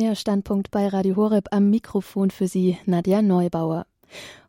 [0.00, 3.84] Der Standpunkt bei Radio Horeb am Mikrofon für Sie, Nadja Neubauer.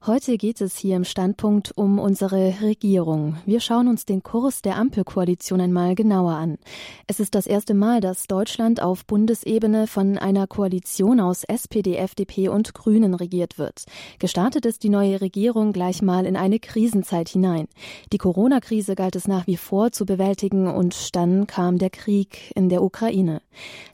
[0.03, 3.37] Heute geht es hier im Standpunkt um unsere Regierung.
[3.45, 6.57] Wir schauen uns den Kurs der Ampelkoalition einmal genauer an.
[7.05, 12.49] Es ist das erste Mal, dass Deutschland auf Bundesebene von einer Koalition aus SPD, FDP
[12.49, 13.85] und Grünen regiert wird.
[14.17, 17.67] Gestartet ist die neue Regierung gleich mal in eine Krisenzeit hinein.
[18.11, 22.69] Die Corona-Krise galt es nach wie vor zu bewältigen und dann kam der Krieg in
[22.69, 23.43] der Ukraine.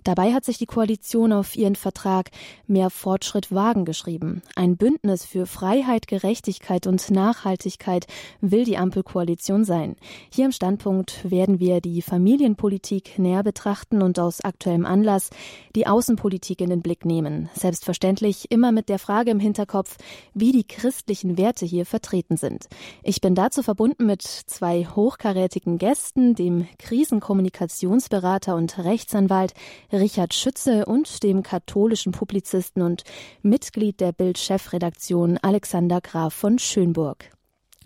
[0.05, 2.31] Dabei hat sich die Koalition auf ihren Vertrag
[2.65, 4.41] Mehr Fortschritt wagen geschrieben.
[4.55, 8.05] Ein Bündnis für Freiheit Gerechtigkeit und Nachhaltigkeit
[8.41, 9.95] will die Ampelkoalition sein.
[10.31, 15.31] Hier im Standpunkt werden wir die Familienpolitik näher betrachten und aus aktuellem Anlass
[15.75, 17.49] die Außenpolitik in den Blick nehmen.
[17.55, 19.97] Selbstverständlich immer mit der Frage im Hinterkopf,
[20.35, 22.67] wie die christlichen Werte hier vertreten sind.
[23.01, 29.53] Ich bin dazu verbunden mit zwei hochkarätigen Gästen, dem Krisenkommunikationsberater und Rechtsanwalt
[29.91, 33.05] Richard Schütze und dem katholischen Publizisten und
[33.41, 37.31] Mitglied der Bild-Chefredaktion Alexander Graf von Schönburg.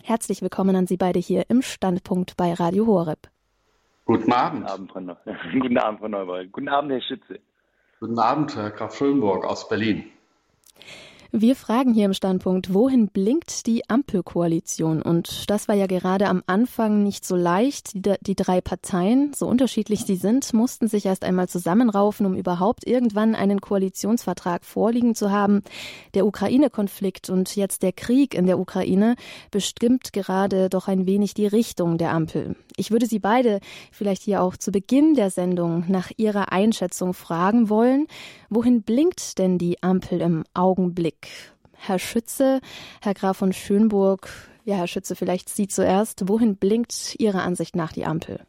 [0.02, 3.28] Herzlich willkommen an Sie beide hier im Standpunkt bei Radio Horeb.
[4.04, 4.66] Guten Abend.
[4.66, 6.44] Guten Abend, Frau, Guten Abend, Frau Neubauer.
[6.46, 7.38] Guten Abend, Herr Schütze.
[8.00, 10.10] Guten Abend, Herr Graf Schönburg aus Berlin.
[11.34, 15.00] Wir fragen hier im Standpunkt, wohin blinkt die Ampelkoalition?
[15.00, 17.92] Und das war ja gerade am Anfang nicht so leicht.
[17.94, 22.86] Die, die, drei Parteien, so unterschiedlich sie sind, mussten sich erst einmal zusammenraufen, um überhaupt
[22.86, 25.62] irgendwann einen Koalitionsvertrag vorliegen zu haben.
[26.12, 29.16] Der Ukraine-Konflikt und jetzt der Krieg in der Ukraine
[29.50, 32.56] bestimmt gerade doch ein wenig die Richtung der Ampel.
[32.76, 33.60] Ich würde Sie beide
[33.90, 38.06] vielleicht hier auch zu Beginn der Sendung nach Ihrer Einschätzung fragen wollen.
[38.54, 41.28] Wohin blinkt denn die Ampel im Augenblick?
[41.72, 42.60] Herr Schütze,
[43.00, 44.28] Herr Graf von Schönburg,
[44.66, 46.28] ja, Herr Schütze, vielleicht Sie zuerst.
[46.28, 48.40] Wohin blinkt Ihrer Ansicht nach die Ampel?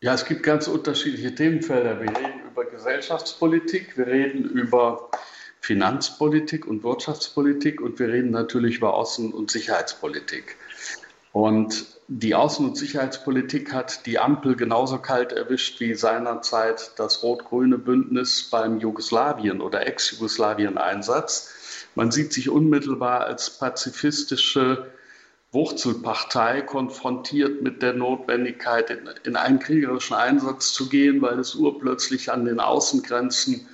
[0.00, 2.00] Ja, es gibt ganz unterschiedliche Themenfelder.
[2.00, 5.08] Wir reden über Gesellschaftspolitik, wir reden über
[5.60, 10.56] Finanzpolitik und Wirtschaftspolitik und wir reden natürlich über Außen- und Sicherheitspolitik.
[11.30, 17.76] Und die Außen- und Sicherheitspolitik hat die Ampel genauso kalt erwischt wie seinerzeit das rot-grüne
[17.76, 21.52] Bündnis beim Jugoslawien- oder Ex-Jugoslawien-Einsatz.
[21.94, 24.90] Man sieht sich unmittelbar als pazifistische
[25.52, 32.32] Wurzelpartei konfrontiert mit der Notwendigkeit, in, in, einen kriegerischen Einsatz zu gehen, weil es urplötzlich
[32.32, 33.68] an den Außengrenzen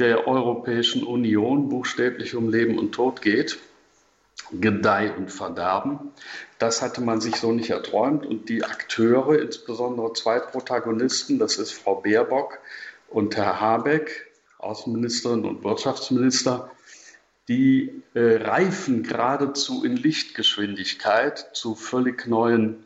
[0.00, 3.58] der Europäischen Union buchstäblich um Leben und Tod geht.
[4.52, 6.12] Gedeih und Verderben.
[6.60, 8.26] Das hatte man sich so nicht erträumt.
[8.26, 12.58] Und die Akteure, insbesondere zwei Protagonisten, das ist Frau Baerbock
[13.08, 16.70] und Herr Habeck, Außenministerin und Wirtschaftsminister,
[17.48, 22.84] die äh, reifen geradezu in Lichtgeschwindigkeit zu völlig neuen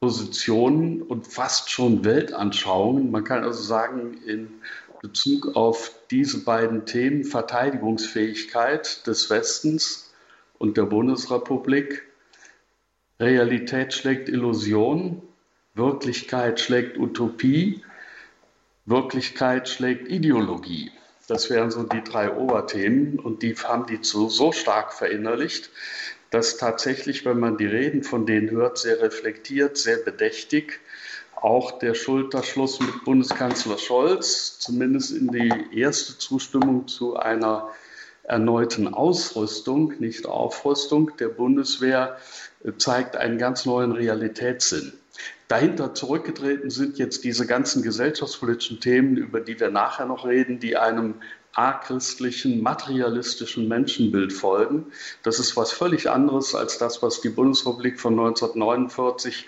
[0.00, 3.12] Positionen und fast schon Weltanschauungen.
[3.12, 4.60] Man kann also sagen, in
[5.00, 10.12] Bezug auf diese beiden Themen Verteidigungsfähigkeit des Westens
[10.58, 12.07] und der Bundesrepublik.
[13.20, 15.22] Realität schlägt Illusion,
[15.74, 17.82] Wirklichkeit schlägt Utopie,
[18.86, 20.92] Wirklichkeit schlägt Ideologie.
[21.26, 25.70] Das wären so die drei Oberthemen und die haben die so, so stark verinnerlicht,
[26.30, 30.80] dass tatsächlich, wenn man die Reden von denen hört, sehr reflektiert, sehr bedächtig,
[31.34, 37.70] auch der Schulterschluss mit Bundeskanzler Scholz, zumindest in die erste Zustimmung zu einer
[38.22, 42.18] erneuten Ausrüstung, nicht Aufrüstung der Bundeswehr,
[42.78, 44.92] zeigt einen ganz neuen Realitätssinn.
[45.48, 50.76] Dahinter zurückgetreten sind jetzt diese ganzen gesellschaftspolitischen Themen, über die wir nachher noch reden, die
[50.76, 51.14] einem
[51.54, 54.86] achristlichen, materialistischen Menschenbild folgen.
[55.22, 59.46] Das ist was völlig anderes als das, was die Bundesrepublik von 1949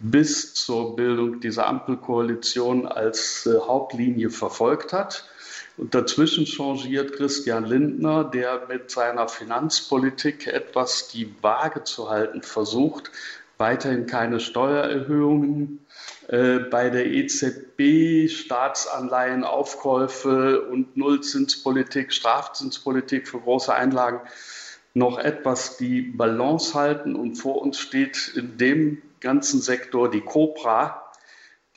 [0.00, 5.28] bis zur Bildung dieser Ampelkoalition als äh, Hauptlinie verfolgt hat.
[5.78, 13.12] Und dazwischen changiert Christian Lindner, der mit seiner Finanzpolitik etwas die Waage zu halten versucht.
[13.58, 15.86] Weiterhin keine Steuererhöhungen,
[16.26, 24.20] äh, bei der EZB Staatsanleihenaufkäufe und Nullzinspolitik, Strafzinspolitik für große Einlagen
[24.94, 27.14] noch etwas die Balance halten.
[27.14, 31.07] Und vor uns steht in dem ganzen Sektor die Cobra,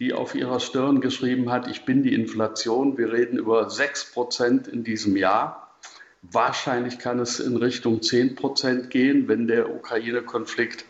[0.01, 2.97] die auf ihrer Stirn geschrieben hat, ich bin die Inflation.
[2.97, 5.75] Wir reden über 6 Prozent in diesem Jahr.
[6.23, 10.85] Wahrscheinlich kann es in Richtung 10 Prozent gehen, wenn der Ukraine-Konflikt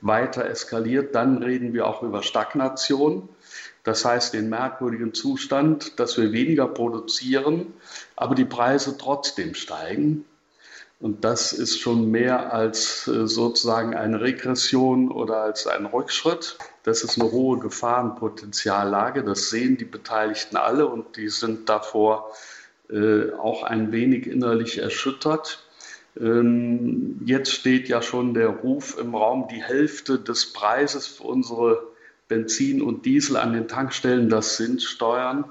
[0.00, 1.14] weiter eskaliert.
[1.14, 3.28] Dann reden wir auch über Stagnation.
[3.84, 7.72] Das heißt den merkwürdigen Zustand, dass wir weniger produzieren,
[8.16, 10.24] aber die Preise trotzdem steigen.
[10.98, 16.56] Und das ist schon mehr als äh, sozusagen eine Regression oder als ein Rückschritt.
[16.84, 19.22] Das ist eine hohe Gefahrenpotenziallage.
[19.22, 22.32] Das sehen die Beteiligten alle und die sind davor
[22.88, 25.66] äh, auch ein wenig innerlich erschüttert.
[26.18, 31.82] Ähm, jetzt steht ja schon der Ruf im Raum, die Hälfte des Preises für unsere
[32.28, 35.44] Benzin und Diesel an den Tankstellen, das sind Steuern.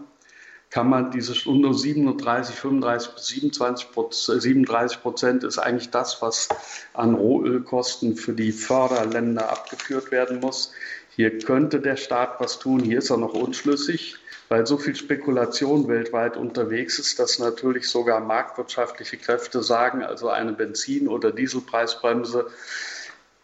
[0.70, 6.50] Kann man diese nur 37, 35 bis 27 37 Prozent ist eigentlich das, was
[6.94, 10.72] an Rohölkosten für die Förderländer abgeführt werden muss.
[11.16, 14.18] Hier könnte der Staat was tun, hier ist er noch unschlüssig
[14.50, 20.54] weil so viel Spekulation weltweit unterwegs ist, dass natürlich sogar marktwirtschaftliche Kräfte sagen, also eine
[20.54, 22.48] Benzin- oder Dieselpreisbremse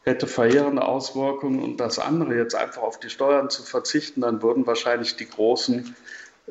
[0.04, 4.66] hätte verheerende Auswirkungen und das andere jetzt einfach auf die Steuern zu verzichten, dann würden
[4.66, 5.96] wahrscheinlich die großen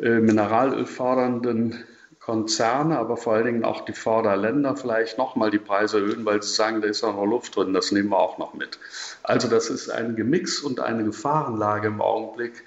[0.01, 1.85] mineralölfördernden
[2.21, 6.55] Konzerne, aber vor allen Dingen auch die Förderländer vielleicht nochmal die Preise erhöhen, weil sie
[6.55, 8.79] sagen, da ist ja noch Luft drin, das nehmen wir auch noch mit.
[9.23, 12.65] Also das ist ein Gemix und eine Gefahrenlage im Augenblick,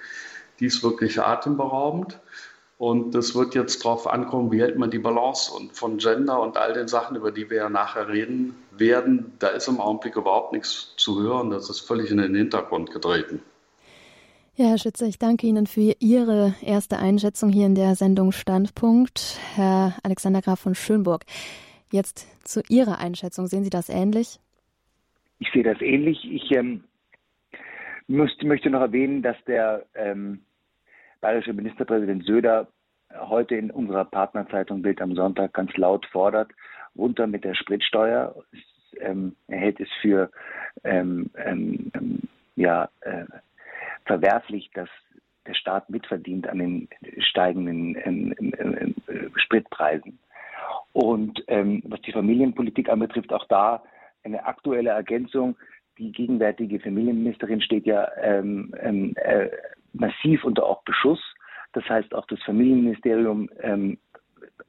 [0.60, 2.20] die ist wirklich atemberaubend.
[2.76, 6.56] Und es wird jetzt darauf ankommen, wie hält man die Balance und von Gender und
[6.56, 10.52] all den Sachen, über die wir ja nachher reden werden, da ist im Augenblick überhaupt
[10.52, 11.50] nichts zu hören.
[11.50, 13.40] Das ist völlig in den Hintergrund getreten.
[14.56, 19.40] Ja, Herr Schütze, ich danke Ihnen für Ihre erste Einschätzung hier in der Sendung Standpunkt.
[19.56, 21.24] Herr Alexander Graf von Schönburg,
[21.90, 23.48] jetzt zu Ihrer Einschätzung.
[23.48, 24.38] Sehen Sie das ähnlich?
[25.40, 26.24] Ich sehe das ähnlich.
[26.30, 26.84] Ich ähm,
[28.06, 30.44] möchte, möchte noch erwähnen, dass der ähm,
[31.20, 32.68] bayerische Ministerpräsident Söder
[33.12, 36.52] heute in unserer Partnerzeitung Bild am Sonntag ganz laut fordert,
[36.96, 38.36] runter mit der Spritsteuer.
[38.52, 40.30] Es, ähm, er hält es für
[40.84, 42.20] ähm, ähm, ähm
[42.54, 43.24] ja, äh,
[44.04, 44.88] verwerflich, dass
[45.46, 48.94] der Staat mitverdient an den steigenden ähm,
[49.36, 50.18] Spritpreisen.
[50.92, 53.82] Und was die Familienpolitik anbetrifft, auch da
[54.22, 55.56] eine aktuelle Ergänzung
[55.98, 59.48] die gegenwärtige Familienministerin steht ja ähm, ähm, äh,
[59.92, 61.20] massiv unter auch Beschuss.
[61.72, 63.98] Das heißt, auch das Familienministerium, ähm,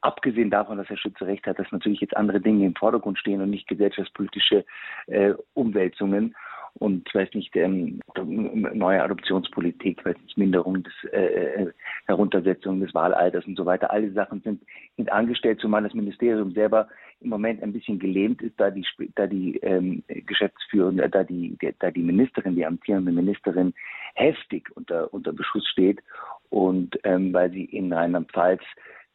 [0.02, 3.42] abgesehen davon, dass Herr Schütze recht hat, dass natürlich jetzt andere Dinge im Vordergrund stehen
[3.42, 4.66] und nicht gesellschaftspolitische
[5.08, 6.36] äh, Umwälzungen
[6.77, 11.72] und weiß nicht ähm, neue Adoptionspolitik, weiß nicht Minderung des äh, äh,
[12.06, 13.92] Heruntersetzung des Wahlalters und so weiter.
[13.92, 14.62] All diese Sachen sind,
[14.98, 16.89] sind angestellt, zumal das Ministerium selber
[17.22, 18.86] im Moment ein bisschen gelähmt ist, da die
[19.16, 23.74] da die ähm, Geschäftsführende, da die da die Ministerin, die amtierende Ministerin
[24.16, 26.01] heftig unter unter Beschuss steht
[26.50, 28.62] und ähm, weil sie in Rheinland-Pfalz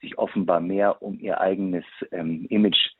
[0.01, 3.00] sich offenbar mehr um ihr eigenes ähm, Image äh, äh,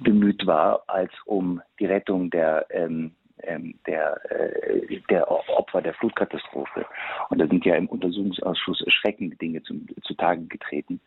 [0.00, 3.12] bemüht war, als um die Rettung der, ähm,
[3.42, 6.86] ähm, der, äh, der Opfer der Flutkatastrophe.
[7.30, 11.00] Und da sind ja im Untersuchungsausschuss erschreckende Dinge zum, zutage getreten.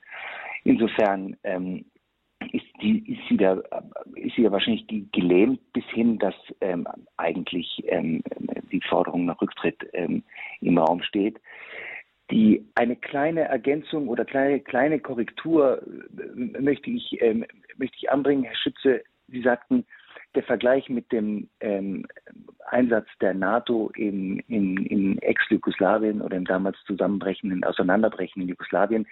[0.63, 1.85] Insofern ähm,
[2.51, 3.61] ist, die, ist, sie da,
[4.15, 6.87] ist sie ja wahrscheinlich gelähmt bis hin, dass ähm,
[7.17, 8.21] eigentlich ähm,
[8.71, 10.23] die Forderung nach Rücktritt ähm,
[10.61, 11.39] im Raum steht
[12.33, 17.45] die eine kleine Ergänzung oder kleine, kleine Korrektur äh, möchte ich, ähm,
[17.77, 19.03] möchte ich anbringen, Herr Schütze.
[19.27, 19.85] Sie sagten,
[20.33, 22.07] der Vergleich mit dem ähm,
[22.65, 29.05] Einsatz der NATO in, in, in Ex-Jugoslawien oder im damals zusammenbrechenden, auseinanderbrechenden Jugoslawien,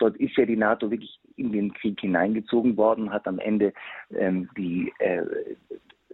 [0.00, 3.72] dort ist ja die NATO wirklich in den Krieg hineingezogen worden, hat am Ende
[4.16, 5.22] ähm, die äh,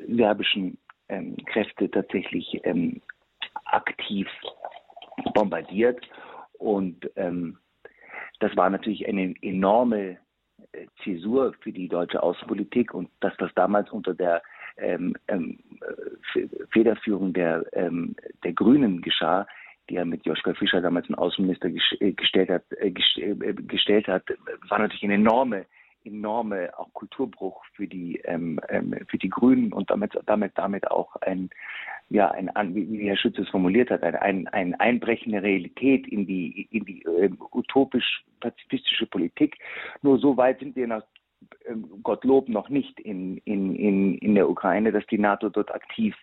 [0.09, 0.77] serbischen
[1.09, 3.01] ähm, Kräfte tatsächlich ähm,
[3.65, 4.29] aktiv
[5.33, 6.07] bombardiert
[6.61, 7.59] und ähm,
[8.39, 10.19] das war natürlich eine enorme
[10.73, 14.43] äh, Zäsur für die deutsche Außenpolitik und dass das damals unter der
[14.77, 15.59] ähm, ähm,
[16.71, 18.15] Federführung der, ähm,
[18.45, 19.47] der Grünen geschah,
[19.89, 21.69] die er mit Joschka Fischer damals einen Außenminister
[22.01, 24.25] äh, gestellt hat, äh, äh, gestellt hat,
[24.69, 25.67] war natürlich eine enorme
[26.05, 31.17] enorme auch Kulturbruch für die ähm, ähm, für die Grünen und damit damit damit auch
[31.17, 31.51] ein
[32.09, 36.27] ja ein wie Herr Schütz es formuliert hat ein, ein, ein Einbrechen der Realität in
[36.27, 39.57] die in die äh, utopisch pazifistische Politik
[40.03, 41.03] nur so weit sind wir nach
[41.67, 46.15] ähm, Gottlob noch nicht in, in, in, in der Ukraine, dass die NATO dort aktiv,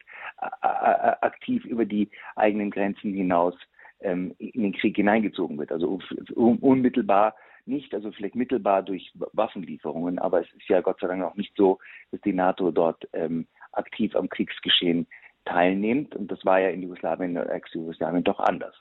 [0.61, 3.55] aktiv über die eigenen Grenzen hinaus
[4.01, 5.71] ähm, in den Krieg hineingezogen wird.
[5.71, 5.99] Also
[6.35, 7.35] unmittelbar
[7.67, 11.53] nicht, also vielleicht mittelbar durch Waffenlieferungen, aber es ist ja Gott sei Dank auch nicht
[11.55, 11.79] so,
[12.11, 15.07] dass die NATO dort ähm, aktiv am Kriegsgeschehen
[15.45, 16.15] teilnimmt.
[16.15, 18.75] Und das war ja in Jugoslawien, Ex-Jugoslawien doch anders.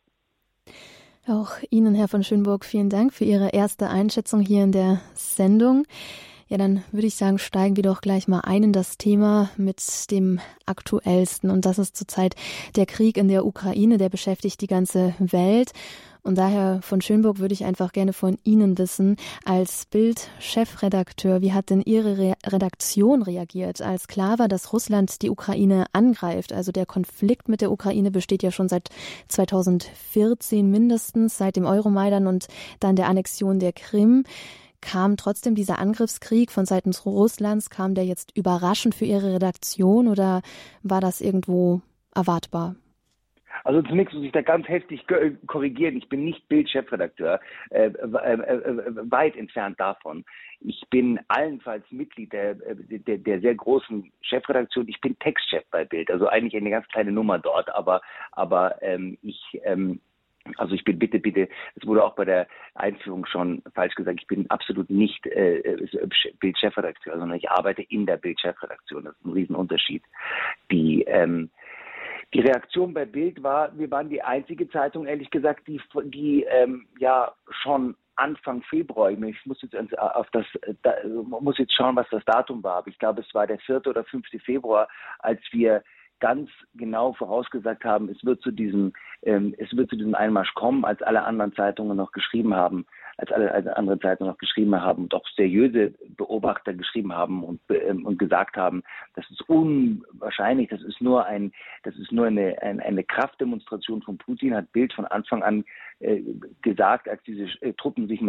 [1.29, 5.85] Auch Ihnen, Herr von Schönburg, vielen Dank für Ihre erste Einschätzung hier in der Sendung.
[6.49, 9.83] Ja, dann würde ich sagen, steigen wir doch gleich mal ein in das Thema mit
[10.13, 11.51] dem aktuellsten.
[11.51, 12.37] Und das ist zurzeit
[12.77, 15.73] der Krieg in der Ukraine, der beschäftigt die ganze Welt.
[16.27, 19.15] Und daher von Schönburg würde ich einfach gerne von Ihnen wissen,
[19.45, 25.31] als Bild-Chefredakteur, wie hat denn Ihre Re Redaktion reagiert, als klar war, dass Russland die
[25.31, 26.53] Ukraine angreift?
[26.53, 28.89] Also der Konflikt mit der Ukraine besteht ja schon seit
[29.29, 32.49] 2014 mindestens, seit dem Euromaidan und
[32.81, 34.25] dann der Annexion der Krim.
[34.81, 40.43] Kam trotzdem dieser Angriffskrieg von Seiten Russlands, kam der jetzt überraschend für Ihre Redaktion oder
[40.83, 41.83] war das irgendwo
[42.17, 42.75] erwartbar?
[43.65, 45.05] Also zunächst muss ich da ganz heftig
[45.47, 45.97] korrigieren.
[45.97, 50.25] Ich bin nicht Bild-Chefredakteur, äh, äh, äh, weit entfernt davon.
[50.61, 54.89] Ich bin allenfalls Mitglied der, der, der, sehr großen Chefredaktion.
[54.89, 58.01] Ich bin Textchef bei Bild, also eigentlich eine ganz kleine Nummer dort, aber,
[58.33, 60.01] aber ähm, ich ähm,
[60.57, 64.27] also ich bin bitte, bitte, es wurde auch bei der Einführung schon falsch gesagt, ich
[64.27, 65.77] bin absolut nicht äh,
[66.41, 69.05] Bild-Chefredakteur, sondern ich arbeite in der Bild-Chefredaktion.
[69.05, 70.03] Das ist ein Riesenunterschied.
[70.71, 71.51] Die, ähm,
[72.35, 76.87] die Reaktion bei Bild war, wir waren die einzige Zeitung, ehrlich gesagt, die, die ähm,
[76.99, 80.47] ja schon Anfang Februar, ich muss jetzt auf das,
[80.83, 83.87] da, muss jetzt schauen, was das Datum war, aber ich glaube, es war der 4.
[83.87, 84.27] oder 5.
[84.43, 85.83] Februar, als wir
[86.19, 90.85] ganz genau vorausgesagt haben, es wird zu diesem, ähm, es wird zu diesem Einmarsch kommen,
[90.85, 92.87] als alle anderen Zeitungen noch geschrieben haben,
[93.19, 97.61] als alle, alle anderen Zeitungen noch geschrieben haben und auch seriöse Beobachter geschrieben haben und,
[97.71, 98.83] ähm, und gesagt haben,
[99.15, 104.19] das ist unwahrscheinlich, das ist nur ein, das ist nur eine, eine, eine Kraftdemonstration von
[104.19, 105.65] Putin, hat Bild von Anfang an
[106.01, 106.21] äh,
[106.63, 108.21] gesagt, als diese äh, Truppen sich,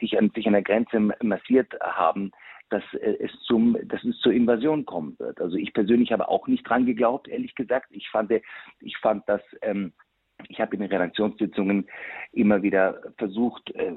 [0.00, 2.30] sich, an, sich an der Grenze massiert haben,
[2.70, 5.40] dass äh, es zum, dass es zur Invasion kommen wird.
[5.40, 7.88] Also ich persönlich habe auch nicht dran geglaubt, ehrlich gesagt.
[7.90, 8.32] Ich fand,
[8.80, 9.92] ich fand, dass ähm,
[10.48, 11.86] ich habe in den Redaktionssitzungen
[12.32, 13.92] immer wieder versucht, äh,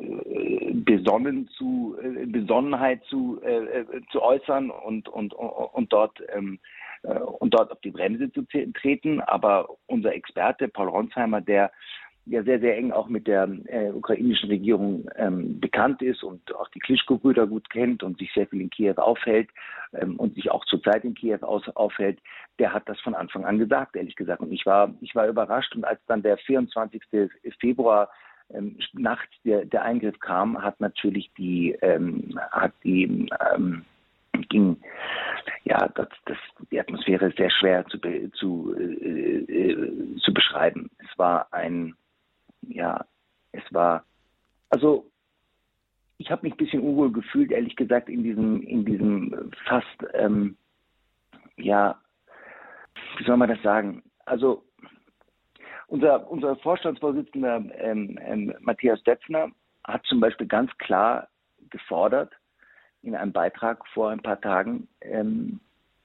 [0.73, 6.59] besonnen zu, äh, Besonnenheit zu, äh, zu äußern und, und, und dort ähm,
[7.05, 9.21] äh, und dort auf die Bremse zu treten.
[9.21, 11.71] Aber unser Experte Paul Ronsheimer, der
[12.25, 16.67] ja sehr, sehr eng auch mit der äh, ukrainischen Regierung ähm, bekannt ist und auch
[16.69, 19.49] die Klitschko-Brüder gut kennt und sich sehr viel in Kiew aufhält
[19.93, 22.19] ähm, und sich auch zurzeit in Kiew aus, aufhält,
[22.59, 24.41] der hat das von Anfang an gesagt, ehrlich gesagt.
[24.41, 27.01] Und ich war, ich war überrascht und als dann der 24.
[27.59, 28.09] Februar
[28.53, 33.85] ähm, nachts der, der Eingriff kam, hat natürlich die, ähm, hat die, ähm,
[34.49, 34.77] ging,
[35.63, 36.37] ja, das, das,
[36.71, 37.99] die Atmosphäre sehr schwer zu,
[38.33, 40.89] zu, äh, äh, zu beschreiben.
[40.99, 41.95] Es war ein,
[42.69, 43.05] ja,
[43.51, 44.05] es war,
[44.69, 45.09] also
[46.17, 50.57] ich habe mich ein bisschen unwohl gefühlt, ehrlich gesagt, in diesem, in diesem fast, ähm,
[51.57, 51.99] ja,
[53.17, 54.03] wie soll man das sagen?
[54.25, 54.63] Also
[55.87, 59.49] unser, unser Vorstandsvorsitzender ähm, ähm, Matthias Detzner
[59.83, 61.27] hat zum Beispiel ganz klar
[61.69, 62.33] gefordert
[63.03, 65.59] in einem Beitrag vor ein paar Tagen, ähm,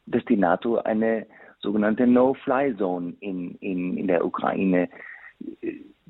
[0.06, 1.26] dass die NATO eine
[1.60, 4.88] sogenannte No-Fly-Zone in, in, in der Ukraine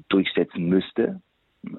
[0.09, 1.21] durchsetzen müsste.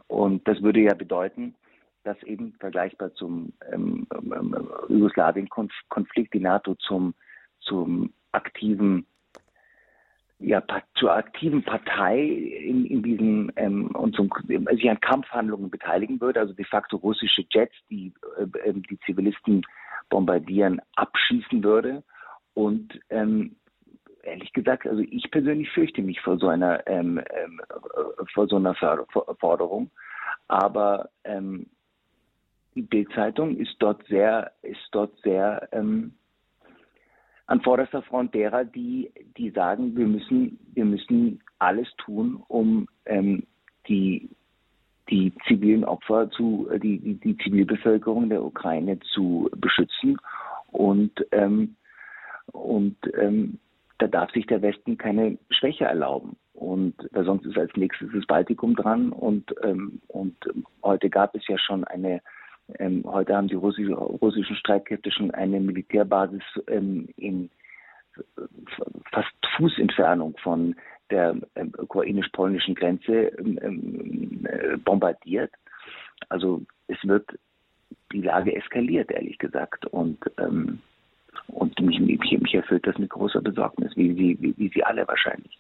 [0.08, 1.56] Und das würde ja bedeuten,
[2.04, 7.14] dass eben vergleichbar zum ähm, ähm, Jugoslawien-Konflikt die NATO zum,
[7.60, 9.06] zum aktiven
[10.44, 10.64] ja,
[10.96, 16.54] zur aktiven Partei in, in diesem ähm, und zum, sich an Kampfhandlungen beteiligen würde, also
[16.54, 19.62] de facto russische Jets, die äh, ähm, die Zivilisten
[20.10, 22.04] bombardieren, abschießen würde
[22.56, 23.56] und ähm,
[24.24, 27.62] ehrlich gesagt, also ich persönlich fürchte mich vor so einer ähm, ähm,
[28.34, 29.90] vor so einer Forderung.
[30.48, 31.68] Aber ähm,
[32.76, 36.14] die Bildzeitung ist dort sehr, ist dort sehr ähm,
[37.48, 43.44] an vorderster Front derer, die, die sagen, wir müssen, wir müssen alles tun, um ähm,
[43.90, 44.30] die,
[45.10, 50.18] die zivilen Opfer zu, die, die, die Zivilbevölkerung der Ukraine zu beschützen
[50.72, 51.76] und ähm,
[52.54, 53.60] und ähm,
[54.02, 56.36] da darf sich der Westen keine Schwäche erlauben.
[56.54, 59.12] Und weil sonst ist als nächstes das Baltikum dran.
[59.12, 60.36] Und, ähm, und
[60.84, 62.22] heute gab es ja schon eine,
[62.80, 67.52] ähm, heute haben die russische, russischen Streitkräfte schon eine Militärbasis ähm, in
[69.12, 70.76] fast Fußentfernung von
[71.12, 75.52] der ähm, ukrainisch-polnischen Grenze ähm, ähm, äh, bombardiert.
[76.30, 77.30] Also es wird
[78.12, 79.86] die Lage eskaliert, ehrlich gesagt.
[79.86, 80.80] Und ähm,
[81.48, 85.08] und mich, mich, mich erfüllt das mit großer Besorgnis, wie, wie, wie, wie Sie alle
[85.08, 85.60] wahrscheinlich.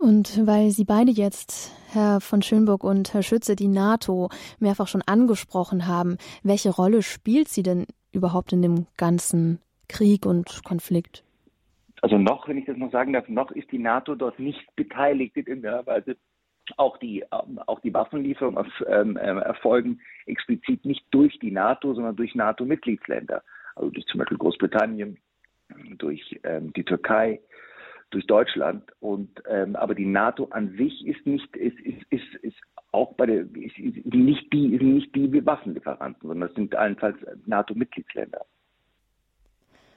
[0.00, 5.02] Und weil Sie beide jetzt, Herr von Schönburg und Herr Schütze, die NATO mehrfach schon
[5.02, 11.22] angesprochen haben, welche Rolle spielt sie denn überhaupt in dem ganzen Krieg und Konflikt?
[12.00, 15.36] Also noch, wenn ich das noch sagen darf, noch ist die NATO dort nicht beteiligt
[15.36, 16.16] in irgendeiner Weise.
[16.78, 22.34] Auch die, auch die Waffenlieferungen ähm, äh, erfolgen explizit nicht durch die NATO, sondern durch
[22.34, 23.42] NATO-Mitgliedsländer
[23.74, 25.18] also durch zum Beispiel Großbritannien,
[25.98, 27.40] durch ähm, die Türkei,
[28.10, 28.90] durch Deutschland.
[29.00, 32.56] Und ähm, aber die NATO an sich ist nicht ist ist ist, ist
[32.92, 37.16] auch bei der ist, ist nicht die ist nicht die Waffenlieferanten, sondern das sind allenfalls
[37.46, 38.44] NATO-Mitgliedsländer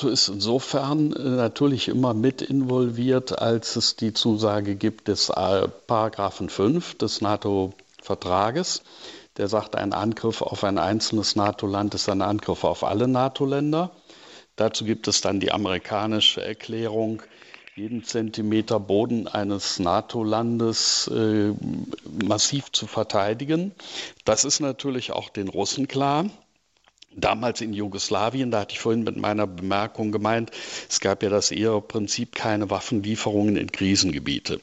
[0.03, 6.49] ist insofern äh, natürlich immer mit involviert, als es die Zusage gibt des äh, Paragraphen
[6.49, 8.83] 5 des NATO-Vertrages.
[9.37, 13.91] Der sagt, ein Angriff auf ein einzelnes NATO-Land ist ein Angriff auf alle NATO-Länder.
[14.55, 17.23] Dazu gibt es dann die amerikanische Erklärung,
[17.75, 21.53] jeden Zentimeter Boden eines NATO-Landes äh,
[22.23, 23.73] massiv zu verteidigen.
[24.25, 26.25] Das ist natürlich auch den Russen klar.
[27.15, 30.51] Damals in Jugoslawien, da hatte ich vorhin mit meiner Bemerkung gemeint,
[30.89, 34.61] es gab ja das eher Prinzip keine Waffenlieferungen in Krisengebiete.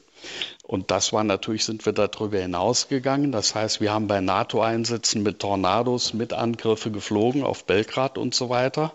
[0.70, 3.32] Und das war natürlich, sind wir darüber hinausgegangen.
[3.32, 8.50] Das heißt, wir haben bei NATO-Einsätzen mit Tornados, mit Angriffe geflogen auf Belgrad und so
[8.50, 8.92] weiter,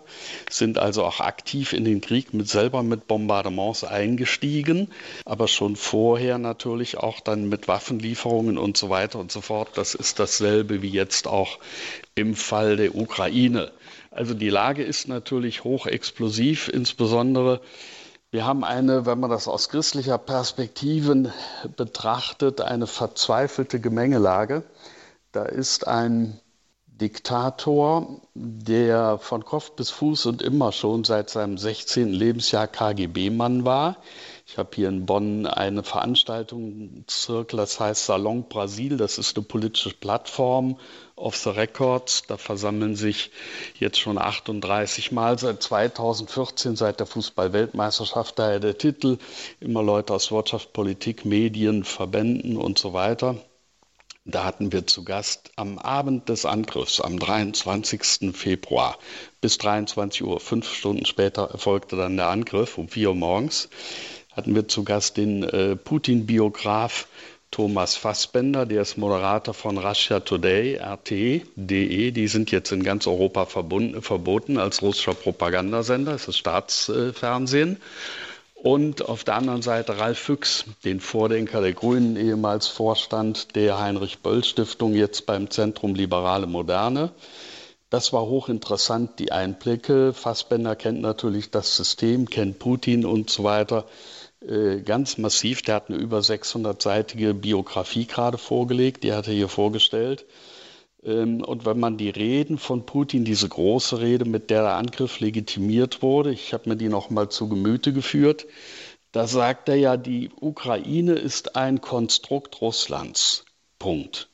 [0.48, 4.88] sind also auch aktiv in den Krieg mit selber mit Bombardements eingestiegen,
[5.26, 9.68] aber schon vorher natürlich auch dann mit Waffenlieferungen und so weiter und so fort.
[9.74, 11.58] Das ist dasselbe wie jetzt auch
[12.14, 13.70] im Fall der Ukraine.
[14.10, 17.60] Also die Lage ist natürlich hochexplosiv, insbesondere
[18.36, 21.32] wir haben eine, wenn man das aus christlicher Perspektive
[21.74, 24.62] betrachtet, eine verzweifelte Gemengelage.
[25.32, 26.38] Da ist ein
[26.86, 32.12] Diktator, der von Kopf bis Fuß und immer schon seit seinem 16.
[32.12, 33.96] Lebensjahr KGB-Mann war.
[34.48, 38.96] Ich habe hier in Bonn eine Veranstaltung, Zirkel, das heißt Salon Brasil.
[38.96, 40.78] Das ist eine politische Plattform
[41.16, 42.22] of the Records.
[42.28, 43.32] Da versammeln sich
[43.80, 49.18] jetzt schon 38 Mal seit 2014, seit der Fußball-Weltmeisterschaft, daher der Titel,
[49.58, 53.36] immer Leute aus Wirtschaft, Politik, Medien, Verbänden und so weiter.
[54.28, 58.34] Da hatten wir zu Gast am Abend des Angriffs, am 23.
[58.34, 58.98] Februar,
[59.40, 63.68] bis 23 Uhr, fünf Stunden später erfolgte dann der Angriff um 4 Uhr morgens,
[64.36, 67.08] hatten wir zu Gast den äh, Putin-Biograf
[67.50, 72.10] Thomas Fassbender, der ist Moderator von Russia Today, RT.de.
[72.10, 76.12] Die sind jetzt in ganz Europa verbunden, verboten als russischer Propagandasender.
[76.12, 77.78] Es ist Staatsfernsehen.
[78.54, 84.94] Und auf der anderen Seite Ralf Füchs, den Vordenker der Grünen, ehemals Vorstand der Heinrich-Böll-Stiftung,
[84.94, 87.12] jetzt beim Zentrum Liberale Moderne.
[87.88, 90.12] Das war hochinteressant, die Einblicke.
[90.12, 93.86] Fassbender kennt natürlich das System, kennt Putin und so weiter.
[94.46, 95.62] Äh, ganz massiv.
[95.62, 100.24] Der hat eine über 600-seitige Biografie gerade vorgelegt, die hat er hier vorgestellt.
[101.02, 105.18] Ähm, und wenn man die Reden von Putin, diese große Rede, mit der der Angriff
[105.18, 108.46] legitimiert wurde, ich habe mir die noch mal zu Gemüte geführt,
[109.10, 113.44] da sagt er ja, die Ukraine ist ein Konstrukt Russlands.
[113.78, 114.28] Punkt.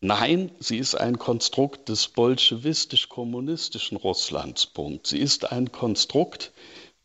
[0.00, 4.66] Nein, sie ist ein Konstrukt des bolschewistisch-kommunistischen Russlands.
[4.66, 5.06] Punkt.
[5.06, 6.52] Sie ist ein Konstrukt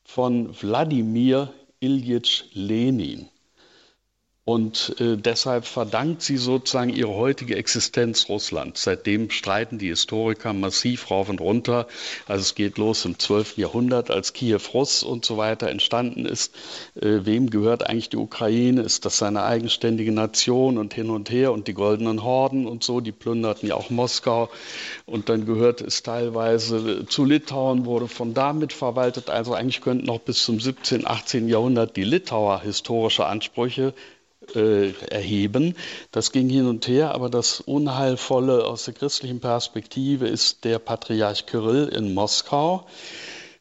[0.03, 3.29] von Wladimir Iljits Lenin.
[4.49, 8.77] Und äh, deshalb verdankt sie sozusagen ihre heutige Existenz Russland.
[8.77, 11.85] Seitdem streiten die Historiker massiv rauf und runter.
[12.27, 13.59] Also es geht los im 12.
[13.59, 16.55] Jahrhundert, als Kiew Russ und so weiter entstanden ist.
[16.95, 18.81] Äh, wem gehört eigentlich die Ukraine?
[18.81, 23.01] Ist das eine eigenständige Nation und hin und her und die goldenen Horden und so?
[23.01, 24.49] Die plünderten ja auch Moskau.
[25.05, 29.29] Und dann gehört es teilweise zu Litauen, wurde von damit verwaltet.
[29.29, 31.47] Also eigentlich könnten noch bis zum 17., 18.
[31.47, 33.93] Jahrhundert die Litauer historische Ansprüche
[34.55, 35.75] äh, erheben.
[36.11, 41.45] Das ging hin und her, aber das Unheilvolle aus der christlichen Perspektive ist der Patriarch
[41.45, 42.85] Kyrill in Moskau,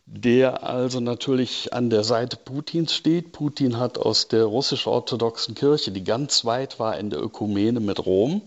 [0.07, 3.33] der also natürlich an der Seite Putins steht.
[3.33, 8.43] Putin hat aus der russisch-orthodoxen Kirche, die ganz weit war in der Ökumene mit Rom,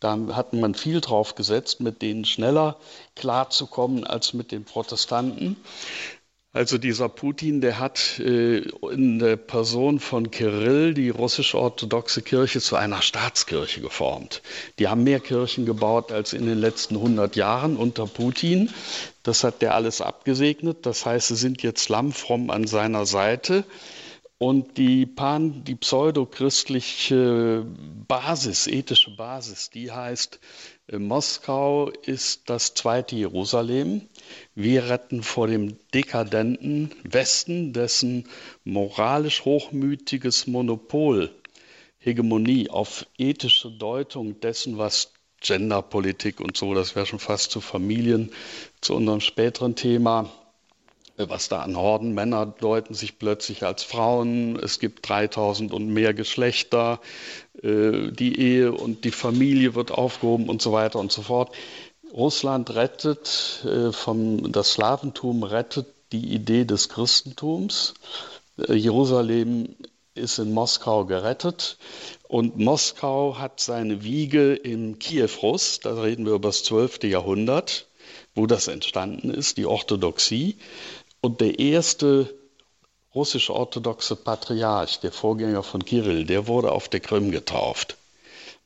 [0.00, 2.76] da hat man viel drauf gesetzt, mit denen schneller
[3.14, 5.56] klarzukommen als mit den Protestanten.
[6.56, 12.76] Also dieser Putin, der hat äh, in der Person von Kirill die russisch-orthodoxe Kirche zu
[12.76, 14.40] einer Staatskirche geformt.
[14.78, 18.70] Die haben mehr Kirchen gebaut als in den letzten 100 Jahren unter Putin.
[19.22, 20.86] Das hat der alles abgesegnet.
[20.86, 23.64] Das heißt, sie sind jetzt lammfromm an seiner Seite.
[24.38, 27.66] Und die Pan, die pseudochristliche
[28.08, 30.40] Basis, ethische Basis, die heißt,
[30.88, 34.08] äh, Moskau ist das zweite Jerusalem.
[34.54, 38.28] Wir retten vor dem dekadenten Westen, dessen
[38.64, 41.30] moralisch hochmütiges Monopol,
[41.98, 48.32] Hegemonie auf ethische Deutung dessen, was Genderpolitik und so, das wäre schon fast zu Familien,
[48.80, 50.30] zu unserem späteren Thema,
[51.16, 56.14] was da an Horden, Männer deuten sich plötzlich als Frauen, es gibt 3000 und mehr
[56.14, 57.00] Geschlechter,
[57.62, 61.54] äh, die Ehe und die Familie wird aufgehoben und so weiter und so fort.
[62.16, 67.92] Russland rettet, äh, vom, das Slawentum rettet die Idee des Christentums.
[68.56, 69.76] Äh, Jerusalem
[70.14, 71.76] ist in Moskau gerettet
[72.26, 77.04] und Moskau hat seine Wiege im Kiew-Russ, da reden wir über das 12.
[77.04, 77.86] Jahrhundert,
[78.34, 80.56] wo das entstanden ist, die Orthodoxie.
[81.20, 82.34] Und der erste
[83.14, 87.96] russisch-orthodoxe Patriarch, der Vorgänger von Kirill, der wurde auf der Krim getauft.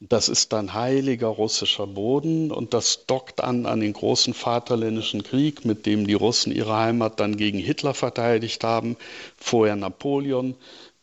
[0.02, 5.66] Das ist dann heiliger russischer Boden und das dockt an an den großen Vaterländischen Krieg,
[5.66, 8.96] mit dem die Russen ihre Heimat dann gegen Hitler verteidigt haben,
[9.36, 10.54] vorher Napoleon,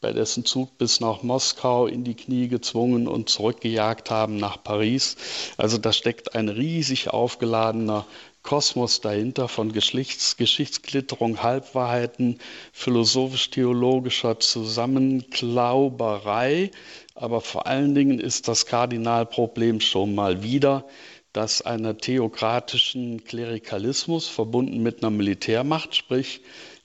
[0.01, 5.15] bei dessen Zug bis nach Moskau in die Knie gezwungen und zurückgejagt haben nach Paris.
[5.57, 8.07] Also da steckt ein riesig aufgeladener
[8.41, 12.39] Kosmos dahinter von Geschichts Geschichtsklitterung, Halbwahrheiten,
[12.71, 16.71] philosophisch-theologischer Zusammenklauberei.
[17.19, 20.85] Aber vor allen Dingen ist das Kardinalproblem schon mal wieder,
[21.33, 26.41] dass einer theokratischen Klerikalismus verbunden mit einer Militärmacht, sprich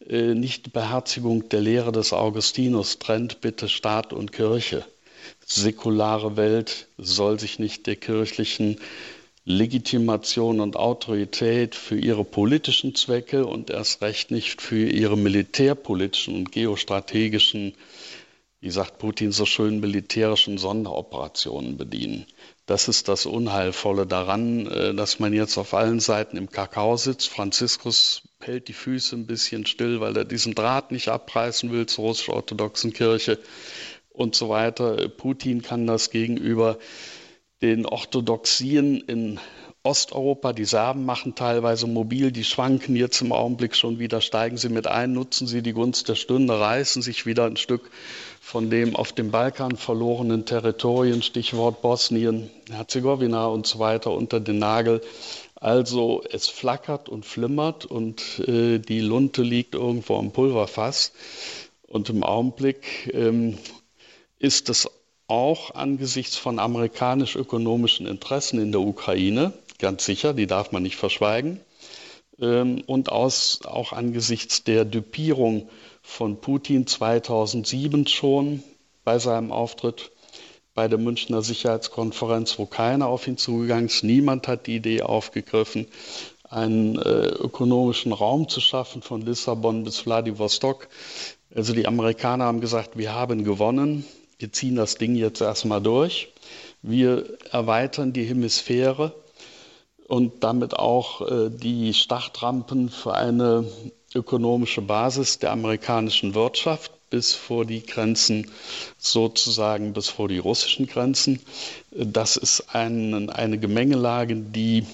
[0.08, 4.84] äh, nicht die Beherzigung der Lehre des Augustinus trennt bitte Staat und Kirche.
[5.44, 8.78] Säkulare Welt soll sich nicht der kirchlichen
[9.44, 16.52] Legitimation und Autorität für ihre politischen Zwecke und erst recht nicht für ihre militärpolitischen und
[16.52, 17.74] geostrategischen,
[18.62, 22.26] wie sagt Putin so schön, militärischen Sonderoperationen bedienen.
[22.64, 27.28] Das ist das Unheilvolle daran, äh, dass man jetzt auf allen Seiten im Kakao sitzt.
[27.28, 32.04] Franziskus hält die Füße ein bisschen still, weil er diesen Draht nicht abreißen will zur
[32.04, 33.40] russisch-orthodoxen Kirche
[34.10, 35.08] und so weiter.
[35.08, 36.78] Putin kann das gegenüber
[37.62, 39.40] den Orthodoxien in
[39.82, 40.52] Osteuropa.
[40.52, 44.86] Die Serben machen teilweise mobil, die schwanken jetzt im Augenblick schon wieder, steigen sie mit
[44.86, 47.90] ein, nutzen sie die Gunst der Stunde, reißen sich wieder ein Stück
[48.52, 54.58] von dem auf dem Balkan verlorenen Territorien, Stichwort Bosnien, Herzegowina und so weiter, unter den
[54.58, 55.00] Nagel.
[55.54, 61.12] Also es flackert und flimmert und äh, die Lunte liegt irgendwo am Pulverfass.
[61.88, 63.56] Und im Augenblick ähm,
[64.38, 64.86] ist es
[65.28, 71.58] auch angesichts von amerikanisch-ökonomischen Interessen in der Ukraine, ganz sicher, die darf man nicht verschweigen,
[72.38, 75.70] ähm, und aus, auch angesichts der Dupierung
[76.02, 78.62] von Putin 2007 schon
[79.04, 80.10] bei seinem Auftritt
[80.74, 85.86] bei der Münchner Sicherheitskonferenz, wo keiner auf ihn zugegangen ist, niemand hat die Idee aufgegriffen,
[86.48, 90.88] einen äh, ökonomischen Raum zu schaffen von Lissabon bis Vladivostok.
[91.54, 94.04] Also die Amerikaner haben gesagt, wir haben gewonnen,
[94.38, 96.32] wir ziehen das Ding jetzt erstmal durch.
[96.82, 99.14] Wir erweitern die Hemisphäre
[100.08, 103.66] und damit auch äh, die Startrampen für eine
[104.14, 108.50] ökonomische Basis der amerikanischen Wirtschaft bis vor die Grenzen,
[108.98, 111.40] sozusagen bis vor die russischen Grenzen.
[111.90, 114.86] Das ist ein, eine Gemengelage, die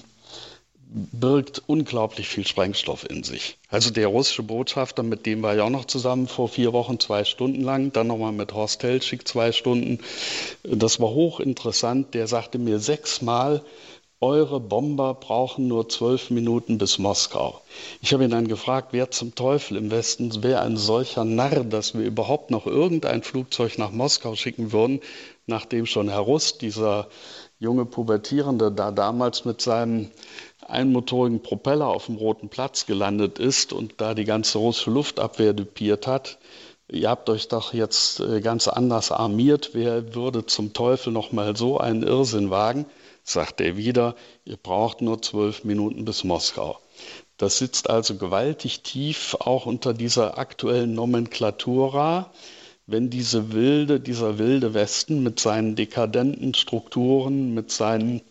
[0.91, 3.57] birgt unglaublich viel Sprengstoff in sich.
[3.69, 7.25] Also der russische Botschafter, mit dem war ich auch noch zusammen vor vier Wochen, zwei
[7.25, 9.99] Stunden lang, dann nochmal mit Horst Helschig zwei Stunden.
[10.63, 12.15] Das war hochinteressant.
[12.15, 13.61] Der sagte mir sechsmal,
[14.21, 17.61] eure Bomber brauchen nur zwölf Minuten bis Moskau.
[18.01, 21.93] Ich habe ihn dann gefragt, wer zum Teufel im Westen wäre ein solcher Narr, dass
[21.93, 24.99] wir überhaupt noch irgendein Flugzeug nach Moskau schicken würden,
[25.47, 27.07] nachdem schon Herr Russ, dieser
[27.59, 30.11] junge Pubertierende, da damals mit seinem
[30.67, 36.07] einmotorigen Propeller auf dem Roten Platz gelandet ist und da die ganze russische Luftabwehr dupiert
[36.07, 36.39] hat.
[36.91, 39.71] Ihr habt euch doch jetzt äh, ganz anders armiert.
[39.73, 42.85] Wer würde zum Teufel noch mal so einen Irrsinn wagen?
[43.23, 44.15] Sagt er wieder.
[44.45, 46.79] Ihr braucht nur zwölf Minuten bis Moskau.
[47.37, 52.31] Das sitzt also gewaltig tief auch unter dieser aktuellen Nomenklatura.
[52.85, 58.21] Wenn diese wilde, dieser wilde Westen mit seinen dekadenten Strukturen, mit seinen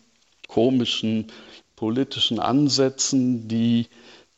[0.47, 1.31] komischen
[1.75, 3.87] politischen Ansätzen, die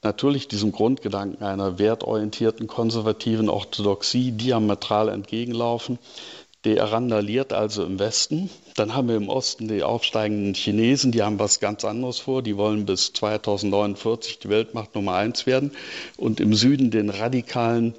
[0.03, 5.99] natürlich diesem Grundgedanken einer wertorientierten konservativen Orthodoxie diametral entgegenlaufen.
[6.63, 8.49] Der randaliert also im Westen.
[8.75, 12.43] Dann haben wir im Osten die aufsteigenden Chinesen, die haben was ganz anderes vor.
[12.43, 15.71] Die wollen bis 2049 die Weltmacht Nummer eins werden.
[16.17, 17.95] Und im Süden den radikalen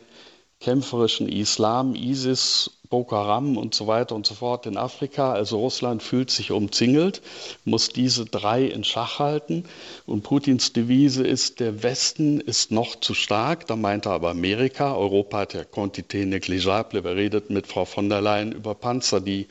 [0.61, 5.33] kämpferischen Islam, ISIS Boko Haram und so weiter und so fort in Afrika.
[5.33, 7.23] Also Russland fühlt sich umzingelt,
[7.65, 9.65] muss diese drei in Schach halten.
[10.05, 13.67] Und Putins Devise ist, der Westen ist noch zu stark.
[13.67, 14.95] Da meint er aber Amerika.
[14.95, 17.03] Europa hat ja Quantité négligeable.
[17.03, 19.23] Wer redet mit Frau von der Leyen über Panzer?
[19.23, 19.47] Die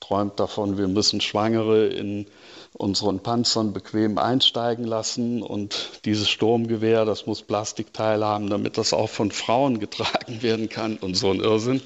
[0.00, 2.26] träumt davon, wir müssen Schwangere in
[2.74, 9.08] unseren Panzern bequem einsteigen lassen und dieses Sturmgewehr, das muss Plastikteile haben, damit das auch
[9.08, 11.80] von Frauen getragen werden kann und so ein Irrsinn.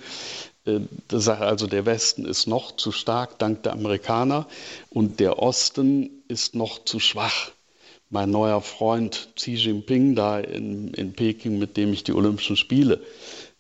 [0.69, 4.47] Äh, Sache also, der Westen ist noch zu stark dank der Amerikaner
[4.91, 7.51] und der Osten ist noch zu schwach.
[8.11, 13.03] Mein neuer Freund Xi Jinping da in, in Peking, mit dem ich die Olympischen Spiele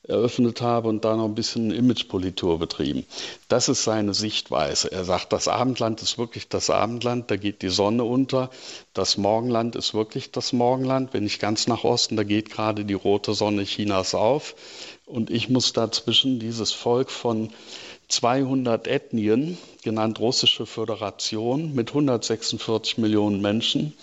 [0.08, 3.04] eröffnet habe und da noch ein bisschen Imagepolitur betrieben.
[3.48, 4.90] Das ist seine Sichtweise.
[4.90, 8.50] Er sagt, das Abendland ist wirklich das Abendland, da geht die Sonne unter.
[8.94, 11.12] Das Morgenland ist wirklich das Morgenland.
[11.12, 14.54] Wenn ich ganz nach Osten, da geht gerade die rote Sonne Chinas auf.
[15.08, 17.50] Und ich muss dazwischen dieses Volk von
[18.08, 23.94] 200 Ethnien, genannt Russische Föderation, mit 146 Millionen Menschen,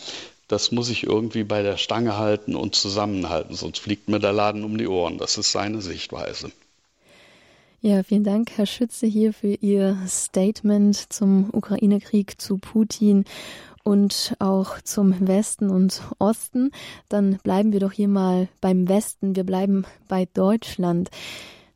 [0.48, 4.64] das muss ich irgendwie bei der Stange halten und zusammenhalten, sonst fliegt mir der Laden
[4.64, 5.18] um die Ohren.
[5.18, 6.52] Das ist seine Sichtweise.
[7.82, 13.26] Ja, vielen Dank, Herr Schütze, hier für Ihr Statement zum Ukraine-Krieg, zu Putin
[13.86, 16.72] und auch zum Westen und Osten.
[17.08, 19.38] Dann bleiben wir doch hier mal beim Westen.
[19.38, 21.10] Wir bleiben bei Deutschland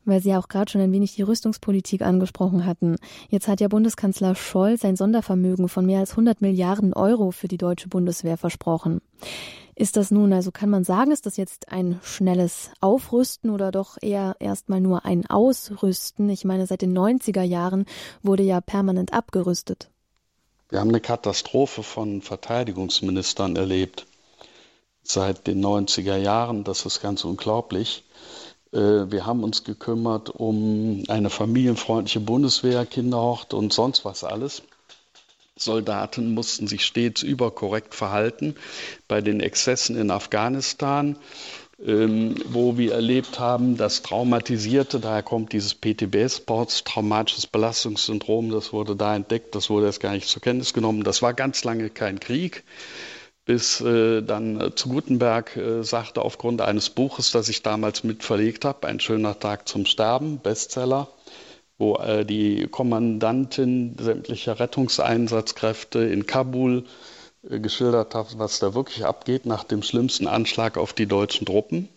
[0.06, 2.96] weil Sie ja auch gerade schon ein wenig die Rüstungspolitik angesprochen hatten.
[3.28, 7.58] Jetzt hat ja Bundeskanzler Scholz ein Sondervermögen von mehr als 100 Milliarden Euro für die
[7.58, 9.00] deutsche Bundeswehr versprochen.
[9.76, 13.96] Ist das nun, also kann man sagen, ist das jetzt ein schnelles Aufrüsten oder doch
[14.00, 16.28] eher erstmal nur ein Ausrüsten?
[16.28, 17.86] Ich meine, seit den 90er Jahren
[18.22, 19.90] wurde ja permanent abgerüstet.
[20.70, 24.06] Wir haben eine Katastrophe von Verteidigungsministern erlebt.
[25.02, 28.04] Seit den 90er Jahren, das ist ganz unglaublich.
[28.72, 28.78] Äh,
[29.10, 34.62] wir haben uns gekümmert um eine familienfreundliche Bundeswehr, Kinderhort und sonst was alles.
[35.56, 38.54] Soldaten mussten sich stets überkorrekt verhalten.
[39.08, 41.16] Bei den Exzessen in Afghanistan,
[41.82, 49.16] wo wir erlebt haben, dass Traumatisierte, daher kommt dieses PTBS, Posttraumatisches Belastungssyndrom, das wurde da
[49.16, 51.04] entdeckt, das wurde erst gar nicht zur Kenntnis genommen.
[51.04, 52.64] Das war ganz lange kein Krieg
[53.50, 58.22] bis äh, dann äh, zu Gutenberg äh, sagte, aufgrund eines Buches, das ich damals mit
[58.22, 61.08] verlegt habe, Ein schöner Tag zum Sterben, Bestseller,
[61.76, 66.84] wo die Kommandantin sämtlicher Rettungseinsatzkräfte in Kabul
[67.42, 71.88] geschildert hat, was da wirklich abgeht nach dem schlimmsten Anschlag auf die deutschen Truppen.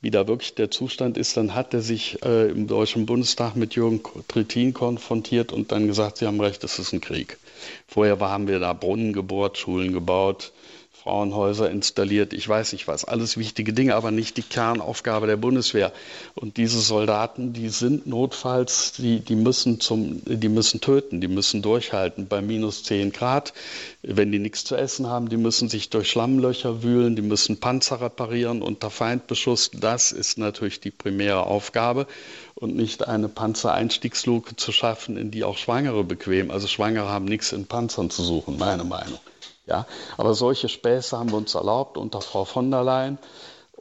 [0.00, 3.74] Wie da wirklich der Zustand ist, dann hat er sich äh, im Deutschen Bundestag mit
[3.74, 7.38] Jürgen Trittin konfrontiert und dann gesagt, Sie haben recht, es ist ein Krieg.
[7.88, 10.52] Vorher haben wir da Brunnen gebohrt, Schulen gebaut,
[11.04, 15.92] Frauenhäuser installiert, ich weiß nicht was, alles wichtige Dinge, aber nicht die Kernaufgabe der Bundeswehr.
[16.34, 21.60] Und diese Soldaten, die sind notfalls, die, die müssen zum, die müssen töten, die müssen
[21.60, 23.52] durchhalten bei minus 10 Grad.
[24.00, 28.00] Wenn die nichts zu essen haben, die müssen sich durch Schlammlöcher wühlen, die müssen Panzer
[28.00, 29.72] reparieren unter Feindbeschuss.
[29.74, 32.06] Das ist natürlich die primäre Aufgabe
[32.54, 36.50] und nicht eine Panzereinstiegsluke zu schaffen, in die auch Schwangere bequem.
[36.50, 39.18] Also Schwangere haben nichts in Panzern zu suchen, meine Meinung.
[39.66, 43.18] Ja, aber solche Späße haben wir uns erlaubt unter Frau von der Leyen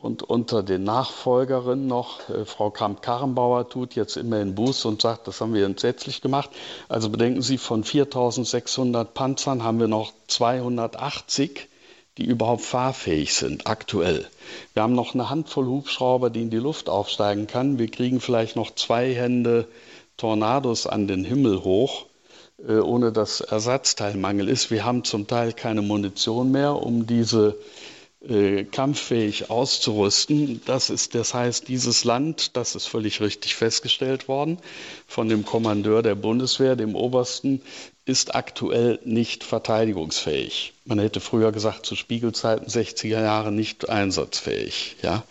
[0.04, 2.30] und unter den Nachfolgerinnen noch.
[2.30, 6.50] Äh, Frau Kramp-Karrenbauer tut jetzt immerhin Buß und sagt, das haben wir entsetzlich gemacht.
[6.90, 11.70] Also bedenken Sie, von 4.600 Panzern haben wir noch 280,
[12.18, 14.28] die überhaupt fahrfähig sind, aktuell.
[14.74, 17.80] Wir haben noch eine Handvoll Hubschrauber, die in die Luft aufsteigen kann.
[17.80, 19.68] Wir kriegen vielleicht noch zwei Hände
[20.18, 22.06] Tornados an den Himmel hoch.
[22.68, 24.72] Äh, ohne dass Ersatzteilmangel ist.
[24.72, 27.58] Wir haben zum Teil keine Munition mehr, um diese
[28.26, 30.62] äh, kampffähig auszurüsten.
[30.66, 34.60] Das ist, das heißt, dieses Land, das ist völlig richtig festgestellt worden
[35.08, 37.62] von dem Kommandeur der Bundeswehr, dem Obersten,
[38.06, 40.74] ist aktuell nicht verteidigungsfähig.
[40.86, 44.96] Man hätte früher gesagt, zu Spiegelzeiten 60er Jahre nicht einsatzfähig.
[45.02, 45.24] Ja?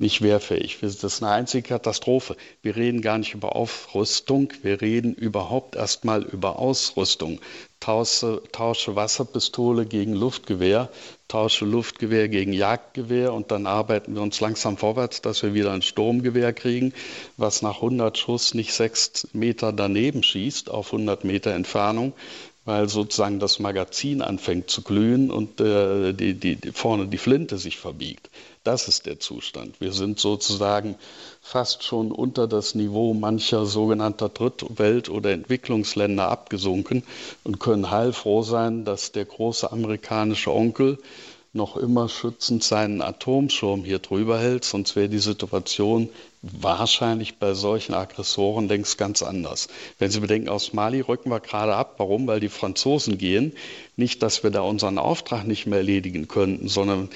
[0.00, 0.78] Nicht wehrfähig.
[0.80, 2.36] Das ist eine einzige Katastrophe.
[2.62, 7.40] Wir reden gar nicht über Aufrüstung, wir reden überhaupt erstmal über Ausrüstung.
[7.80, 10.90] Tausche, tausche Wasserpistole gegen Luftgewehr,
[11.28, 15.82] tausche Luftgewehr gegen Jagdgewehr und dann arbeiten wir uns langsam vorwärts, dass wir wieder ein
[15.82, 16.92] Sturmgewehr kriegen,
[17.36, 22.12] was nach 100 Schuss nicht sechs Meter daneben schießt auf 100 Meter Entfernung,
[22.64, 27.78] weil sozusagen das Magazin anfängt zu glühen und äh, die, die, vorne die Flinte sich
[27.78, 28.28] verbiegt.
[28.62, 29.80] Das ist der Zustand.
[29.80, 30.96] Wir sind sozusagen
[31.40, 37.02] fast schon unter das Niveau mancher sogenannter Drittwelt- oder Entwicklungsländer abgesunken
[37.42, 40.98] und können heilfroh sein, dass der große amerikanische Onkel
[41.54, 46.10] noch immer schützend seinen Atomschirm hier drüber hält, sonst wäre die Situation
[46.42, 49.68] wahrscheinlich bei solchen Aggressoren längst ganz anders.
[49.98, 51.94] Wenn Sie bedenken, aus Mali rücken wir gerade ab.
[51.98, 52.26] Warum?
[52.26, 53.52] Weil die Franzosen gehen.
[53.96, 57.10] Nicht, dass wir da unseren Auftrag nicht mehr erledigen könnten, sondern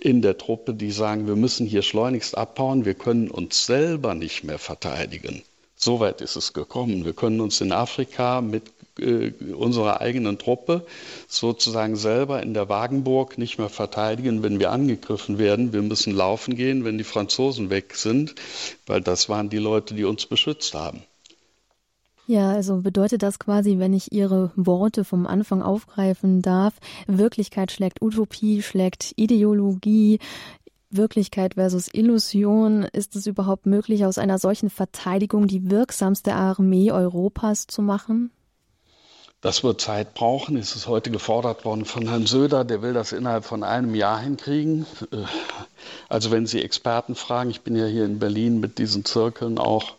[0.00, 4.44] in der Truppe, die sagen, wir müssen hier schleunigst abbauen, wir können uns selber nicht
[4.44, 5.42] mehr verteidigen.
[5.76, 7.04] Soweit ist es gekommen.
[7.04, 8.64] Wir können uns in Afrika mit
[8.98, 10.84] äh, unserer eigenen Truppe
[11.28, 15.72] sozusagen selber in der Wagenburg nicht mehr verteidigen, wenn wir angegriffen werden.
[15.72, 18.34] Wir müssen laufen gehen, wenn die Franzosen weg sind,
[18.86, 21.02] weil das waren die Leute, die uns beschützt haben.
[22.26, 26.74] Ja, also bedeutet das quasi, wenn ich Ihre Worte vom Anfang aufgreifen darf,
[27.08, 30.20] Wirklichkeit schlägt Utopie, schlägt Ideologie.
[30.90, 32.82] Wirklichkeit versus Illusion.
[32.82, 38.30] Ist es überhaupt möglich, aus einer solchen Verteidigung die wirksamste Armee Europas zu machen?
[39.42, 40.56] Das wird Zeit brauchen.
[40.58, 44.20] Es ist heute gefordert worden von Herrn Söder, der will das innerhalb von einem Jahr
[44.20, 44.84] hinkriegen.
[45.12, 45.24] Äh,
[46.10, 49.94] also wenn Sie Experten fragen, ich bin ja hier in Berlin mit diesen Zirkeln auch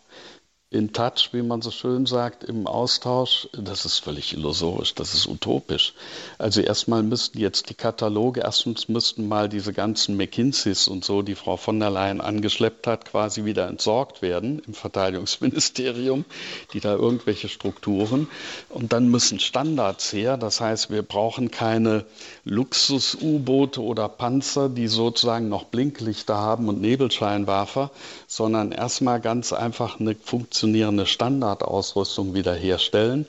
[0.72, 5.26] in Touch, wie man so schön sagt, im Austausch, das ist völlig illusorisch, das ist
[5.26, 5.92] utopisch.
[6.38, 11.34] Also erstmal müssten jetzt die Kataloge, erstens müssten mal diese ganzen McKinseys und so, die
[11.34, 16.24] Frau von der Leyen angeschleppt hat, quasi wieder entsorgt werden im Verteidigungsministerium,
[16.72, 18.28] die da irgendwelche Strukturen.
[18.70, 22.06] Und dann müssen Standards her, das heißt, wir brauchen keine
[22.44, 27.90] Luxus-U-Boote oder Panzer, die sozusagen noch Blinklichter haben und Nebelscheinwerfer,
[28.34, 33.26] sondern erstmal ganz einfach eine funktionierende Standardausrüstung wiederherstellen.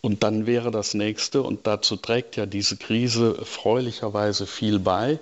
[0.00, 5.18] Und dann wäre das nächste, und dazu trägt ja diese Krise freulicherweise viel bei,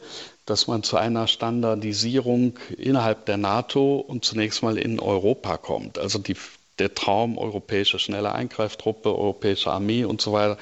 [0.47, 5.99] dass man zu einer Standardisierung innerhalb der NATO und zunächst mal in Europa kommt.
[5.99, 6.37] Also die,
[6.79, 10.59] der Traum europäische schnelle Eingreiftruppe, europäische Armee und so weiter,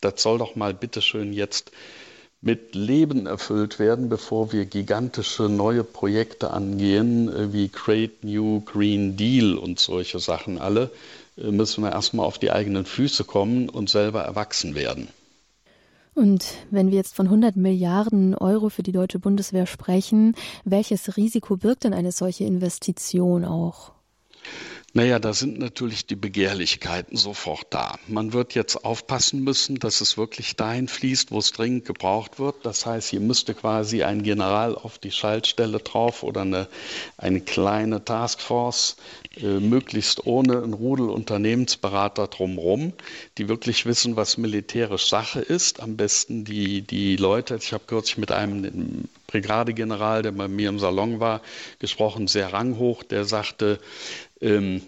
[0.00, 1.72] das soll doch mal bitteschön jetzt
[2.44, 9.16] mit Leben erfüllt werden, bevor wir gigantische neue Projekte angehen, äh, wie Great New Green
[9.16, 10.90] Deal und solche Sachen alle,
[11.38, 15.08] äh, müssen wir erstmal auf die eigenen Füße kommen und selber erwachsen werden.
[16.14, 21.56] Und wenn wir jetzt von 100 Milliarden Euro für die deutsche Bundeswehr sprechen, welches Risiko
[21.56, 23.92] birgt denn eine solche Investition auch?
[24.96, 27.96] Naja, da sind natürlich die Begehrlichkeiten sofort da.
[28.06, 32.64] Man wird jetzt aufpassen müssen, dass es wirklich dahin fließt, wo es dringend gebraucht wird.
[32.64, 36.68] Das heißt, hier müsste quasi ein General auf die Schaltstelle drauf oder eine,
[37.18, 38.94] eine kleine Taskforce,
[39.36, 42.92] äh, möglichst ohne ein Rudel Unternehmensberater drumherum,
[43.36, 45.80] die wirklich wissen, was militärisch Sache ist.
[45.80, 50.78] Am besten die, die Leute, ich habe kürzlich mit einem Brigadegeneral, der bei mir im
[50.78, 51.40] Salon war,
[51.80, 53.80] gesprochen, sehr ranghoch, der sagte,
[54.44, 54.82] ähm,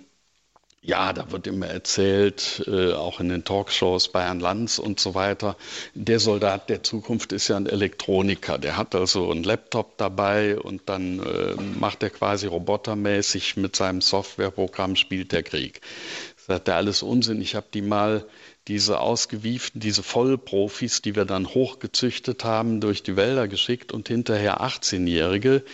[0.86, 5.16] ja, da wird immer erzählt, äh, auch in den Talkshows bei Herrn Lanz und so
[5.16, 5.56] weiter,
[5.94, 8.56] der Soldat der Zukunft ist ja ein Elektroniker.
[8.56, 14.00] Der hat also einen Laptop dabei und dann äh, macht er quasi robotermäßig mit seinem
[14.00, 15.80] Softwareprogramm spielt der Krieg.
[16.46, 17.40] Hat er alles Unsinn.
[17.40, 18.24] Ich habe die mal
[18.68, 24.60] diese ausgewieften, diese Vollprofis, die wir dann hochgezüchtet haben, durch die Wälder geschickt und hinterher
[24.60, 25.64] 18-Jährige,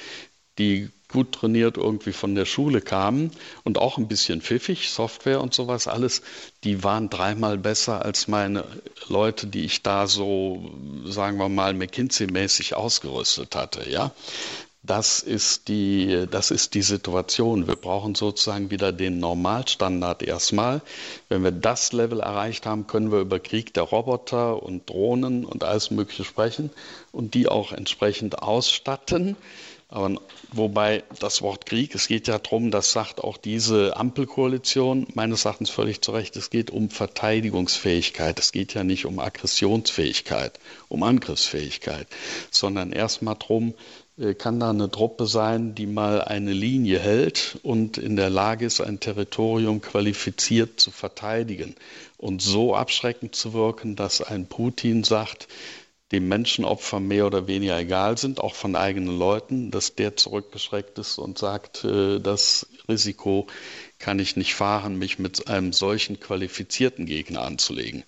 [0.58, 3.30] die gut trainiert irgendwie von der Schule kamen
[3.64, 6.22] und auch ein bisschen pfiffig, Software und sowas alles,
[6.64, 8.64] die waren dreimal besser als meine
[9.08, 10.70] Leute, die ich da so,
[11.04, 14.12] sagen wir mal, McKinsey-mäßig ausgerüstet hatte, ja.
[14.84, 17.68] Das ist die, das ist die Situation.
[17.68, 20.82] Wir brauchen sozusagen wieder den Normalstandard erstmal.
[21.28, 25.62] Wenn wir das Level erreicht haben, können wir über Krieg der Roboter und Drohnen und
[25.62, 26.70] alles Mögliche sprechen
[27.12, 29.36] und die auch entsprechend ausstatten.
[29.92, 30.10] Aber
[30.52, 35.68] wobei das Wort Krieg, es geht ja darum, das sagt auch diese Ampelkoalition meines Erachtens
[35.68, 38.38] völlig zu Recht, es geht um Verteidigungsfähigkeit.
[38.38, 42.06] Es geht ja nicht um Aggressionsfähigkeit, um Angriffsfähigkeit,
[42.50, 43.74] sondern erstmal darum,
[44.16, 48.64] äh, kann da eine Truppe sein, die mal eine Linie hält und in der Lage
[48.64, 51.74] ist, ein Territorium qualifiziert zu verteidigen
[52.16, 55.48] und so abschreckend zu wirken, dass ein Putin sagt,
[56.12, 61.18] dem Menschenopfer mehr oder weniger egal sind, auch von eigenen Leuten, dass der zurückgeschreckt ist
[61.18, 63.46] und sagt, äh, das Risiko
[63.98, 68.04] kann ich nicht fahren, mich mit einem solchen qualifizierten Gegner anzulegen.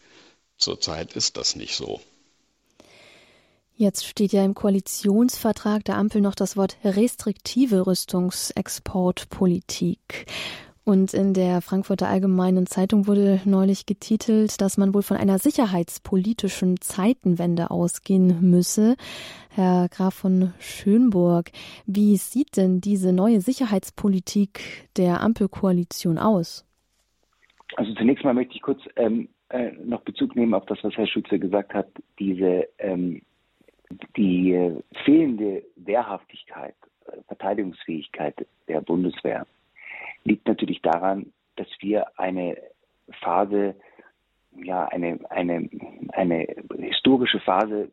[0.58, 2.00] Zurzeit ist das nicht so.
[3.76, 10.26] Jetzt steht ja im Koalitionsvertrag der Ampel noch das Wort restriktive Rüstungsexportpolitik.
[10.84, 16.78] Und in der Frankfurter Allgemeinen Zeitung wurde neulich getitelt, dass man wohl von einer sicherheitspolitischen
[16.78, 18.96] Zeitenwende ausgehen müsse.
[19.48, 21.50] Herr Graf von Schönburg,
[21.86, 26.66] wie sieht denn diese neue Sicherheitspolitik der Ampelkoalition aus?
[27.76, 31.06] Also zunächst mal möchte ich kurz ähm, äh, noch Bezug nehmen auf das, was Herr
[31.06, 31.88] Schütze gesagt hat.
[32.18, 33.22] Diese ähm,
[34.16, 36.74] die äh, fehlende Wehrhaftigkeit,
[37.06, 39.46] äh, Verteidigungsfähigkeit der Bundeswehr
[40.24, 42.56] liegt natürlich daran, dass wir eine
[43.20, 43.76] Phase,
[44.56, 45.68] ja, eine, eine,
[46.12, 46.46] eine
[46.78, 47.90] historische Phase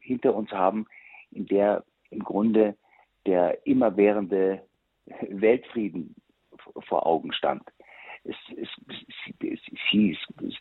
[0.00, 0.86] hinter uns haben,
[1.32, 2.76] in der im Grunde
[3.26, 4.62] der immerwährende
[5.28, 6.14] Weltfrieden
[6.88, 7.62] vor Augen stand.
[8.24, 8.68] Es, es,
[9.40, 10.18] es, es hieß,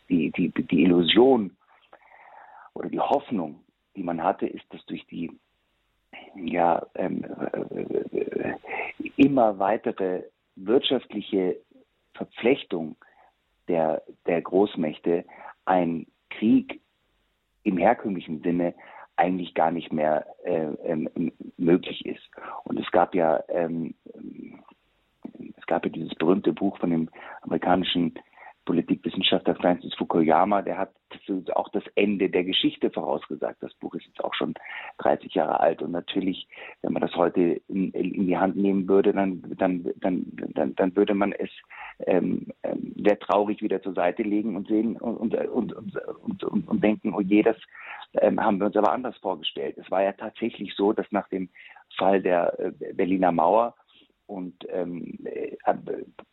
[0.09, 1.55] die, die, die Illusion
[2.73, 3.63] oder die Hoffnung,
[3.95, 5.31] die man hatte, ist, dass durch die
[6.35, 8.55] ja, ähm, äh, äh
[9.17, 10.23] immer weitere
[10.55, 11.57] wirtschaftliche
[12.13, 12.95] Verflechtung
[13.67, 15.25] der, der Großmächte
[15.65, 16.81] ein Krieg
[17.63, 18.73] im herkömmlichen Sinne
[19.17, 21.09] eigentlich gar nicht mehr äh, ähm,
[21.57, 22.29] möglich ist.
[22.63, 23.95] Und es gab ja ähm,
[25.57, 27.09] es gab ja dieses berühmte Buch von dem
[27.41, 28.13] amerikanischen
[28.65, 30.91] Politikwissenschaftler Francis Fukuyama, der hat
[31.53, 33.61] auch das Ende der Geschichte vorausgesagt.
[33.61, 34.53] Das Buch ist jetzt auch schon
[34.97, 36.47] 30 Jahre alt und natürlich,
[36.81, 40.95] wenn man das heute in, in die Hand nehmen würde, dann, dann, dann, dann, dann
[40.95, 41.49] würde man es
[41.99, 46.83] ähm, ähm sehr traurig wieder zur Seite legen und sehen und, und, und, und, und,
[46.83, 47.57] denken, oh je, das
[48.13, 49.77] ähm, haben wir uns aber anders vorgestellt.
[49.77, 51.49] Es war ja tatsächlich so, dass nach dem
[51.97, 53.75] Fall der äh, Berliner Mauer
[54.27, 55.55] und ähm, äh,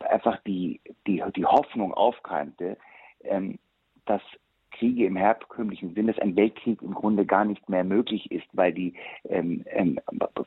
[0.01, 2.77] einfach die, die, die Hoffnung aufkeimte,
[3.25, 3.59] ähm,
[4.07, 4.23] dass
[4.73, 8.73] Kriege im herkömmlichen Sinne, dass ein Weltkrieg im Grunde gar nicht mehr möglich ist, weil
[8.73, 8.95] die
[9.29, 10.01] ähm, ähm,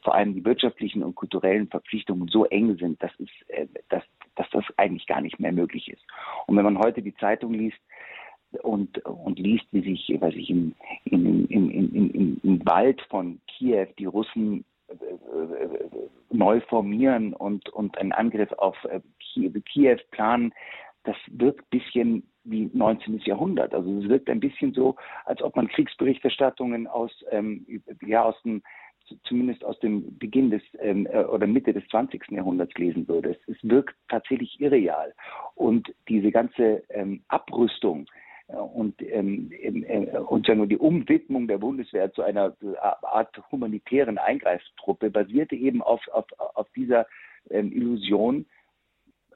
[0.03, 4.03] vor allem die wirtschaftlichen und kulturellen Verpflichtungen so eng sind, dass, es, äh, dass,
[4.35, 6.03] dass das eigentlich gar nicht mehr möglich ist.
[6.47, 7.77] Und wenn man heute die Zeitung liest,
[8.63, 10.75] und, und liest, wie sich, weiß ich, im,
[11.05, 14.63] im, im, im, im, im Wald von Kiew die Russen
[16.29, 20.53] neu formieren und, und einen Angriff auf äh, Kiew planen,
[21.03, 23.19] das wirkt ein bisschen wie 19.
[23.19, 23.73] Jahrhundert.
[23.73, 27.65] Also es wirkt ein bisschen so, als ob man Kriegsberichterstattungen aus, ähm,
[28.05, 28.61] ja, aus dem,
[29.23, 32.31] zumindest aus dem Beginn des ähm, äh, oder Mitte des 20.
[32.31, 33.37] Jahrhunderts lesen würde.
[33.47, 35.13] Es, wirkt tatsächlich irreal.
[35.55, 38.07] Und diese ganze ähm, Abrüstung,
[38.47, 42.55] und, ähm, äh, und sagen wir, die Umwidmung der Bundeswehr zu einer
[43.01, 47.07] Art humanitären Eingreiftruppe basierte eben auf, auf, auf dieser
[47.49, 48.45] ähm, Illusion,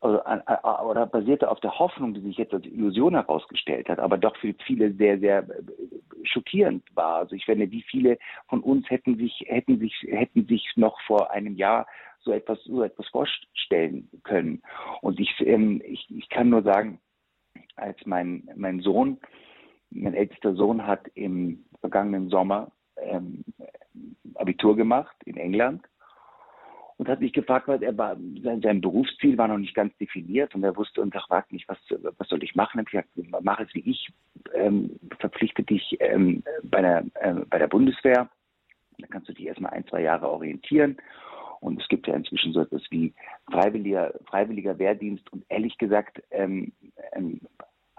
[0.02, 4.18] oder, äh, oder basierte auf der Hoffnung, die sich jetzt als Illusion herausgestellt hat, aber
[4.18, 5.64] doch für viele sehr, sehr äh,
[6.24, 7.16] schockierend war.
[7.18, 11.32] Also ich finde, wie viele von uns hätten sich, hätten sich, hätten sich noch vor
[11.32, 11.88] einem Jahr
[12.22, 14.62] so etwas, so etwas vorstellen können.
[15.02, 17.00] Und ich, ähm, ich, ich kann nur sagen,
[17.82, 19.20] als mein, mein Sohn,
[19.90, 23.44] mein ältester Sohn hat im vergangenen Sommer ähm,
[24.36, 25.84] Abitur gemacht in England
[27.00, 30.54] und hat mich gefragt, was er war, sein, sein, Berufsziel war noch nicht ganz definiert
[30.54, 31.78] und er wusste und fragte mich, was,
[32.18, 32.84] was soll ich machen?
[32.88, 34.10] Ich habe gesagt, mach es wie ich,
[34.54, 38.30] ähm, verpflichte dich ähm, bei, der, äh, bei der Bundeswehr.
[38.98, 40.98] Dann kannst du dich erstmal ein, zwei Jahre orientieren.
[41.62, 43.14] Und es gibt ja inzwischen so etwas wie
[43.50, 45.32] freiwilliger, freiwilliger Wehrdienst.
[45.32, 46.74] Und ehrlich gesagt, ähm,
[47.14, 47.40] ähm,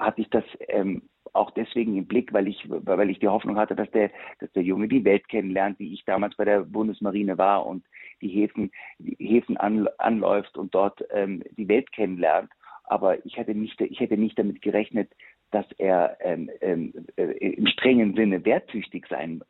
[0.00, 3.76] hatte ich das ähm, auch deswegen im Blick, weil ich, weil ich die Hoffnung hatte,
[3.76, 7.66] dass der, dass der Junge die Welt kennenlernt, wie ich damals bei der Bundesmarine war
[7.66, 7.84] und
[8.20, 12.50] die Häfen, die Häfen an, anläuft und dort ähm, die Welt kennenlernt.
[12.84, 15.12] Aber ich hätte nicht, ich hätte nicht damit gerechnet,
[15.52, 19.42] dass er ähm, ähm, äh, im strengen Sinne werttüchtig sein,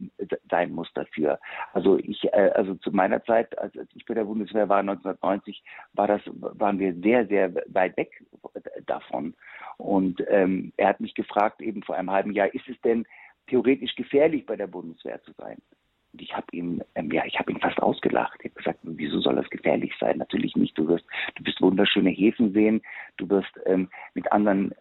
[0.51, 1.39] sein muss dafür.
[1.73, 5.63] Also ich, äh, also zu meiner Zeit, als, als ich bei der Bundeswehr war 1990,
[5.93, 8.11] war das, waren wir sehr, sehr weit weg
[8.87, 9.35] davon.
[9.81, 13.07] Und ähm, er hat mich gefragt, eben vor einem halben Jahr, ist es denn
[13.49, 15.57] theoretisch gefährlich, bei der Bundeswehr zu sein?
[16.13, 18.39] Und ich habe ihn, ähm, ja, ich habe ihn fast ausgelacht.
[18.41, 20.19] Ich habe gesagt, wieso soll das gefährlich sein?
[20.19, 20.77] Natürlich nicht.
[20.77, 21.05] Du wirst,
[21.37, 22.83] du wirst wunderschöne Häfen sehen.
[23.17, 24.75] Du wirst ähm, mit anderen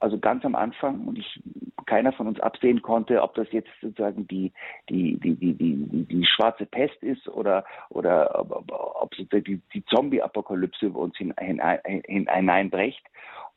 [0.00, 1.42] also ganz am Anfang und ich
[1.86, 4.52] keiner von uns absehen konnte, ob das jetzt sozusagen die
[4.88, 10.86] die die die die, die schwarze Pest ist oder oder ob, ob die, die Zombie-Apokalypse
[10.86, 13.04] über uns hinein, hineinbrecht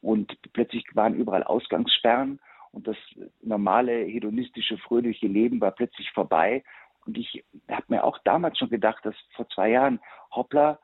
[0.02, 2.40] und plötzlich waren überall Ausgangssperren
[2.72, 2.98] und das
[3.42, 6.64] normale hedonistische fröhliche Leben war plötzlich vorbei.
[7.06, 10.00] Und ich habe mir auch damals schon gedacht, dass vor zwei Jahren
[10.36, 10.78] hoppla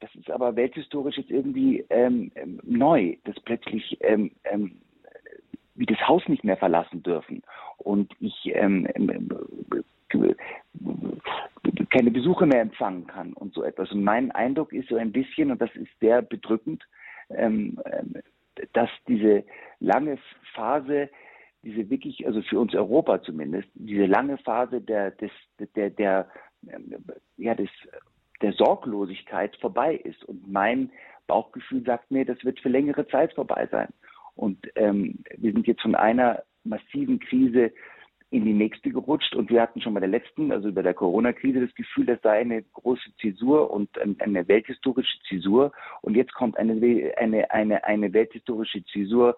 [0.00, 4.82] das ist aber welthistorisch jetzt irgendwie ähm, ähm neu, dass plötzlich ähm, ähm,
[5.74, 7.42] wie das Haus nicht mehr verlassen dürfen
[7.78, 9.28] und ich ähm, ähm,
[11.90, 13.90] keine Besuche mehr empfangen kann und so etwas.
[13.92, 16.84] Und mein Eindruck ist so ein bisschen, und das ist sehr bedrückend,
[17.30, 18.14] ähm, ähm
[18.72, 19.42] dass diese
[19.80, 20.16] lange
[20.54, 21.10] Phase,
[21.64, 25.32] diese wirklich, also für uns Europa zumindest, diese lange Phase der, des,
[25.74, 26.28] der, der,
[27.36, 27.68] ja, des,
[28.42, 30.22] der Sorglosigkeit vorbei ist.
[30.24, 30.90] Und mein
[31.26, 33.88] Bauchgefühl sagt mir, das wird für längere Zeit vorbei sein.
[34.34, 37.72] Und ähm, wir sind jetzt von einer massiven Krise
[38.30, 39.34] in die nächste gerutscht.
[39.36, 42.40] Und wir hatten schon bei der letzten, also bei der Corona-Krise, das Gefühl, das sei
[42.40, 43.88] eine große Zäsur und
[44.20, 45.72] eine welthistorische Zäsur.
[46.02, 46.72] Und jetzt kommt eine,
[47.16, 49.36] eine, eine, eine welthistorische Zäsur,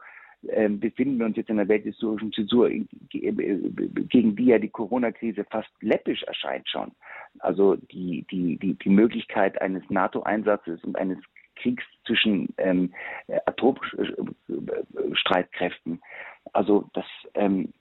[0.48, 2.70] äh, befinden wir uns jetzt in einer welthistorischen Zäsur,
[3.10, 6.92] gegen die ja die Corona-Krise fast läppisch erscheint schon.
[7.40, 11.18] Also die, die, die, die Möglichkeit eines NATO-Einsatzes und eines
[11.56, 12.92] Kriegs zwischen ähm,
[13.46, 16.00] Atomstreitkräften.
[16.52, 17.72] Also das, ähm,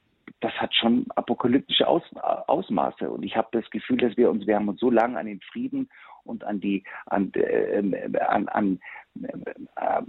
[0.42, 3.08] das hat schon apokalyptische Aus, Ausmaße.
[3.10, 5.42] Und ich habe das Gefühl, dass wir uns, wir haben uns so lange an den
[5.42, 5.90] Frieden
[6.24, 7.84] und an die an äh,
[8.20, 8.80] an, an,
[9.22, 10.02] äh,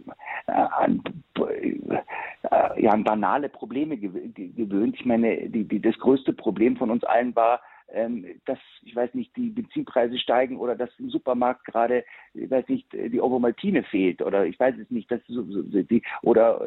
[0.46, 1.02] an,
[1.38, 4.96] äh, ja, an banale Probleme gewöhnt.
[4.98, 7.60] Ich meine, die, die, das größte Problem von uns allen war,
[7.92, 12.68] ähm, dass, ich weiß nicht, die Benzinpreise steigen oder dass im Supermarkt gerade, ich weiß
[12.68, 16.60] nicht, die Ovomaltine fehlt oder ich weiß es nicht, dass so, so, die, oder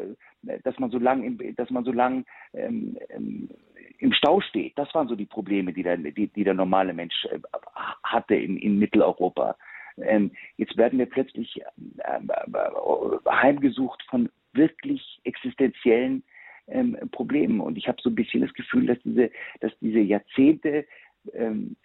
[0.48, 3.50] äh, dass man so lang, dass man so lang ähm, ähm,
[4.00, 4.78] im Stau steht.
[4.78, 7.40] Das waren so die Probleme, die der, die, die der normale Mensch äh,
[8.04, 9.56] hatte in, in Mitteleuropa.
[9.98, 11.62] Ähm, jetzt werden wir plötzlich
[12.06, 16.24] ähm, äh, heimgesucht von wirklich existenziellen
[16.68, 17.60] ähm, Problemen.
[17.60, 20.86] Und ich habe so ein bisschen das Gefühl, dass diese, dass diese Jahrzehnte
[21.34, 21.76] ähm,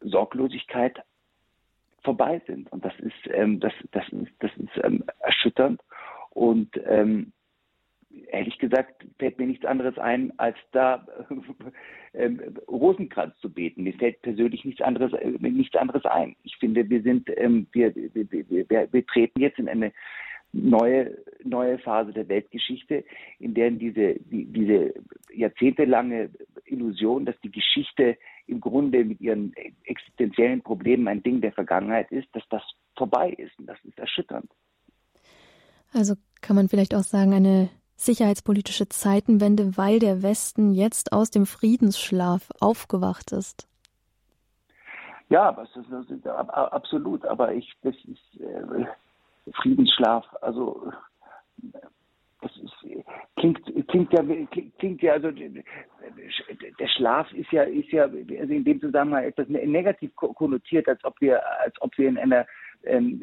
[0.00, 1.02] Sorglosigkeit
[2.02, 2.70] vorbei sind.
[2.72, 5.80] Und das ist, ähm, das, das ist, das ist ähm, erschütternd.
[6.30, 7.32] Und ähm,
[8.28, 11.06] ehrlich gesagt fällt mir nichts anderes ein, als da
[12.14, 13.82] ähm, Rosenkranz zu beten.
[13.82, 16.36] Mir fällt persönlich nichts anderes, äh, nichts anderes ein.
[16.42, 19.92] Ich finde, wir sind, ähm, wir, wir, wir, wir, treten jetzt in eine
[20.52, 23.04] neue, neue Phase der Weltgeschichte,
[23.38, 24.94] in der diese, die, diese
[25.32, 26.30] jahrzehntelange
[26.66, 32.28] Illusion, dass die Geschichte im Grunde mit ihren existenziellen Problemen ein Ding der Vergangenheit ist,
[32.32, 32.62] dass das
[32.96, 33.56] vorbei ist.
[33.58, 34.50] Und das ist erschütternd.
[35.92, 41.46] Also kann man vielleicht auch sagen, eine sicherheitspolitische Zeitenwende, weil der Westen jetzt aus dem
[41.46, 43.68] Friedensschlaf aufgewacht ist.
[45.28, 47.24] Ja, das ist, das ist absolut.
[47.24, 48.86] Aber ich, das ist äh,
[49.54, 50.24] Friedensschlaf.
[50.40, 50.92] Also
[52.42, 52.72] das ist,
[53.36, 54.22] klingt, klingt ja,
[54.78, 59.66] klingt ja, also der Schlaf ist ja, ist ja, also in dem Zusammenhang etwas ne-,
[59.66, 62.46] negativ konnotiert, als ob wir, als ob wir in einer
[62.84, 63.22] ähm,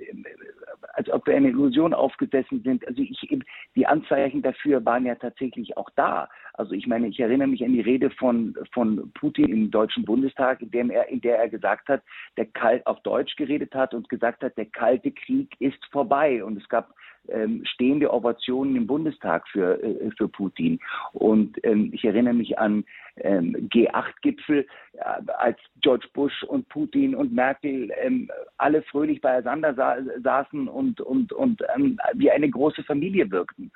[0.93, 2.88] als ob wir eine Illusion aufgesessen sind.
[2.88, 3.28] Also ich,
[3.76, 6.30] die Anzeichen dafür waren ja tatsächlich auch da.
[6.53, 10.62] Also ich meine, ich erinnere mich an die Rede von, von Putin im Deutschen Bundestag,
[10.62, 12.01] in, dem er, in der er gesagt hat,
[12.36, 16.43] der Kalt auf Deutsch geredet hat und gesagt hat, der Kalte Krieg ist vorbei.
[16.43, 16.93] Und es gab
[17.30, 20.80] ähm, stehende Ovationen im Bundestag für, äh, für Putin.
[21.14, 22.86] Und ähm, ich erinnere mich an
[23.24, 30.68] G8-Gipfel, äh, als George Bush und Putin und Merkel ähm, alle fröhlich beieinander sa saßen
[30.68, 33.72] und, und, und ähm, wie eine große Familie wirkten.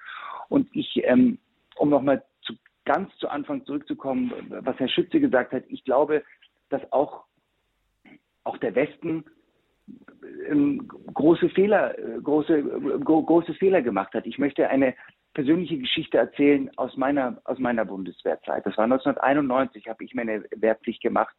[0.49, 1.37] Und ich, ähm,
[1.75, 2.53] um nochmal zu,
[2.85, 6.23] ganz zu Anfang zurückzukommen, was Herr Schütze gesagt hat, ich glaube,
[6.69, 7.25] dass auch,
[8.43, 9.25] auch der Westen
[10.47, 12.63] ähm, große Fehler, äh, große,
[13.03, 14.25] große Fehler gemacht hat.
[14.25, 14.93] Ich möchte eine
[15.33, 18.65] persönliche Geschichte erzählen aus meiner, aus meiner Bundeswehrzeit.
[18.65, 21.35] Das war 1991, habe ich meine Wehrpflicht gemacht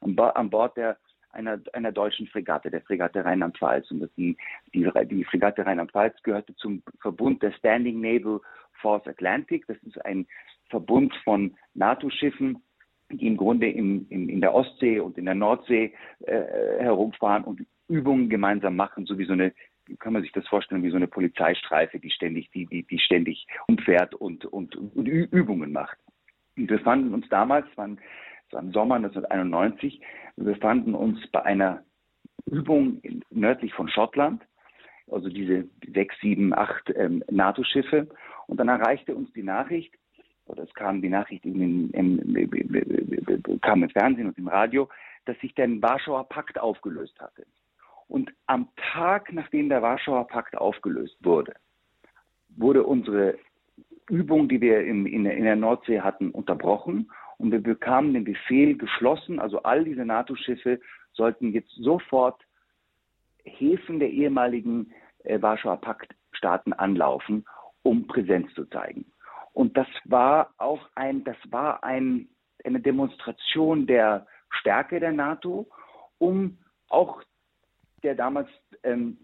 [0.00, 0.96] an, Bo an Bord der,
[1.30, 3.90] einer, einer deutschen Fregatte, der Fregatte Rheinland-Pfalz.
[3.90, 4.36] Und die,
[4.74, 8.40] die, die Fregatte Rheinland-Pfalz gehörte zum Verbund der Standing Naval
[8.80, 9.66] Force Atlantic.
[9.66, 10.26] Das ist ein
[10.68, 12.62] Verbund von NATO-Schiffen,
[13.10, 16.42] die im Grunde im, im, in der Ostsee und in der Nordsee äh,
[16.80, 19.52] herumfahren und Übungen gemeinsam machen, so wie so eine,
[19.98, 23.46] kann man sich das vorstellen, wie so eine Polizeistreife, die ständig, die, die, die ständig
[23.68, 25.98] umfährt und, und, und Übungen macht.
[26.56, 30.00] Und wir fanden uns damals, es war, im Sommer 1991,
[30.36, 31.82] wir befanden uns bei einer
[32.46, 34.42] Übung nördlich von Schottland,
[35.10, 38.08] also diese sechs, sieben, acht ähm, NATO-Schiffe.
[38.46, 39.94] Und dann erreichte uns die Nachricht,
[40.46, 44.88] oder es kam die Nachricht in, in, in, kam im Fernsehen und im Radio,
[45.24, 47.46] dass sich der Warschauer Pakt aufgelöst hatte.
[48.08, 51.54] Und am Tag, nachdem der Warschauer Pakt aufgelöst wurde,
[52.56, 53.38] wurde unsere
[54.08, 58.76] Übung, die wir in, in, in der Nordsee hatten, unterbrochen und wir bekamen den Befehl
[58.76, 60.80] geschlossen, also all diese NATO-Schiffe
[61.12, 62.40] sollten jetzt sofort
[63.44, 64.92] Häfen der ehemaligen
[65.24, 67.44] äh, Warschauer Paktstaaten anlaufen,
[67.82, 69.06] um Präsenz zu zeigen.
[69.52, 72.28] Und das war auch ein, das war ein,
[72.64, 75.68] eine Demonstration der Stärke der NATO,
[76.18, 77.22] um auch
[78.02, 78.48] der damals
[78.82, 79.18] ähm,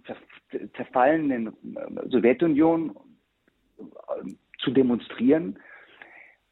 [0.74, 2.96] zerfallenen äh, Sowjetunion
[3.78, 3.82] äh,
[4.58, 5.58] zu demonstrieren,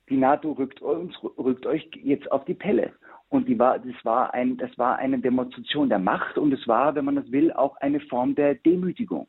[0.08, 2.92] die NATO rückt, uns, rückt euch jetzt auf die Pelle.
[3.28, 6.94] Und die war, das, war ein, das war eine Demonstration der Macht und es war,
[6.96, 9.28] wenn man das will, auch eine Form der Demütigung.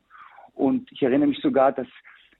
[0.54, 1.88] Und ich erinnere mich sogar, dass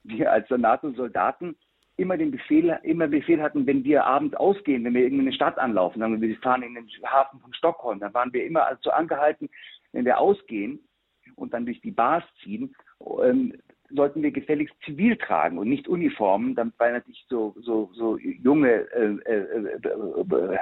[0.02, 1.56] wir als NATO-Soldaten
[1.96, 6.00] immer den Befehl, immer Befehl hatten, wenn wir abends ausgehen, wenn wir irgendeine Stadt anlaufen,
[6.00, 9.50] sagen wir, wir fahren in den Hafen von Stockholm, dann waren wir immer also angehalten,
[9.92, 10.80] wenn wir ausgehen
[11.36, 12.74] und dann durch die Bars ziehen,
[13.22, 13.54] ähm,
[13.94, 18.90] sollten wir gefälligst zivil tragen und nicht Uniformen, damit weil natürlich so, so, so junge
[18.92, 20.58] äh, äh, äh,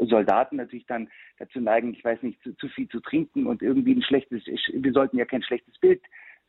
[0.00, 1.08] Soldaten natürlich dann
[1.38, 4.92] dazu neigen, ich weiß nicht, zu, zu, viel zu trinken und irgendwie ein schlechtes, wir
[4.92, 6.02] sollten ja kein schlechtes Bild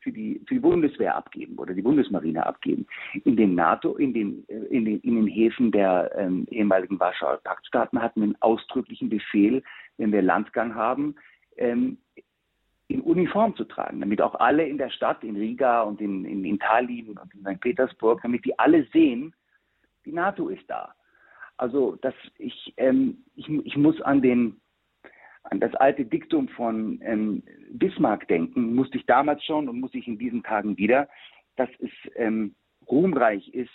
[0.06, 2.86] für die, für die Bundeswehr abgeben oder die Bundesmarine abgeben.
[3.24, 8.00] In den NATO, in den, in den, in den Häfen der ähm, ehemaligen Warschauer Paktstaaten
[8.00, 9.64] hatten wir einen ausdrücklichen Befehl,
[9.98, 11.16] wenn wir Landgang haben,
[11.58, 11.98] ähm,
[12.88, 16.46] in Uniform zu tragen, damit auch alle in der Stadt, in Riga und in, in,
[16.46, 17.60] in Tallinn und in St.
[17.60, 19.34] Petersburg, damit die alle sehen,
[20.06, 20.94] die NATO ist da.
[21.58, 24.62] Also dass ich, ähm, ich, ich muss an den
[25.50, 30.08] an das alte Diktum von ähm, Bismarck denken, musste ich damals schon und muss ich
[30.08, 31.08] in diesen Tagen wieder,
[31.56, 32.56] dass es ähm,
[32.90, 33.72] ruhmreich ist,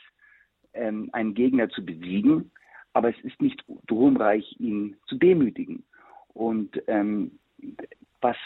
[0.74, 2.50] ähm, einen Gegner zu besiegen,
[2.92, 5.84] aber es ist nicht ruhmreich, ihn zu demütigen.
[6.32, 7.38] Und ähm,
[8.20, 8.36] was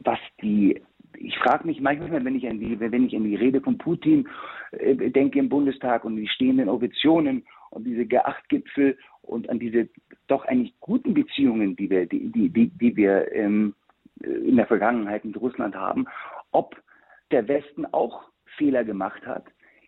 [0.00, 0.80] was die
[1.18, 4.28] ich frage mich manchmal, wenn ich an die, wenn ich an die Rede von Putin
[4.72, 7.44] äh, denke im Bundestag und die stehenden Ovationen
[7.76, 9.88] und diese G8-Gipfel und an diese
[10.28, 13.74] doch eigentlich guten Beziehungen, die wir, die, die, die, die wir ähm,
[14.22, 16.06] in der Vergangenheit mit Russland haben,
[16.52, 16.74] ob
[17.30, 18.24] der Westen auch
[18.56, 19.44] Fehler gemacht hat,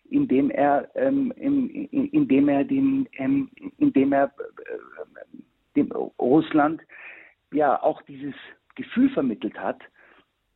[0.09, 5.37] indem er, ähm, in, in, indem er den, ähm, indem er äh,
[5.75, 6.81] dem Russland
[7.51, 8.35] ja auch dieses
[8.75, 9.81] Gefühl vermittelt hat,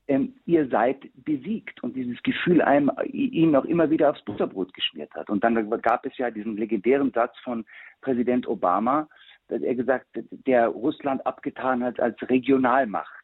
[0.08, 5.14] ähm, ihr seid besiegt und dieses Gefühl einem ihn auch immer wieder aufs Butterbrot geschmiert
[5.14, 5.30] hat.
[5.30, 7.66] Und dann gab es ja diesen legendären Satz von
[8.02, 9.08] Präsident Obama,
[9.48, 13.24] dass er gesagt, der Russland abgetan hat als Regionalmacht.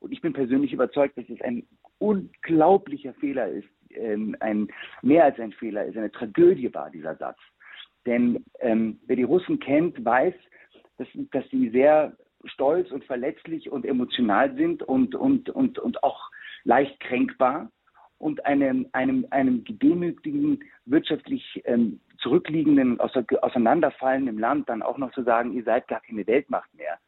[0.00, 1.66] Und ich bin persönlich überzeugt, dass es ein
[1.98, 4.68] unglaublicher Fehler ist, ähm, ein
[5.02, 7.38] mehr als ein Fehler ist, eine Tragödie war dieser Satz.
[8.04, 10.34] Denn ähm, wer die Russen kennt, weiß,
[10.98, 12.16] dass, dass sie sehr
[12.48, 16.30] stolz und verletzlich und emotional sind und, und, und, und auch
[16.64, 17.70] leicht kränkbar
[18.18, 25.52] und einem, einem, einem gedemütigten, wirtschaftlich ähm, zurückliegenden, auseinanderfallenden Land dann auch noch zu sagen,
[25.52, 26.98] ihr seid gar keine Weltmacht mehr.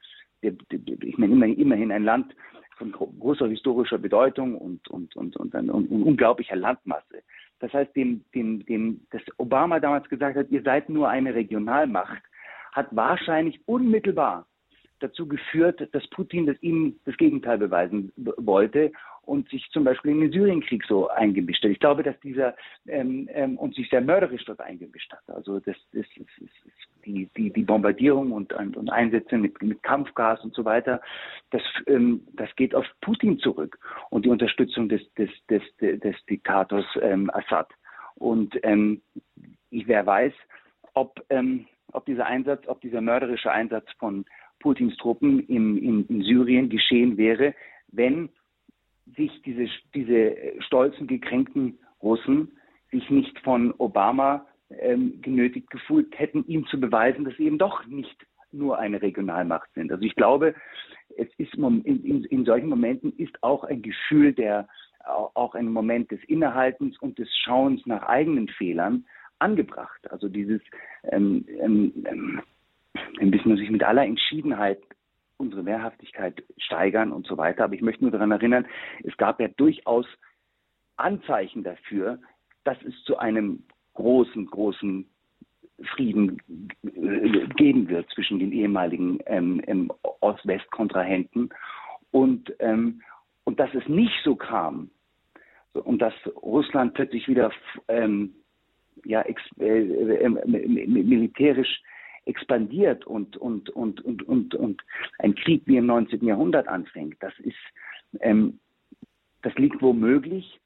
[0.42, 2.34] Ich meine immerhin ein Land
[2.76, 7.22] von großer historischer Bedeutung und, und, und, und, und, und unglaublicher Landmasse.
[7.58, 12.22] Das heißt, dem, dem, dem, dass Obama damals gesagt hat, ihr seid nur eine Regionalmacht,
[12.72, 14.46] hat wahrscheinlich unmittelbar
[15.00, 18.92] dazu geführt, dass Putin das ihm das Gegenteil beweisen wollte
[19.22, 21.70] und sich zum Beispiel in den Syrienkrieg so eingemischt hat.
[21.70, 22.54] Ich glaube, dass dieser
[22.86, 25.28] ähm, ähm, und sich sehr mörderisch dort eingemischt hat.
[25.28, 26.72] Also das, das, das, das
[27.04, 31.00] die, die, die Bombardierung und, und, und Einsätze mit, mit Kampfgas und so weiter,
[31.50, 33.78] das, ähm, das geht auf Putin zurück
[34.10, 37.68] und die Unterstützung des, des, des, des, Diktators ähm, Assad.
[38.14, 39.02] Und ähm,
[39.70, 40.32] ich, wer weiß,
[40.94, 44.24] ob, ähm, ob dieser Einsatz, ob dieser mörderische Einsatz von
[44.60, 47.54] Putins Truppen in, in, in Syrien geschehen wäre,
[47.88, 48.28] wenn
[49.16, 52.52] sich diese, diese stolzen, gekränkten Russen
[52.90, 57.86] sich nicht von Obama ähm, genötigt gefühlt hätten, ihm zu beweisen, dass sie eben doch
[57.86, 59.92] nicht nur eine Regionalmacht sind.
[59.92, 60.54] Also ich glaube,
[61.16, 64.68] es ist in, in, in solchen Momenten ist auch ein Gefühl der
[65.34, 69.06] auch ein Moment des Innehaltens und des Schauens nach eigenen Fehlern
[69.38, 70.10] angebracht.
[70.10, 70.60] Also dieses
[71.04, 72.42] ähm, ähm, ähm
[72.94, 74.80] wir müssen sich mit aller Entschiedenheit
[75.36, 77.64] unsere Wehrhaftigkeit steigern und so weiter.
[77.64, 78.66] Aber ich möchte nur daran erinnern,
[79.04, 80.06] es gab ja durchaus
[80.96, 82.18] Anzeichen dafür,
[82.64, 83.62] dass es zu einem
[83.94, 85.08] großen, großen
[85.94, 86.42] Frieden
[86.82, 91.50] äh, geben wird zwischen den ehemaligen ähm, ähm, Ost-West-Kontrahenten
[92.10, 93.00] und, ähm,
[93.44, 94.90] und dass es nicht so kam
[95.72, 97.52] und dass Russland plötzlich wieder
[97.86, 98.34] ähm,
[99.04, 101.80] ja, ex, äh, äh, militärisch
[102.28, 104.82] expandiert und, und, und, und, und, und
[105.18, 106.24] ein Krieg wie im 19.
[106.24, 107.16] Jahrhundert anfängt.
[107.20, 107.56] Das ist,
[108.20, 108.60] ähm,
[109.42, 110.60] das liegt womöglich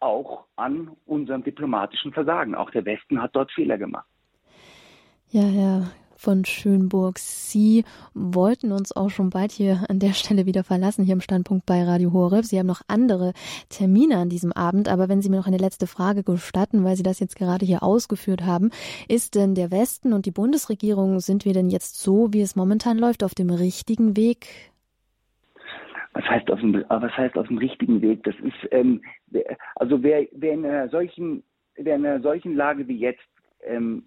[0.00, 2.54] auch an unserem diplomatischen Versagen.
[2.54, 4.06] Auch der Westen hat dort Fehler gemacht.
[5.30, 7.18] Ja, Herr von Schönburg.
[7.18, 11.64] Sie wollten uns auch schon bald hier an der Stelle wieder verlassen, hier im Standpunkt
[11.64, 12.44] bei Radio Horeb.
[12.44, 13.32] Sie haben noch andere
[13.70, 17.04] Termine an diesem Abend, aber wenn Sie mir noch eine letzte Frage gestatten, weil Sie
[17.04, 18.70] das jetzt gerade hier ausgeführt haben,
[19.08, 22.98] ist denn der Westen und die Bundesregierung, sind wir denn jetzt so, wie es momentan
[22.98, 24.72] läuft, auf dem richtigen Weg?
[26.14, 28.24] Was heißt auf dem, was heißt auf dem richtigen Weg?
[28.24, 29.02] Das ist, ähm,
[29.76, 31.44] also wer, wer in einer solchen,
[31.76, 33.22] wer in einer solchen Lage wie jetzt
[33.64, 34.04] ähm,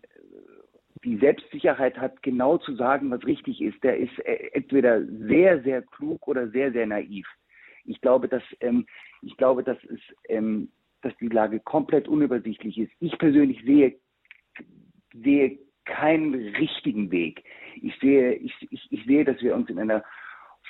[1.04, 5.82] die Selbstsicherheit hat, genau zu sagen, was richtig ist, der ist äh, entweder sehr, sehr
[5.82, 7.28] klug oder sehr, sehr naiv.
[7.86, 8.86] Ich glaube, dass, ähm,
[9.22, 9.99] ich glaube, dass, es,
[10.30, 10.70] ähm,
[11.02, 12.91] dass die Lage komplett unübersichtlich ist.
[12.99, 13.95] Ich persönlich sehe,
[15.14, 17.43] sehe keinen richtigen Weg.
[17.82, 20.04] Ich sehe, ich, ich, ich sehe, dass wir uns in einer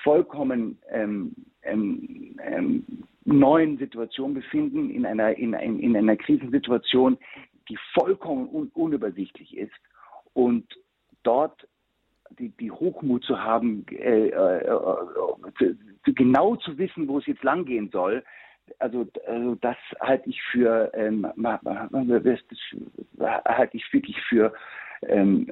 [0.03, 2.86] vollkommen ähm, ähm, ähm,
[3.25, 7.17] neuen Situation befinden, in einer, in, in, in einer Krisensituation,
[7.69, 9.73] die vollkommen un, unübersichtlich ist
[10.34, 10.65] und
[11.23, 11.67] dort
[12.39, 14.67] die, die Hochmut zu haben, äh, äh,
[15.59, 15.75] äh,
[16.05, 18.23] genau zu wissen, wo es jetzt langgehen soll,
[18.79, 21.27] also, also das halte ich für ähm,
[23.19, 24.53] halte ich wirklich für
[25.03, 25.51] ähm,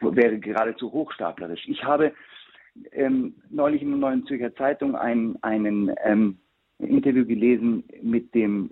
[0.00, 1.66] wäre geradezu hochstaplerisch.
[1.66, 2.12] Ich habe
[2.92, 6.38] ähm, neulich in der Neuen Zürcher Zeitung ein einen ähm,
[6.78, 8.70] Interview gelesen mit dem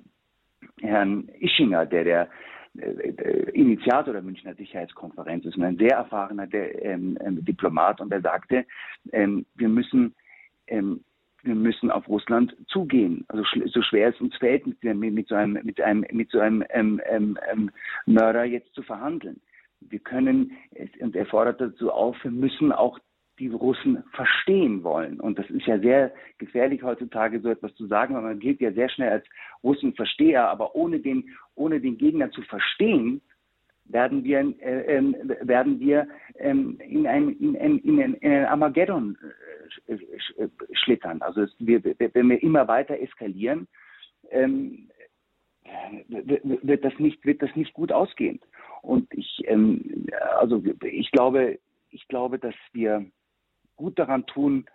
[0.81, 2.29] Herrn Ischinger, der der äh,
[2.75, 8.65] Initiator der Münchner Sicherheitskonferenz ist und ein sehr erfahrener ähm, ähm, Diplomat und er sagte,
[9.13, 10.15] ähm, wir müssen
[10.69, 11.05] ähm,
[11.45, 13.25] wir müssen auf Russland zugehen.
[13.29, 16.65] Also so schwer es uns fällt, mit, mit so einem, mit einem, mit so einem
[16.71, 17.71] ähm, ähm,
[18.07, 19.41] Mörder jetzt zu verhandeln.
[19.81, 20.53] Wir können,
[21.01, 22.99] und er fordert dazu auf, wir müssen auch
[23.39, 25.21] die Russen verstehen wollen.
[25.21, 28.73] Und das ist ja sehr gefährlich heutzutage, so etwas zu sagen, weil man gilt ja
[28.73, 29.25] sehr schnell als
[29.63, 33.23] Russenversteher, aber ohne den, ohne den Gegner zu verstehen,
[33.87, 36.07] werden wir, äh, äh, werden wir
[36.39, 39.19] ähm, in, ein, in, in, in, in ein Armageddon
[39.87, 39.97] äh,
[40.73, 41.21] schlittern.
[41.23, 43.67] Also es, wir, wenn wir immer weiter eskalieren,
[44.31, 44.89] ähm,
[46.09, 48.41] wird das nicht wird das nicht gut ausgehen.
[48.83, 50.07] Und ich ähm,
[50.39, 51.59] also ich glaube
[51.91, 53.07] ich glaube, dass wir
[53.77, 54.67] gut daran tun,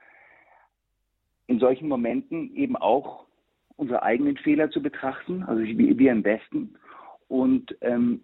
[1.47, 3.25] in solchen Momenten eben auch
[3.77, 6.75] unsere eigenen Fehler zu betrachten, also wir im Westen.
[7.27, 8.21] Und ähm,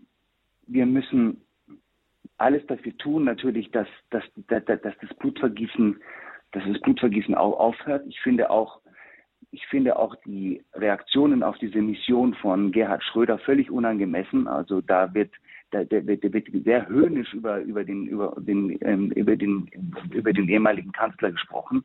[0.67, 1.41] wir müssen
[2.37, 6.01] alles dafür tun, natürlich, dass, dass, dass, dass das Blutvergießen,
[6.51, 8.05] dass das Blutvergießen auch aufhört.
[8.07, 8.79] Ich finde auch,
[9.51, 14.47] ich finde auch die Reaktionen auf diese Mission von Gerhard Schröder völlig unangemessen.
[14.47, 15.31] Also da wird
[15.73, 19.69] da, der, der wird sehr höhnisch über, über, den, über, den, ähm, über, den,
[20.11, 21.83] über den ehemaligen Kanzler gesprochen.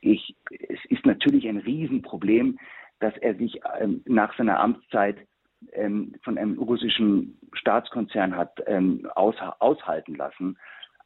[0.00, 2.58] Ich, es ist natürlich ein Riesenproblem,
[3.00, 5.18] dass er sich ähm, nach seiner Amtszeit
[5.72, 10.56] ähm, von einem russischen Staatskonzern hat ähm, aus, aushalten lassen.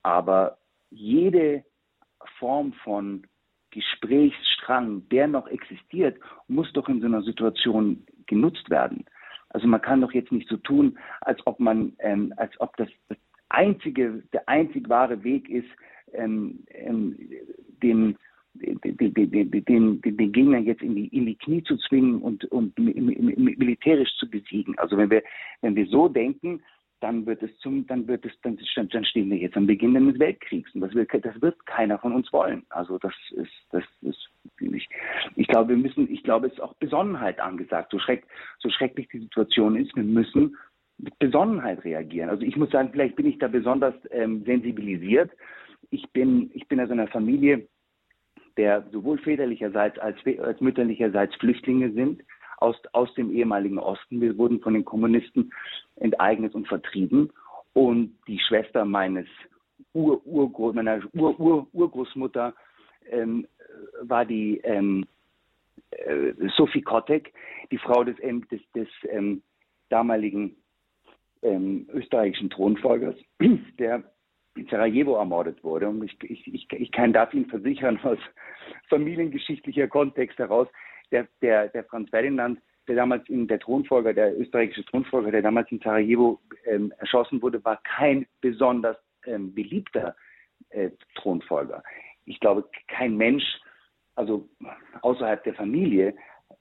[0.02, 0.58] Aber
[0.90, 1.64] jede
[2.38, 3.26] Form von
[3.70, 9.04] Gesprächsstrang, der noch existiert, muss doch in so einer Situation genutzt werden.
[9.54, 12.88] Also man kann doch jetzt nicht so tun, als ob man, ähm, als ob das,
[13.08, 13.16] das
[13.48, 15.68] einzige, der einzig wahre Weg ist,
[16.12, 17.16] ähm, ähm,
[17.82, 18.16] den,
[18.54, 24.28] den, den, Gegner jetzt in die, in die Knie zu zwingen und, und militärisch zu
[24.28, 24.76] besiegen.
[24.78, 25.22] Also wenn wir,
[25.60, 26.60] wenn wir so denken,
[27.04, 28.58] dann wird es zum, dann wird es, dann,
[28.90, 30.74] dann stehen wir jetzt am Beginn eines Weltkriegs.
[30.74, 32.64] Und das wird, das wird keiner von uns wollen.
[32.70, 34.88] Also das ist, das ist, ich,
[35.36, 37.90] ich glaube, wir müssen, ich glaube, es ist auch Besonnenheit angesagt.
[37.92, 38.24] So, schreck,
[38.58, 40.56] so schrecklich die Situation ist, wir müssen
[40.96, 42.30] mit Besonnenheit reagieren.
[42.30, 45.30] Also ich muss sagen, vielleicht bin ich da besonders ähm, sensibilisiert.
[45.90, 47.68] Ich bin, ich bin aus einer Familie,
[48.56, 52.22] der sowohl väterlicherseits als, als mütterlicherseits Flüchtlinge sind
[52.58, 54.20] aus, aus dem ehemaligen Osten.
[54.20, 55.52] Wir wurden von den Kommunisten
[55.96, 57.32] enteignet und vertrieben.
[57.72, 59.26] Und die Schwester meines
[59.92, 62.54] Ur, Urgro meiner Ur, Ur, Urgroßmutter
[63.10, 63.46] ähm,
[64.02, 65.06] war die ähm,
[65.90, 67.32] äh, Sophie Kotek,
[67.70, 69.42] die Frau des, ähm, des, des ähm,
[69.88, 70.56] damaligen
[71.42, 73.16] ähm, österreichischen Thronfolgers,
[73.78, 74.02] der
[74.56, 75.88] in Sarajevo ermordet wurde.
[75.88, 78.18] Und ich, ich, ich, ich kann, darf Ihnen versichern, aus
[78.88, 80.68] familiengeschichtlicher Kontext heraus,
[81.10, 85.70] der, der, der Franz Ferdinand, der damals in der Thronfolger, der österreichische Thronfolger, der damals
[85.70, 88.96] in Sarajevo ähm, erschossen wurde, war kein besonders
[89.26, 90.14] ähm, beliebter
[90.70, 91.82] äh, Thronfolger.
[92.26, 93.44] Ich glaube, kein Mensch,
[94.16, 94.48] also
[95.02, 96.14] außerhalb der Familie,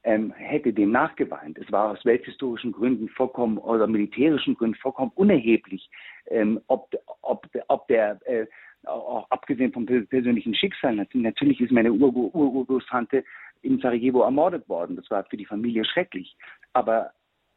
[0.04, 1.58] ähm, hätte dem nachgeweint.
[1.58, 5.90] Es war aus welthistorischen Gründen vollkommen oder militärischen Gründen vollkommen unerheblich,
[6.28, 8.46] ähm, ob, ob, ob der äh,
[8.86, 13.24] auch abgesehen vom persönlichen Schicksal, natürlich ist meine Urgroßtante
[13.64, 14.96] in Sarajevo ermordet worden.
[14.96, 16.36] Das war für die Familie schrecklich.
[16.74, 17.12] Aber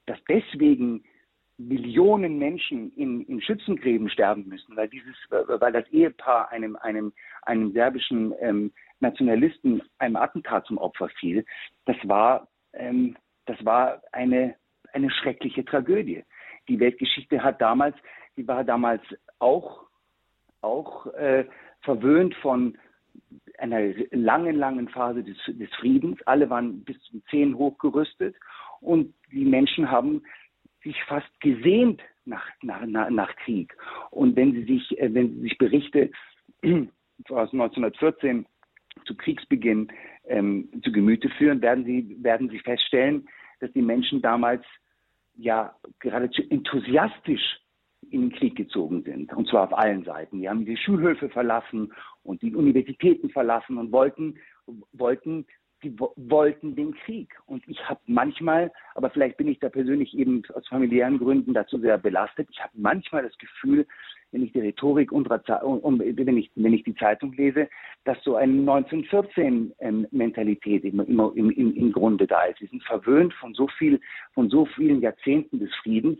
[0.06, 1.04] dass deswegen
[1.58, 7.72] Millionen Menschen in, in Schützengräben sterben müssen, weil dieses, weil das Ehepaar einem, einem, einem
[7.72, 11.44] serbischen ähm, Nationalisten einem Attentat zum Opfer fiel,
[11.86, 14.54] das war, ähm, das war eine,
[14.92, 16.24] eine schreckliche Tragödie.
[16.68, 17.96] Die Weltgeschichte hat damals,
[18.36, 19.02] die war damals
[19.38, 19.84] auch,
[20.60, 21.46] auch äh,
[21.80, 22.76] verwöhnt von
[23.58, 23.80] einer
[24.10, 26.20] langen, langen Phase des, des Friedens.
[26.26, 28.36] Alle waren bis zum Zehen hochgerüstet
[28.80, 30.22] und die Menschen haben
[30.82, 33.76] sich fast gesehnt nach, nach, nach, Krieg.
[34.10, 36.10] Und wenn Sie sich, äh, wenn Sie sich Berichte
[37.28, 38.46] aus 1914
[39.04, 39.88] zu Kriegsbeginn
[40.26, 43.28] ähm, zu Gemüte führen, werden Sie, werden Sie feststellen,
[43.60, 44.64] dass die Menschen damals
[45.36, 47.60] ja geradezu enthusiastisch
[48.10, 49.32] in den Krieg gezogen sind.
[49.32, 50.40] Und zwar auf allen Seiten.
[50.40, 51.92] Die haben die Schulhöfe verlassen
[52.22, 54.38] und die Universitäten verlassen und wollten,
[54.92, 55.46] wollten,
[55.82, 57.38] die wollten den Krieg.
[57.46, 61.78] Und ich habe manchmal, aber vielleicht bin ich da persönlich eben aus familiären Gründen dazu
[61.78, 63.86] sehr belastet, ich habe manchmal das Gefühl,
[64.32, 67.70] wenn ich die Rhetorik unserer wenn ich, wenn ich die Zeitung lese,
[68.04, 72.60] dass so eine 1914-Mentalität ähm, immer, im, im, im Grunde da ist.
[72.60, 73.98] Wir sind verwöhnt von so viel,
[74.34, 76.18] von so vielen Jahrzehnten des Friedens,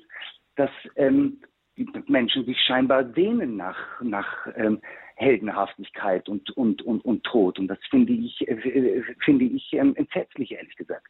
[0.57, 1.41] dass ähm,
[1.77, 4.81] die Menschen sich scheinbar sehnen nach, nach ähm,
[5.17, 7.59] Heldenhaftigkeit und, und, und, und Tod.
[7.59, 11.07] Und das finde ich, äh, finde ich ähm, entsetzlich, ehrlich gesagt.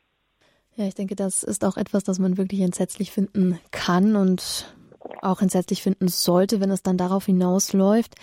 [0.76, 4.74] Ja, ich denke, das ist auch etwas, das man wirklich entsetzlich finden kann und
[5.22, 8.14] auch entsetzlich finden sollte, wenn es dann darauf hinausläuft.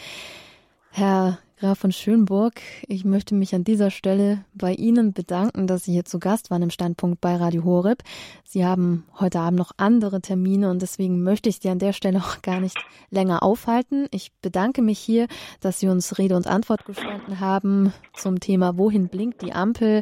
[0.91, 2.55] Herr Graf von Schönburg,
[2.89, 6.61] ich möchte mich an dieser Stelle bei Ihnen bedanken, dass Sie hier zu Gast waren
[6.61, 8.03] im Standpunkt bei Radio Horeb.
[8.43, 12.19] Sie haben heute Abend noch andere Termine und deswegen möchte ich Sie an der Stelle
[12.21, 12.75] auch gar nicht
[13.11, 14.07] länger aufhalten.
[14.11, 15.27] Ich bedanke mich hier,
[15.61, 20.01] dass Sie uns Rede und Antwort gestanden haben zum Thema Wohin blinkt die Ampel?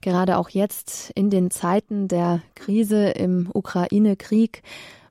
[0.00, 4.62] Gerade auch jetzt in den Zeiten der Krise im Ukraine-Krieg,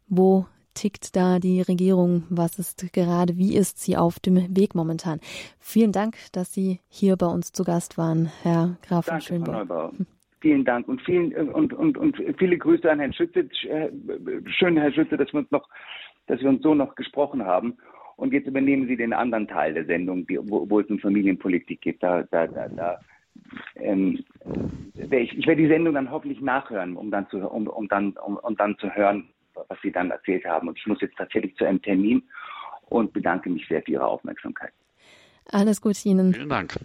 [0.09, 2.23] wo tickt da die Regierung?
[2.29, 5.19] Was ist gerade, wie ist sie auf dem Weg momentan?
[5.59, 10.05] Vielen Dank, dass Sie hier bei uns zu Gast waren, Herr Graf von Schönborn.
[10.39, 13.47] Vielen Dank und vielen und, und, und viele Grüße an Herrn Schütze.
[14.47, 15.67] Schön, Herr Schütze, dass wir uns noch,
[16.25, 17.77] dass wir uns so noch gesprochen haben.
[18.15, 22.01] Und jetzt übernehmen Sie den anderen Teil der Sendung, wo, wo es um Familienpolitik geht.
[22.01, 22.99] Da, da, da, da
[23.75, 24.23] ähm,
[24.95, 28.37] ich, ich werde die Sendung dann hoffentlich nachhören, um dann zu, um, um dann, um,
[28.37, 29.29] um dann zu hören,
[29.67, 30.67] was Sie dann erzählt haben.
[30.67, 32.23] Und ich muss jetzt tatsächlich zu einem Termin
[32.89, 34.73] und bedanke mich sehr für Ihre Aufmerksamkeit.
[35.51, 36.33] Alles Gute Ihnen.
[36.33, 36.75] Vielen Dank.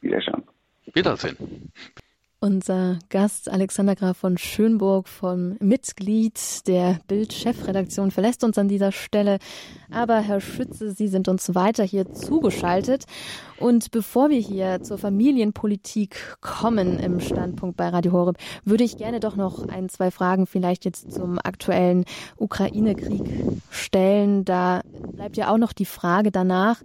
[0.00, 0.42] Wiederschauen.
[0.94, 1.70] Wiedersehen.
[2.42, 9.38] Unser Gast Alexander Graf von Schönburg vom Mitglied der Bild-Chefredaktion verlässt uns an dieser Stelle.
[9.90, 13.04] Aber Herr Schütze, Sie sind uns weiter hier zugeschaltet.
[13.58, 19.20] Und bevor wir hier zur Familienpolitik kommen im Standpunkt bei Radio Horeb, würde ich gerne
[19.20, 22.06] doch noch ein, zwei Fragen vielleicht jetzt zum aktuellen
[22.38, 23.22] Ukraine-Krieg
[23.68, 24.46] stellen.
[24.46, 24.80] Da
[25.12, 26.80] bleibt ja auch noch die Frage danach,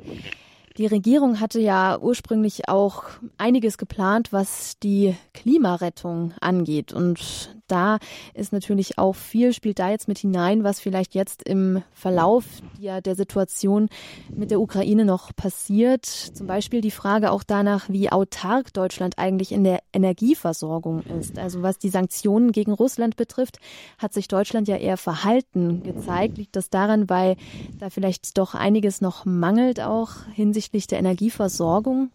[0.78, 3.04] die Regierung hatte ja ursprünglich auch
[3.38, 6.92] einiges geplant, was die Klimarettung angeht.
[6.92, 7.98] Und da
[8.34, 12.46] ist natürlich auch viel, spielt da jetzt mit hinein, was vielleicht jetzt im Verlauf
[12.80, 13.90] der, der Situation
[14.30, 16.06] mit der Ukraine noch passiert.
[16.06, 21.38] Zum Beispiel die Frage auch danach, wie autark Deutschland eigentlich in der Energieversorgung ist.
[21.40, 23.60] Also was die Sanktionen gegen Russland betrifft,
[23.98, 26.38] hat sich Deutschland ja eher verhalten gezeigt.
[26.38, 27.36] Liegt das daran, weil
[27.80, 32.12] da vielleicht doch einiges noch mangelt auch hinsichtlich der Energieversorgung?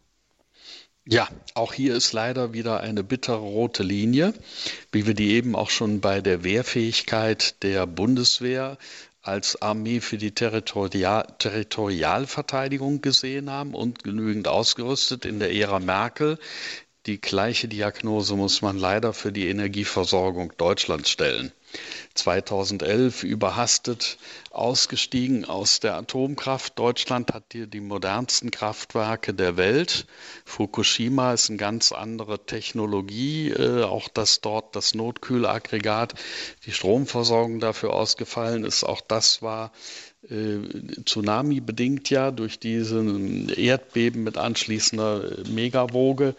[1.13, 4.33] Ja, auch hier ist leider wieder eine bittere rote Linie,
[4.93, 8.79] wie wir die eben auch schon bei der Wehrfähigkeit der Bundeswehr
[9.21, 16.39] als Armee für die Territorial Territorialverteidigung gesehen haben und genügend ausgerüstet in der Ära Merkel.
[17.07, 21.51] Die gleiche Diagnose muss man leider für die Energieversorgung Deutschlands stellen.
[22.15, 24.19] 2011 überhastet
[24.51, 26.79] ausgestiegen aus der Atomkraft.
[26.79, 30.07] Deutschland hat hier die modernsten Kraftwerke der Welt.
[30.45, 36.15] Fukushima ist eine ganz andere Technologie, äh, auch dass dort das Notkühlaggregat,
[36.67, 38.85] die Stromversorgung dafür ausgefallen ist.
[38.85, 39.73] Auch das war
[40.23, 46.35] Tsunami bedingt ja durch diesen Erdbeben mit anschließender Megawoge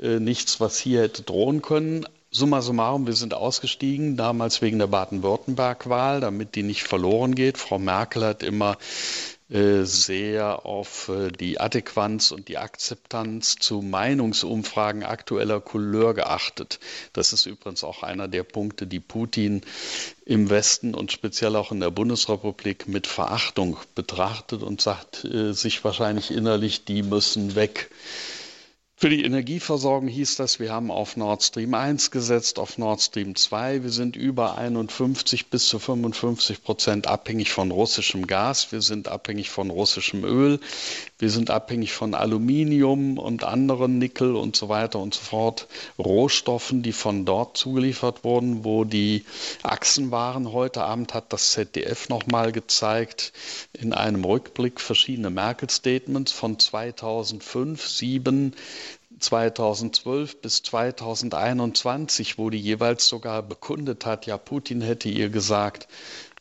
[0.00, 2.06] äh, nichts, was hier hätte drohen können.
[2.32, 7.58] Summa summarum, wir sind ausgestiegen, damals wegen der Baden-Württemberg-Wahl, damit die nicht verloren geht.
[7.58, 8.76] Frau Merkel hat immer äh,
[9.84, 16.78] sehr auf äh, die Adäquanz und die Akzeptanz zu Meinungsumfragen aktueller Couleur geachtet.
[17.12, 19.62] Das ist übrigens auch einer der Punkte, die Putin
[20.24, 25.82] im Westen und speziell auch in der Bundesrepublik mit Verachtung betrachtet und sagt äh, sich
[25.82, 27.90] wahrscheinlich innerlich, die müssen weg.
[29.02, 33.34] Für die Energieversorgung hieß das, wir haben auf Nord Stream 1 gesetzt, auf Nord Stream
[33.34, 33.82] 2.
[33.82, 38.72] Wir sind über 51 bis zu 55 Prozent abhängig von russischem Gas.
[38.72, 40.60] Wir sind abhängig von russischem Öl.
[41.20, 45.68] Wir sind abhängig von Aluminium und anderen Nickel und so weiter und so fort.
[45.98, 49.26] Rohstoffen, die von dort zugeliefert wurden, wo die
[49.62, 50.50] Achsen waren.
[50.52, 53.34] Heute Abend hat das ZDF nochmal gezeigt
[53.74, 58.54] in einem Rückblick verschiedene Merkel-Statements von 2005, 2007,
[59.18, 65.86] 2012 bis 2021, wo die jeweils sogar bekundet hat, ja, Putin hätte ihr gesagt,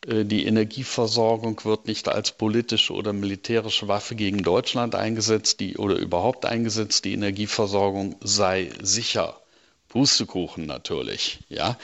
[0.07, 6.45] die Energieversorgung wird nicht als politische oder militärische Waffe gegen Deutschland eingesetzt, die oder überhaupt
[6.45, 9.41] eingesetzt, die Energieversorgung sei sicher.
[9.89, 11.77] Pustekuchen natürlich, ja.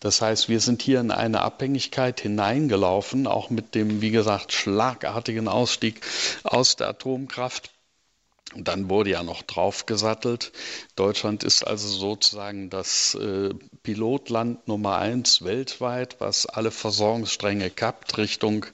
[0.00, 5.46] Das heißt, wir sind hier in eine Abhängigkeit hineingelaufen, auch mit dem, wie gesagt, schlagartigen
[5.46, 6.00] Ausstieg
[6.42, 7.70] aus der Atomkraft
[8.54, 10.50] und dann wurde ja noch draufgesattelt.
[10.96, 13.50] Deutschland ist also sozusagen das äh,
[13.84, 18.66] Pilotland Nummer eins weltweit, was alle Versorgungsstränge kappt Richtung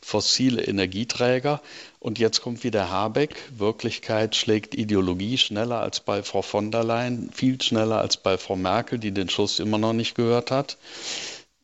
[0.00, 1.60] fossile Energieträger.
[1.98, 3.34] Und jetzt kommt wieder Habeck.
[3.56, 8.54] Wirklichkeit schlägt Ideologie schneller als bei Frau von der Leyen, viel schneller als bei Frau
[8.54, 10.76] Merkel, die den Schuss immer noch nicht gehört hat.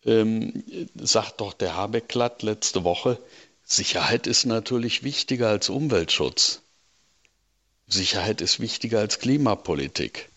[0.05, 0.65] Ähm,
[0.97, 3.19] sagt doch der Habeck glatt letzte Woche,
[3.63, 6.63] Sicherheit ist natürlich wichtiger als Umweltschutz.
[7.93, 10.31] Sicherheit ist wichtiger als Klimapolitik.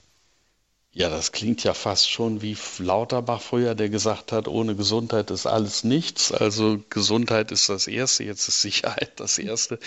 [0.95, 5.47] Ja, das klingt ja fast schon wie Lauterbach früher, der gesagt hat, ohne Gesundheit ist
[5.47, 6.31] alles nichts.
[6.31, 9.79] Also Gesundheit ist das Erste, jetzt ist Sicherheit das Erste.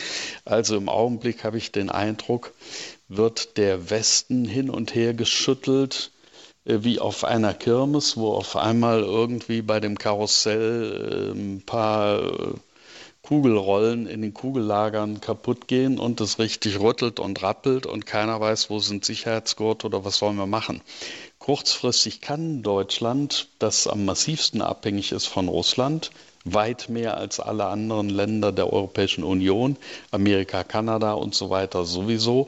[0.45, 2.53] Also im Augenblick habe ich den Eindruck,
[3.07, 6.11] wird der Westen hin und her geschüttelt,
[6.65, 12.19] äh, wie auf einer Kirmes, wo auf einmal irgendwie bei dem Karussell äh, ein paar
[12.21, 12.55] äh,
[13.27, 18.71] Kugelrollen in den Kugellagern kaputt gehen und es richtig rüttelt und rappelt und keiner weiß,
[18.71, 20.81] wo sind Sicherheitsgurte oder was sollen wir machen.
[21.41, 26.13] Kurzfristig kann Deutschland, das am massivsten abhängig ist von Russland,
[26.45, 29.77] weit mehr als alle anderen Länder der Europäischen Union,
[30.13, 32.47] Amerika, Kanada und so weiter sowieso,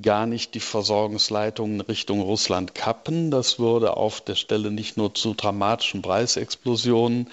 [0.00, 3.32] gar nicht die Versorgungsleitungen Richtung Russland kappen.
[3.32, 7.28] Das würde auf der Stelle nicht nur zu dramatischen Preisexplosionen,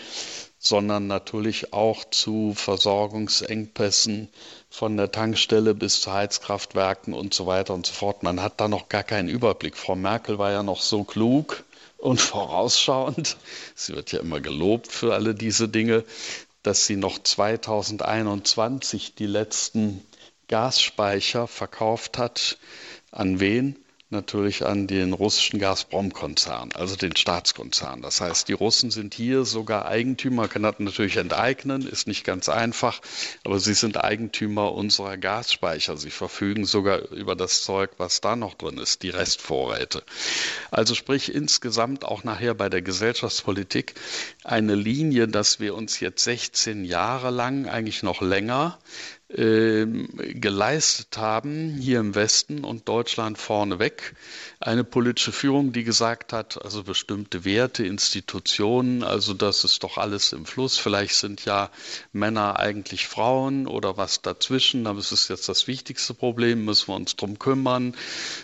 [0.63, 4.29] sondern natürlich auch zu Versorgungsengpässen
[4.69, 8.23] von der Tankstelle bis zu Heizkraftwerken und so weiter und so fort.
[8.23, 9.75] Man hat da noch gar keinen Überblick.
[9.75, 11.65] Frau Merkel war ja noch so klug
[11.97, 13.35] und vorausschauend.
[13.75, 16.05] Sie wird ja immer gelobt für alle diese Dinge,
[16.63, 20.01] dass sie noch 2021 die letzten
[20.47, 22.57] Gasspeicher verkauft hat.
[23.11, 23.82] An wen?
[24.13, 28.01] Natürlich an den russischen Gazprom-Konzern, also den Staatskonzern.
[28.01, 32.47] Das heißt, die Russen sind hier sogar Eigentümer, kann das natürlich enteignen, ist nicht ganz
[32.47, 33.01] einfach,
[33.43, 35.97] aber sie sind Eigentümer unserer Gasspeicher.
[35.97, 40.03] Sie verfügen sogar über das Zeug, was da noch drin ist, die Restvorräte.
[40.71, 43.95] Also sprich insgesamt auch nachher bei der Gesellschaftspolitik
[44.43, 48.79] eine Linie, dass wir uns jetzt 16 Jahre lang, eigentlich noch länger,
[49.35, 54.15] geleistet haben, hier im Westen und Deutschland vorneweg.
[54.59, 60.33] Eine politische Führung, die gesagt hat, also bestimmte Werte, Institutionen, also das ist doch alles
[60.33, 60.77] im Fluss.
[60.77, 61.71] Vielleicht sind ja
[62.11, 66.95] Männer eigentlich Frauen oder was dazwischen, aber es ist jetzt das wichtigste Problem, müssen wir
[66.95, 67.95] uns drum kümmern.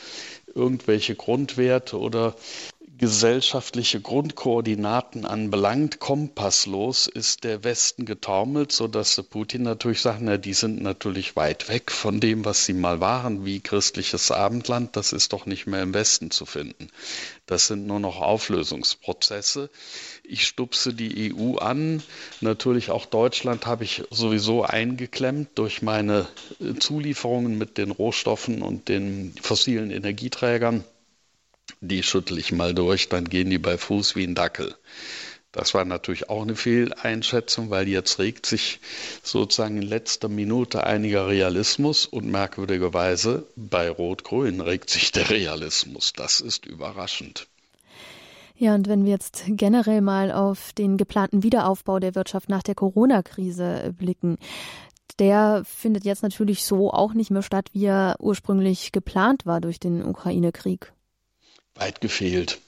[0.56, 2.34] irgendwelche Grundwerte oder
[2.98, 10.82] gesellschaftliche Grundkoordinaten anbelangt, kompasslos ist der Westen getaumelt, sodass Putin natürlich sagt, na, die sind
[10.82, 15.46] natürlich weit weg von dem, was sie mal waren, wie christliches Abendland, das ist doch
[15.46, 16.90] nicht mehr im Westen zu finden.
[17.46, 19.70] Das sind nur noch Auflösungsprozesse.
[20.24, 22.02] Ich stupse die EU an.
[22.42, 26.28] Natürlich auch Deutschland habe ich sowieso eingeklemmt durch meine
[26.80, 30.84] Zulieferungen mit den Rohstoffen und den fossilen Energieträgern
[31.82, 34.76] die schüttel ich mal durch, dann gehen die bei Fuß wie ein Dackel.
[35.52, 38.80] Das war natürlich auch eine Fehleinschätzung, weil jetzt regt sich
[39.24, 46.14] sozusagen in letzter Minute einiger Realismus und merkwürdigerweise bei Rot-Grün regt sich der Realismus.
[46.14, 47.48] Das ist überraschend.
[48.56, 52.76] Ja, und wenn wir jetzt generell mal auf den geplanten Wiederaufbau der Wirtschaft nach der
[52.76, 54.38] Corona-Krise blicken,
[55.20, 59.80] der findet jetzt natürlich so auch nicht mehr statt, wie er ursprünglich geplant war durch
[59.80, 60.92] den Ukraine-Krieg.
[61.80, 62.60] Weit gefehlt.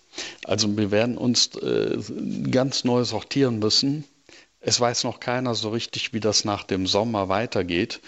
[0.46, 1.98] Also wir werden uns äh,
[2.50, 4.04] ganz neu sortieren müssen.
[4.62, 8.02] Es weiß noch keiner so richtig, wie das nach dem Sommer weitergeht,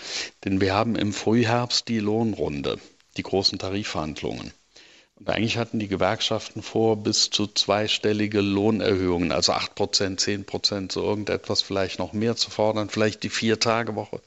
[0.44, 2.78] denn wir haben im Frühherbst die Lohnrunde,
[3.16, 4.52] die großen Tarifverhandlungen.
[5.16, 10.92] Und eigentlich hatten die Gewerkschaften vor, bis zu zweistellige Lohnerhöhungen, also 8 Prozent, 10 Prozent,
[10.92, 14.20] so irgendetwas vielleicht noch mehr zu fordern, vielleicht die Vier-Tage-Woche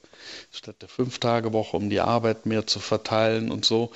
[0.52, 3.90] statt der Fünf-Tage-Woche, um die Arbeit mehr zu verteilen und so.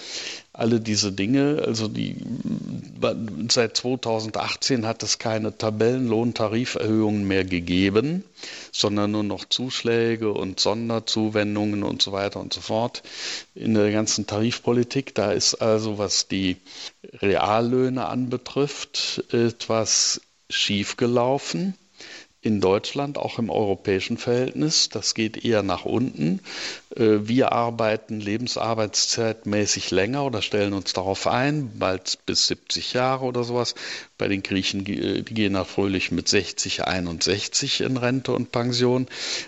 [0.58, 2.16] Alle diese Dinge, also die,
[3.48, 8.24] seit 2018 hat es keine Tabellenlohntariferhöhungen mehr gegeben,
[8.72, 13.04] sondern nur noch Zuschläge und Sonderzuwendungen und so weiter und so fort
[13.54, 15.14] in der ganzen Tarifpolitik.
[15.14, 16.56] Da ist also, was die
[17.22, 21.74] Reallöhne anbetrifft, etwas schiefgelaufen
[22.40, 24.88] in Deutschland, auch im europäischen Verhältnis.
[24.88, 26.40] Das geht eher nach unten.
[26.98, 33.44] Äh, wir arbeiten lebensarbeitszeitmäßig länger oder stellen uns darauf ein, bald bis 70 Jahre oder
[33.44, 33.74] sowas.
[34.18, 39.06] Bei den Griechen, die gehen nach fröhlich mit 60, 61 in Rente und Pension.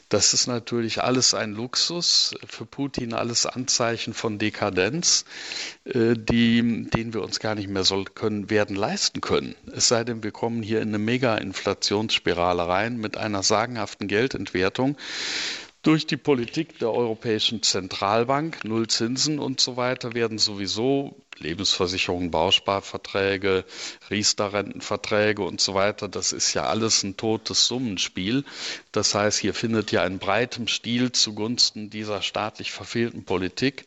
[0.08, 5.24] Das ist natürlich alles ein Luxus, für Putin alles Anzeichen von Dekadenz,
[5.84, 9.56] äh, die, den wir uns gar nicht mehr soll, können, werden leisten können.
[9.74, 14.96] Es sei denn, wir kommen hier in eine Mega-Inflationsspirale rein mit einer sagenhaften Geldentwertung
[15.82, 23.64] durch die Politik der Europäischen Zentralbank, Nullzinsen und so weiter, werden sowieso Lebensversicherungen, Bausparverträge,
[24.10, 28.44] Riester-Rentenverträge und so weiter, das ist ja alles ein totes Summenspiel.
[28.92, 33.86] Das heißt, hier findet ja in breitem Stil zugunsten dieser staatlich verfehlten Politik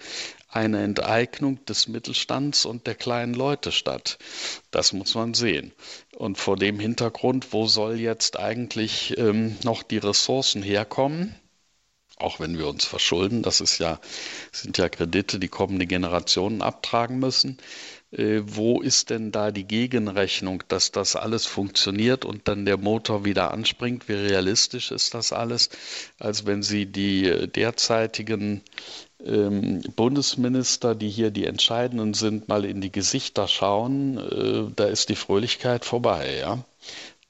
[0.50, 4.18] eine Enteignung des Mittelstands und der kleinen Leute statt.
[4.72, 5.74] Das muss man sehen.
[6.16, 11.36] Und vor dem Hintergrund, wo soll jetzt eigentlich ähm, noch die Ressourcen herkommen?
[12.18, 13.42] Auch wenn wir uns verschulden.
[13.42, 14.00] Das ist ja,
[14.52, 17.58] sind ja Kredite, die kommende Generationen abtragen müssen.
[18.12, 23.26] Äh, wo ist denn da die Gegenrechnung, dass das alles funktioniert und dann der Motor
[23.26, 24.08] wieder anspringt?
[24.08, 25.70] Wie realistisch ist das alles?
[26.20, 28.62] Als wenn Sie die äh, derzeitigen
[29.26, 35.10] ähm, Bundesminister, die hier die Entscheidenden sind, mal in die Gesichter schauen, äh, da ist
[35.10, 36.64] die Fröhlichkeit vorbei, ja.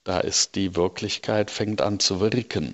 [0.04, 2.74] Da ist die Wirklichkeit, fängt an zu wirken.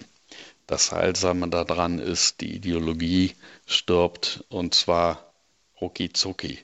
[0.70, 3.34] Das Heilsame daran ist, die Ideologie
[3.66, 5.34] stirbt und zwar
[5.82, 6.60] rucki zucki.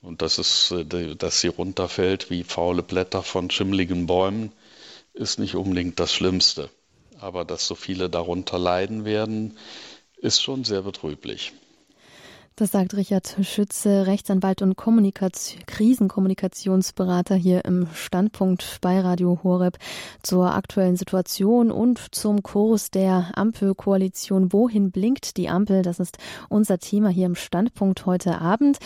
[0.00, 4.52] Und das ist, äh, dass sie runterfällt wie faule Blätter von schimmligen Bäumen,
[5.12, 6.70] ist nicht unbedingt das Schlimmste.
[7.18, 9.58] Aber dass so viele darunter leiden werden,
[10.18, 11.52] ist schon sehr betrüblich.
[12.58, 19.78] Das sagt Richard Schütze, Rechtsanwalt und Kommunikation, Krisenkommunikationsberater hier im Standpunkt bei Radio Horeb
[20.24, 24.52] zur aktuellen Situation und zum Kurs der Ampelkoalition.
[24.52, 25.82] Wohin blinkt die Ampel?
[25.82, 28.78] Das ist unser Thema hier im Standpunkt heute Abend.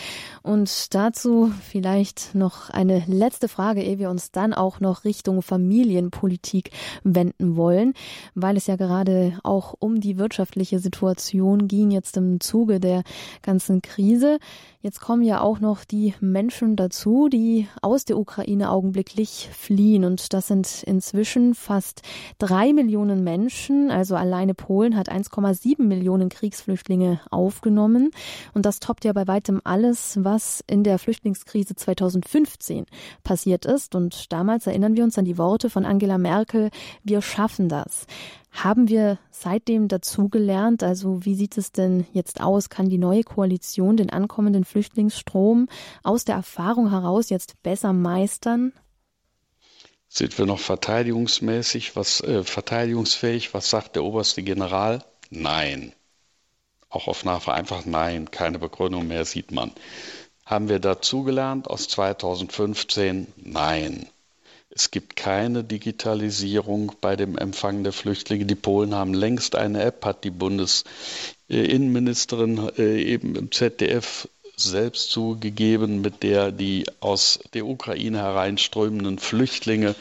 [0.43, 6.69] Und dazu vielleicht noch eine letzte Frage, ehe wir uns dann auch noch Richtung Familienpolitik
[7.03, 7.95] wenden wollen,
[8.35, 13.01] weil es ja gerade auch um die wirtschaftliche Situation ging jetzt im Zuge der
[13.41, 14.39] ganzen ganzen Krise.
[14.81, 20.03] Jetzt kommen ja auch noch die Menschen dazu, die aus der Ukraine augenblicklich fliehen.
[20.03, 22.01] Und das sind inzwischen fast
[22.39, 23.89] drei Millionen Menschen.
[23.89, 28.11] Also alleine Polen hat 1,7 Millionen Kriegsflüchtlinge aufgenommen.
[28.53, 32.85] Und das toppt ja bei weitem alles, was in der Flüchtlingskrise 2015
[33.23, 33.95] passiert ist.
[33.95, 36.69] Und damals erinnern wir uns an die Worte von Angela Merkel,
[37.03, 38.05] wir schaffen das.
[38.53, 40.83] Haben wir seitdem dazugelernt?
[40.83, 42.69] Also wie sieht es denn jetzt aus?
[42.69, 45.67] Kann die neue Koalition den ankommenden Flüchtlingsstrom
[46.03, 48.71] aus der Erfahrung heraus jetzt besser meistern?
[50.07, 53.55] Sind wir noch verteidigungsmäßig, was äh, verteidigungsfähig?
[53.55, 55.03] Was sagt der oberste General?
[55.31, 55.93] Nein.
[56.89, 59.71] Auch auf Nachfrage einfach nein, keine Begründung mehr sieht man.
[60.45, 63.33] Haben wir dazugelernt aus 2015?
[63.37, 64.07] Nein.
[64.75, 68.45] Es gibt keine Digitalisierung bei dem Empfang der Flüchtlinge.
[68.45, 76.01] Die Polen haben längst eine App, hat die Bundesinnenministerin äh, eben im ZDF selbst zugegeben,
[76.01, 79.93] mit der die aus der Ukraine hereinströmenden Flüchtlinge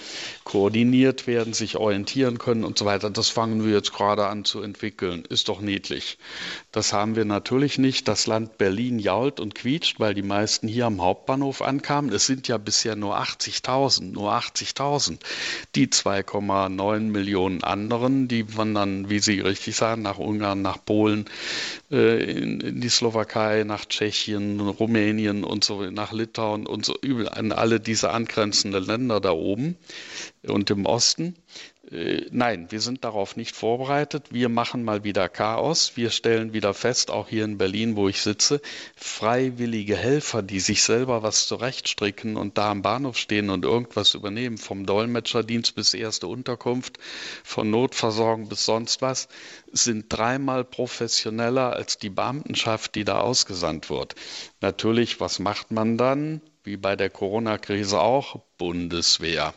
[0.45, 3.11] koordiniert werden, sich orientieren können und so weiter.
[3.11, 5.25] Das fangen wir jetzt gerade an zu entwickeln.
[5.29, 6.19] Ist doch niedlich.
[6.73, 8.09] Das haben wir natürlich nicht.
[8.09, 12.13] Das Land Berlin jault und quietscht, weil die meisten hier am Hauptbahnhof ankamen.
[12.13, 15.19] Es sind ja bisher nur 80.000, nur 80.000.
[15.75, 21.27] Die 2,9 Millionen anderen, die wandern, wie Sie richtig sagen, nach Ungarn, nach Polen,
[21.91, 26.97] äh, in, die Slowakei, nach Tschechien, Rumänien und so, nach Litauen und so,
[27.31, 29.77] an alle diese angrenzenden Länder da oben
[30.47, 31.37] und im Osten.
[31.91, 34.29] Äh, nein, wir sind darauf nicht vorbereitet.
[34.31, 35.97] Wir machen mal wieder Chaos.
[35.97, 38.61] Wir stellen wieder fest, auch hier in Berlin, wo ich sitze,
[38.97, 44.59] freiwillige Helfer, die sich selber was zurechtstricken und da am Bahnhof stehen und irgendwas übernehmen,
[44.59, 46.99] vom Dolmetscherdienst bis erste Unterkunft,
[47.45, 49.29] von Notversorgung bis sonst was,
[49.71, 54.15] sind dreimal professioneller als die Beamtenschaft, die da ausgesandt wird.
[54.61, 56.41] Natürlich, was macht man dann?
[56.65, 59.53] Wie bei der Corona-Krise auch, Bundeswehr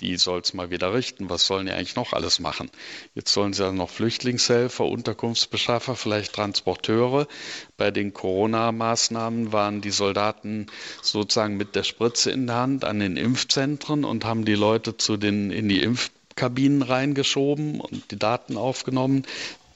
[0.00, 1.28] die soll es mal wieder richten.
[1.28, 2.70] Was sollen die eigentlich noch alles machen?
[3.14, 7.26] Jetzt sollen sie ja noch Flüchtlingshelfer, Unterkunftsbeschaffer, vielleicht Transporteure.
[7.76, 10.66] Bei den Corona-Maßnahmen waren die Soldaten
[11.02, 15.16] sozusagen mit der Spritze in der Hand an den Impfzentren und haben die Leute zu
[15.16, 19.24] den, in die Impfkabinen reingeschoben und die Daten aufgenommen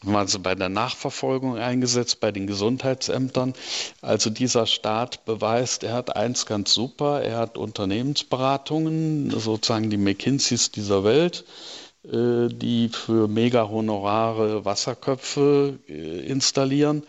[0.02, 3.54] waren sie bei der Nachverfolgung eingesetzt, bei den Gesundheitsämtern.
[4.00, 10.70] Also dieser Staat beweist, er hat eins ganz super, er hat Unternehmensberatungen, sozusagen die McKinseys
[10.70, 11.44] dieser Welt,
[12.04, 17.04] äh, die für Mega-Honorare Wasserköpfe äh, installieren.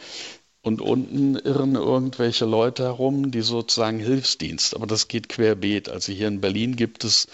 [0.65, 4.77] Und unten irren irgendwelche Leute herum, die sozusagen Hilfsdienst.
[4.77, 5.89] Aber das geht querbeet.
[5.89, 7.27] Also hier in Berlin gibt es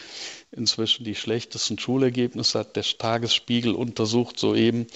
[0.52, 4.88] inzwischen die schlechtesten Schulergebnisse, hat der Tagesspiegel untersucht soeben,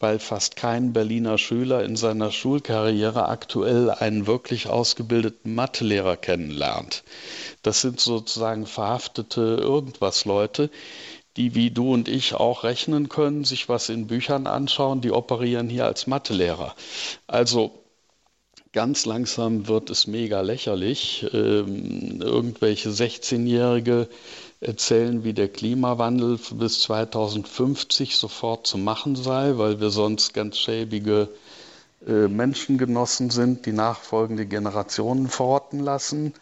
[0.00, 7.02] weil fast kein Berliner Schüler in seiner Schulkarriere aktuell einen wirklich ausgebildeten Mathelehrer kennenlernt.
[7.62, 10.70] Das sind sozusagen verhaftete irgendwas Leute,
[11.36, 15.68] die wie du und ich auch rechnen können, sich was in Büchern anschauen, die operieren
[15.68, 16.74] hier als Mathelehrer.
[17.26, 17.84] Also
[18.72, 21.26] ganz langsam wird es mega lächerlich.
[21.32, 24.08] Ähm, irgendwelche 16-Jährige
[24.60, 31.28] erzählen, wie der Klimawandel bis 2050 sofort zu machen sei, weil wir sonst ganz schäbige
[32.06, 36.34] äh, Menschengenossen sind, die nachfolgende Generationen verrotten lassen.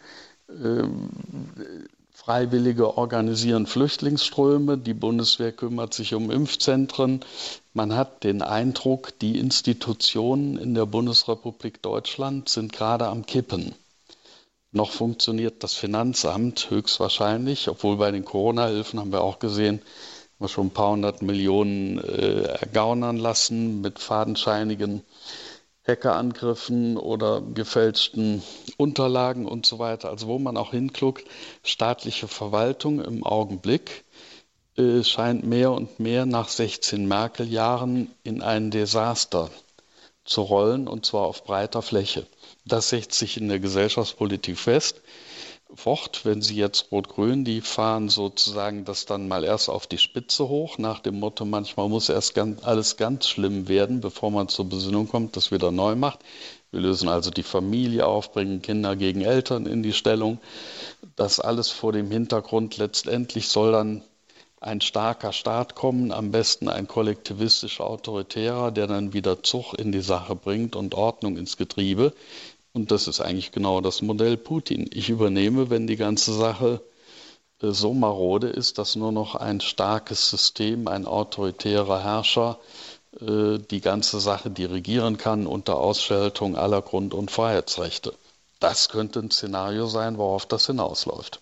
[0.49, 1.09] Ähm,
[2.11, 7.21] Freiwillige organisieren Flüchtlingsströme, die Bundeswehr kümmert sich um Impfzentren.
[7.73, 13.75] Man hat den Eindruck, die Institutionen in der Bundesrepublik Deutschland sind gerade am Kippen.
[14.71, 19.81] Noch funktioniert das Finanzamt höchstwahrscheinlich, obwohl bei den Corona-Hilfen haben wir auch gesehen,
[20.39, 25.03] wir schon ein paar hundert Millionen äh, ergaunern lassen mit fadenscheinigen
[25.87, 28.43] Hackerangriffen oder gefälschten
[28.75, 30.09] Unterlagen und so weiter.
[30.09, 31.25] Also wo man auch hinkluckt,
[31.63, 34.03] staatliche Verwaltung im Augenblick
[34.77, 39.49] äh, scheint mehr und mehr nach 16 Merkel-Jahren in ein Desaster
[40.25, 42.27] zu rollen und zwar auf breiter Fläche.
[42.67, 45.01] Das setzt sich in der Gesellschaftspolitik fest.
[45.73, 50.49] Fort, wenn Sie jetzt Rot-Grün, die fahren sozusagen das dann mal erst auf die Spitze
[50.49, 54.65] hoch, nach dem Motto, manchmal muss erst ganz, alles ganz schlimm werden, bevor man zur
[54.67, 56.19] Besinnung kommt, das wieder neu macht.
[56.71, 60.39] Wir lösen also die Familie auf, bringen Kinder gegen Eltern in die Stellung.
[61.15, 64.03] Das alles vor dem Hintergrund, letztendlich soll dann
[64.59, 70.01] ein starker Staat kommen, am besten ein kollektivistisch autoritärer, der dann wieder Zug in die
[70.01, 72.13] Sache bringt und Ordnung ins Getriebe.
[72.77, 74.87] Und das ist eigentlich genau das Modell Putin.
[74.93, 76.79] Ich übernehme, wenn die ganze Sache
[77.59, 82.59] äh, so marode ist, dass nur noch ein starkes System, ein autoritärer Herrscher
[83.19, 88.13] äh, die ganze Sache dirigieren kann unter Ausschaltung aller Grund- und Freiheitsrechte.
[88.59, 91.39] Das könnte ein Szenario sein, worauf das hinausläuft.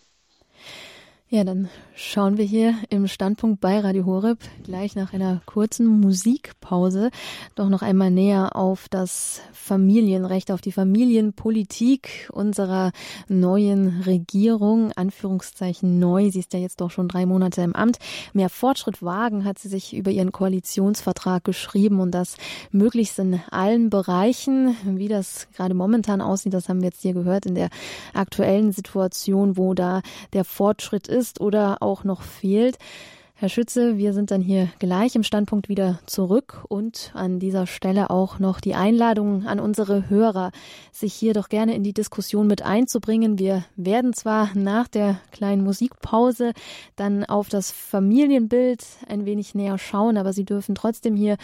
[1.29, 7.09] Ja, dann schauen wir hier im Standpunkt bei Radio Horeb gleich nach einer kurzen Musikpause
[7.55, 12.91] doch noch einmal näher auf das Familienrecht, auf die Familienpolitik unserer
[13.29, 14.91] neuen Regierung.
[14.91, 16.29] Anführungszeichen neu.
[16.31, 17.97] Sie ist ja jetzt doch schon drei Monate im Amt.
[18.33, 22.35] Mehr Fortschritt wagen hat sie sich über ihren Koalitionsvertrag geschrieben und das
[22.71, 24.75] möglichst in allen Bereichen.
[24.83, 27.69] Wie das gerade momentan aussieht, das haben wir jetzt hier gehört in der
[28.13, 30.01] aktuellen Situation, wo da
[30.33, 32.77] der Fortschritt ist oder auch noch fehlt.
[33.37, 38.09] Herr Schütze, wir sind dann hier gleich im Standpunkt wieder zurück und an dieser Stelle
[38.09, 40.53] auch noch die Einladung an unsere Hörer,
[40.93, 43.37] sich hier doch gerne in die Diskussion mit einzubringen.
[43.37, 46.53] Wir werden zwar nach der kleinen Musikpause
[46.95, 51.35] dann auf das Familienbild ein wenig näher schauen, aber Sie dürfen trotzdem hier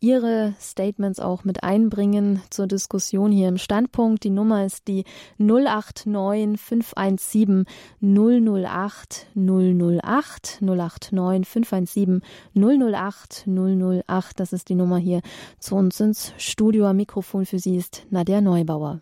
[0.00, 4.22] Ihre Statements auch mit einbringen zur Diskussion hier im Standpunkt.
[4.22, 5.04] Die Nummer ist die
[5.38, 7.64] 089 517
[8.02, 12.22] 008 008 089 517
[12.54, 14.40] 008 008.
[14.40, 15.20] Das ist die Nummer hier
[15.58, 16.86] zu uns ins Studio.
[16.86, 19.00] Am Mikrofon für Sie ist Nadja Neubauer.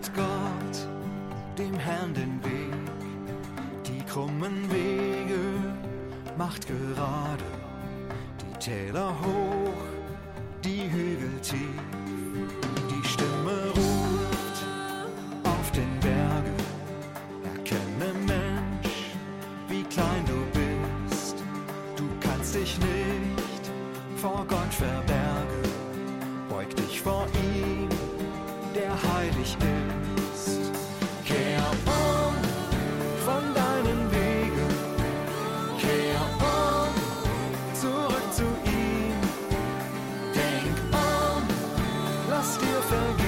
[0.00, 2.72] Bereitet Gott dem Herrn den Weg,
[3.86, 5.74] die krummen Wege
[6.38, 7.44] macht gerade,
[8.40, 9.82] die Täler hoch,
[10.64, 11.58] die Hügel tief,
[12.90, 14.64] die Stimme ruft
[15.44, 16.56] auf den Bergen,
[17.54, 19.12] erkenne Mensch,
[19.68, 21.36] wie klein du bist,
[21.96, 23.70] du kannst dich nicht
[24.16, 25.70] vor Gott verbergen,
[26.48, 27.89] beug dich vor ihm,
[28.90, 29.56] der heilig
[30.34, 30.72] ist.
[31.24, 32.34] Kehr um
[33.24, 34.70] von deinen Wegen,
[35.78, 36.94] kehr um
[37.74, 39.20] zurück zu ihm.
[40.34, 41.42] Denk um,
[42.30, 43.19] lass dir vergeben,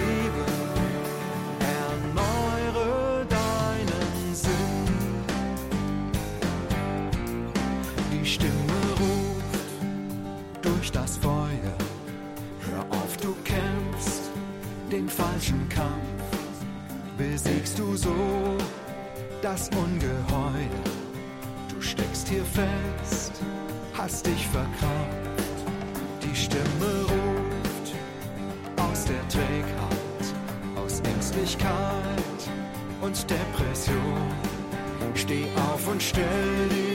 [18.03, 18.57] so
[19.41, 20.85] das Ungeheuer.
[21.69, 23.33] Du steckst hier fest,
[23.95, 25.59] hast dich verkrampft.
[26.23, 27.89] Die Stimme ruft
[28.77, 30.25] aus der Trägheit,
[30.77, 32.41] aus Ängstlichkeit
[33.01, 34.33] und Depression.
[35.15, 36.92] Steh auf und stell dich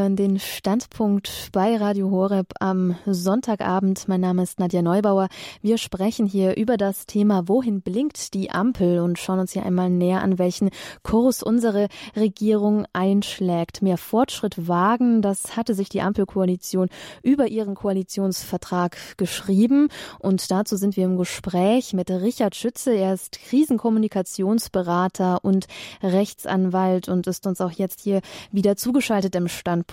[0.00, 4.08] hören den Standpunkt bei Radio Horeb am Sonntagabend.
[4.08, 5.28] Mein Name ist Nadja Neubauer.
[5.60, 9.90] Wir sprechen hier über das Thema, wohin blinkt die Ampel und schauen uns hier einmal
[9.90, 10.70] näher an, welchen
[11.02, 13.82] Kurs unsere Regierung einschlägt.
[13.82, 16.88] Mehr Fortschritt wagen, das hatte sich die Ampelkoalition
[17.22, 19.88] über ihren Koalitionsvertrag geschrieben.
[20.18, 22.94] Und dazu sind wir im Gespräch mit Richard Schütze.
[22.94, 25.66] Er ist Krisenkommunikationsberater und
[26.02, 29.90] Rechtsanwalt und ist uns auch jetzt hier wieder zugeschaltet im Standpunkt.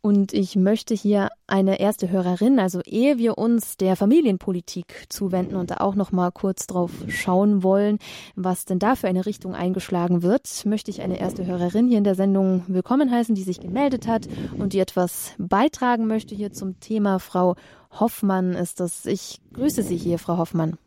[0.00, 5.70] Und ich möchte hier eine erste Hörerin, also ehe wir uns der Familienpolitik zuwenden und
[5.72, 7.98] da auch noch mal kurz drauf schauen wollen,
[8.36, 12.04] was denn da für eine Richtung eingeschlagen wird, möchte ich eine erste Hörerin hier in
[12.04, 16.78] der Sendung willkommen heißen, die sich gemeldet hat und die etwas beitragen möchte hier zum
[16.78, 17.18] Thema.
[17.18, 17.56] Frau
[17.90, 19.04] Hoffmann ist das.
[19.04, 20.78] Ich grüße Sie hier, Frau Hoffmann.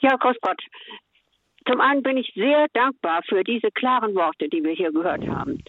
[0.00, 0.60] Ja, grüß Gott.
[1.70, 5.62] Zum einen bin ich sehr dankbar für diese klaren Worte, die wir hier gehört haben.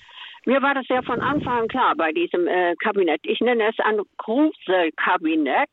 [0.45, 3.21] Mir war das ja von Anfang an klar bei diesem äh, Kabinett.
[3.23, 5.69] Ich nenne es ein Gruselkabinett.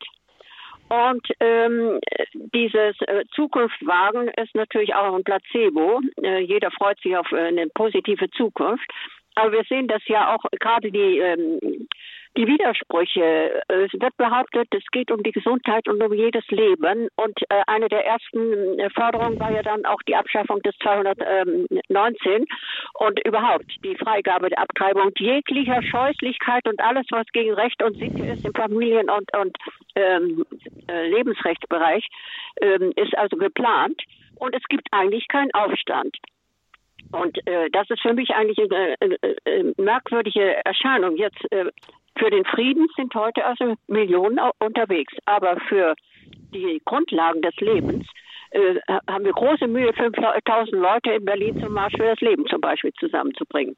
[0.89, 1.99] Und ähm,
[2.33, 6.01] dieses äh, Zukunftwagen ist natürlich auch ein Placebo.
[6.23, 8.89] Äh, jeder freut sich auf äh, eine positive Zukunft.
[9.35, 11.87] Aber wir sehen das ja auch gerade die ähm,
[12.37, 13.61] die Widersprüche.
[13.67, 17.07] Es wird behauptet, es geht um die Gesundheit und um jedes Leben.
[17.15, 22.45] Und äh, eine der ersten äh, Forderungen war ja dann auch die Abschaffung des 219
[22.93, 28.25] und überhaupt die Freigabe der Abtreibung jeglicher Scheußlichkeit und alles, was gegen Recht und Sitte
[28.25, 29.57] ist im Familien- und, und
[29.95, 30.45] ähm,
[30.87, 32.07] äh, Lebensrechtsbereich,
[32.61, 34.01] ähm, ist also geplant.
[34.35, 36.15] Und es gibt eigentlich keinen Aufstand.
[37.11, 41.17] Und äh, das ist für mich eigentlich eine, eine, eine merkwürdige Erscheinung.
[41.17, 41.65] Jetzt äh,
[42.17, 45.95] für den Frieden sind heute also Millionen unterwegs, aber für
[46.53, 48.05] die Grundlagen des Lebens
[48.51, 48.75] äh,
[49.07, 52.91] haben wir große Mühe, 5000 Leute in Berlin zum Marsch für das Leben zum Beispiel
[52.99, 53.75] zusammenzubringen.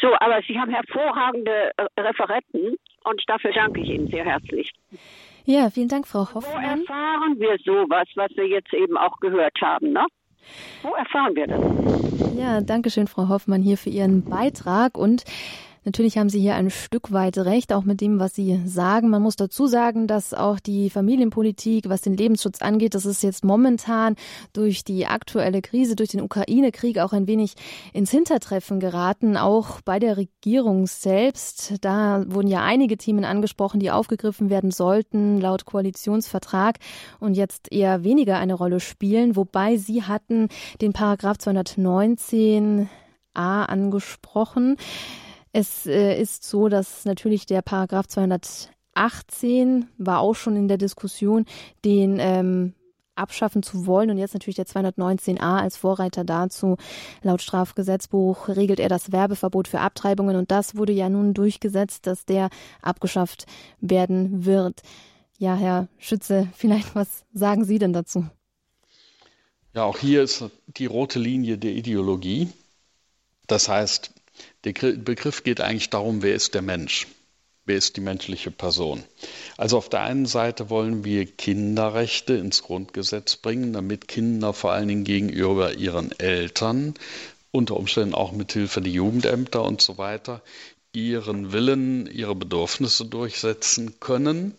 [0.00, 4.72] So, aber Sie haben hervorragende äh, Referenten und dafür danke ich Ihnen sehr herzlich.
[5.44, 6.44] Ja, vielen Dank, Frau Hoffmann.
[6.44, 10.06] Wo erfahren wir sowas, was wir jetzt eben auch gehört haben, ne?
[10.82, 11.60] Wo erfahren wir das?
[12.36, 15.24] Ja, danke schön, Frau Hoffmann, hier für Ihren Beitrag und
[15.84, 19.10] Natürlich haben Sie hier ein Stück weit recht, auch mit dem, was Sie sagen.
[19.10, 23.44] Man muss dazu sagen, dass auch die Familienpolitik, was den Lebensschutz angeht, das ist jetzt
[23.44, 24.16] momentan
[24.54, 27.54] durch die aktuelle Krise, durch den Ukraine-Krieg auch ein wenig
[27.92, 31.74] ins Hintertreffen geraten, auch bei der Regierung selbst.
[31.82, 36.78] Da wurden ja einige Themen angesprochen, die aufgegriffen werden sollten, laut Koalitionsvertrag
[37.20, 40.48] und jetzt eher weniger eine Rolle spielen, wobei Sie hatten
[40.80, 42.86] den Paragraph 219a
[43.36, 44.76] angesprochen.
[45.56, 51.46] Es äh, ist so, dass natürlich der Paragraph 218 war auch schon in der Diskussion,
[51.84, 52.74] den ähm,
[53.14, 54.10] abschaffen zu wollen.
[54.10, 56.76] Und jetzt natürlich der 219a als Vorreiter dazu.
[57.22, 60.34] Laut Strafgesetzbuch regelt er das Werbeverbot für Abtreibungen.
[60.34, 62.48] Und das wurde ja nun durchgesetzt, dass der
[62.82, 63.46] abgeschafft
[63.80, 64.82] werden wird.
[65.38, 68.26] Ja, Herr Schütze, vielleicht was sagen Sie denn dazu?
[69.72, 72.48] Ja, auch hier ist die rote Linie der Ideologie.
[73.46, 74.13] Das heißt,
[74.64, 77.06] Der Begriff geht eigentlich darum, wer ist der Mensch?
[77.66, 79.02] Wer ist die menschliche Person?
[79.56, 84.88] Also auf der einen Seite wollen wir Kinderrechte ins Grundgesetz bringen, damit Kinder vor allen
[84.88, 86.94] Dingen gegenüber ihren Eltern,
[87.52, 90.42] unter Umständen auch mit Hilfe der Jugendämter und so weiter,
[90.92, 94.54] ihren Willen, ihre Bedürfnisse durchsetzen können.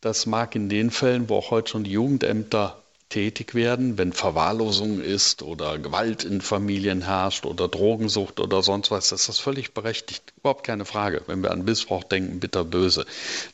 [0.00, 2.79] Das mag in den Fällen, wo auch heute schon die Jugendämter
[3.10, 9.12] tätig werden, wenn Verwahrlosung ist oder Gewalt in Familien herrscht oder Drogensucht oder sonst was,
[9.12, 10.32] ist das völlig berechtigt.
[10.38, 11.22] Überhaupt keine Frage.
[11.26, 13.04] Wenn wir an Missbrauch denken, bitterböse.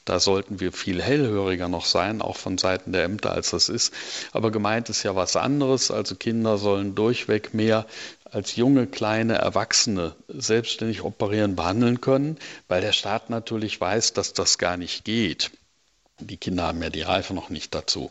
[0.04, 3.94] Da sollten wir viel hellhöriger noch sein, auch von Seiten der Ämter, als das ist.
[4.32, 5.90] Aber gemeint ist ja was anderes.
[5.90, 7.86] Also Kinder sollen durchweg mehr
[8.24, 12.36] als junge, kleine Erwachsene selbstständig operieren, behandeln können,
[12.68, 15.50] weil der Staat natürlich weiß, dass das gar nicht geht
[16.18, 18.10] die Kinder haben ja die Reife noch nicht dazu,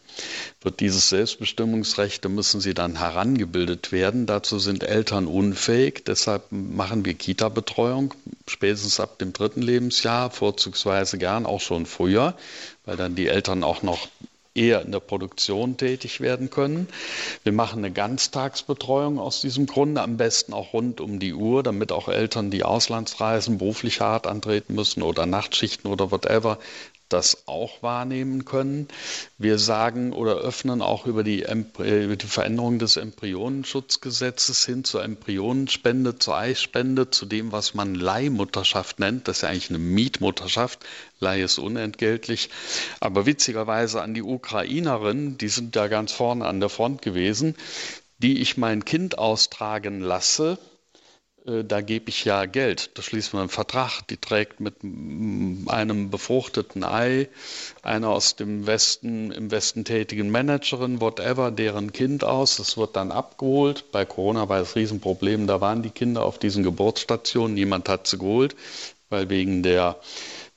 [0.61, 4.27] wird dieses Selbstbestimmungsrecht, da müssen sie dann herangebildet werden.
[4.27, 6.05] Dazu sind Eltern unfähig.
[6.05, 8.13] Deshalb machen wir Kita-Betreuung
[8.47, 12.35] spätestens ab dem dritten Lebensjahr, vorzugsweise gern auch schon früher,
[12.85, 14.07] weil dann die Eltern auch noch
[14.55, 16.87] eher in der Produktion tätig werden können.
[17.43, 21.91] Wir machen eine Ganztagsbetreuung aus diesem Grunde, am besten auch rund um die Uhr, damit
[21.91, 26.57] auch Eltern, die Auslandsreisen beruflich hart antreten müssen oder Nachtschichten oder whatever,
[27.09, 28.87] das auch wahrnehmen können.
[29.37, 31.45] Wir sagen oder öffnen auch über die,
[31.77, 38.99] über die Veränderung des Embryonenschutzgesetzes hin zur Embryonenspende, zur Eispende, zu dem, was man Leihmutterschaft
[38.99, 39.27] nennt.
[39.27, 40.85] Das ist ja eigentlich eine Mietmutterschaft.
[41.19, 42.49] Leih ist unentgeltlich.
[42.99, 47.55] Aber witzigerweise an die Ukrainerinnen, die sind da ganz vorne an der Front gewesen,
[48.17, 50.74] die ich mein Kind austragen lasse, äh,
[51.45, 52.97] da gebe ich ja Geld.
[52.97, 54.01] Da schließen wir einen Vertrag.
[54.07, 57.29] Die trägt mit einem befruchteten Ei
[57.83, 62.57] eine aus dem Westen, im Westen tätigen Managerin, whatever, deren Kind aus.
[62.57, 63.91] Das wird dann abgeholt.
[63.91, 65.45] Bei Corona war das Riesenproblem.
[65.45, 67.53] Da waren die Kinder auf diesen Geburtsstationen.
[67.53, 68.55] Niemand hat sie geholt,
[69.09, 69.99] weil wegen der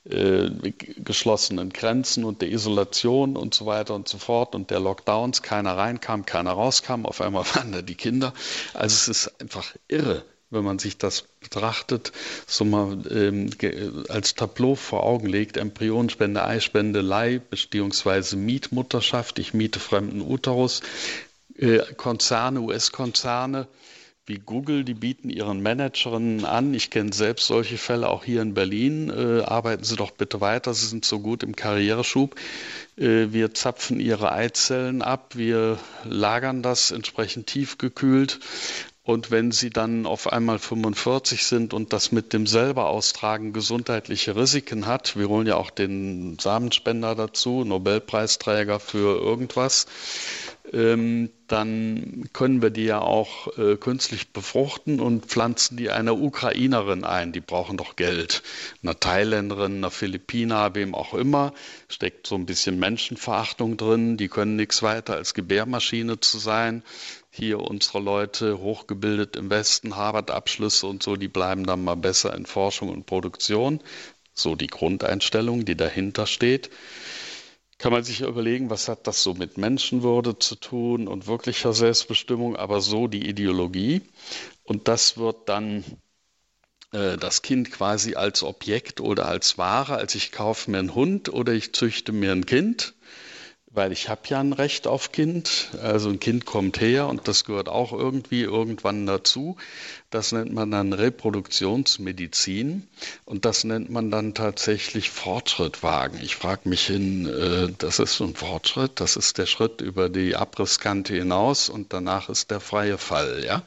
[0.05, 0.49] äh,
[0.97, 5.77] geschlossenen Grenzen und der Isolation und so weiter und so fort und der Lockdowns keiner
[5.77, 7.05] reinkam, keiner rauskam.
[7.05, 8.33] Auf einmal waren da die Kinder.
[8.73, 12.11] Also es ist einfach irre wenn man sich das betrachtet,
[12.47, 13.49] so mal ähm,
[14.09, 20.81] als Tableau vor Augen legt, Embryonenspende, Eispende, Leih beziehungsweise Mietmutterschaft, ich miete fremden Uterus,
[21.57, 23.67] äh, Konzerne, US-Konzerne
[24.29, 28.53] wie Google, die bieten ihren Managerinnen an, ich kenne selbst solche Fälle auch hier in
[28.53, 32.35] Berlin, äh, arbeiten Sie doch bitte weiter, Sie sind so gut im Karriereschub.
[32.95, 38.39] Äh, wir zapfen Ihre Eizellen ab, wir lagern das entsprechend tiefgekühlt
[39.09, 44.35] und wenn sie dann auf einmal 45 sind und das mit dem selber austragen gesundheitliche
[44.35, 49.87] Risiken hat, wir holen ja auch den Samenspender dazu, Nobelpreisträger für irgendwas,
[50.71, 57.03] ähm, dann können wir die ja auch äh, künstlich befruchten und pflanzen die einer Ukrainerin
[57.03, 57.31] ein.
[57.31, 58.43] Die brauchen doch Geld.
[58.83, 61.53] Einer Thailänderin, einer Philippiner, wem auch immer,
[61.87, 64.17] steckt so ein bisschen Menschenverachtung drin.
[64.17, 66.83] Die können nichts weiter als Gebärmaschine zu sein
[67.39, 72.45] hier unsere Leute hochgebildet im Westen, Harvard-Abschlüsse und so, die bleiben dann mal besser in
[72.45, 73.79] Forschung und Produktion.
[74.33, 76.69] So die Grundeinstellung, die dahinter steht.
[77.77, 82.57] Kann man sich überlegen, was hat das so mit Menschenwürde zu tun und wirklicher Selbstbestimmung,
[82.57, 84.01] aber so die Ideologie.
[84.63, 85.85] Und das wird dann
[86.91, 91.29] äh, das Kind quasi als Objekt oder als Ware, als ich kaufe mir einen Hund
[91.29, 92.93] oder ich züchte mir ein Kind
[93.71, 95.69] weil ich habe ja ein Recht auf Kind.
[95.81, 99.57] Also ein Kind kommt her und das gehört auch irgendwie irgendwann dazu.
[100.09, 102.87] Das nennt man dann Reproduktionsmedizin
[103.25, 106.19] und das nennt man dann tatsächlich Fortschrittwagen.
[106.23, 110.35] Ich frage mich hin, äh, das ist ein Fortschritt, das ist der Schritt über die
[110.35, 113.61] Abrisskante hinaus und danach ist der freie Fall, ja.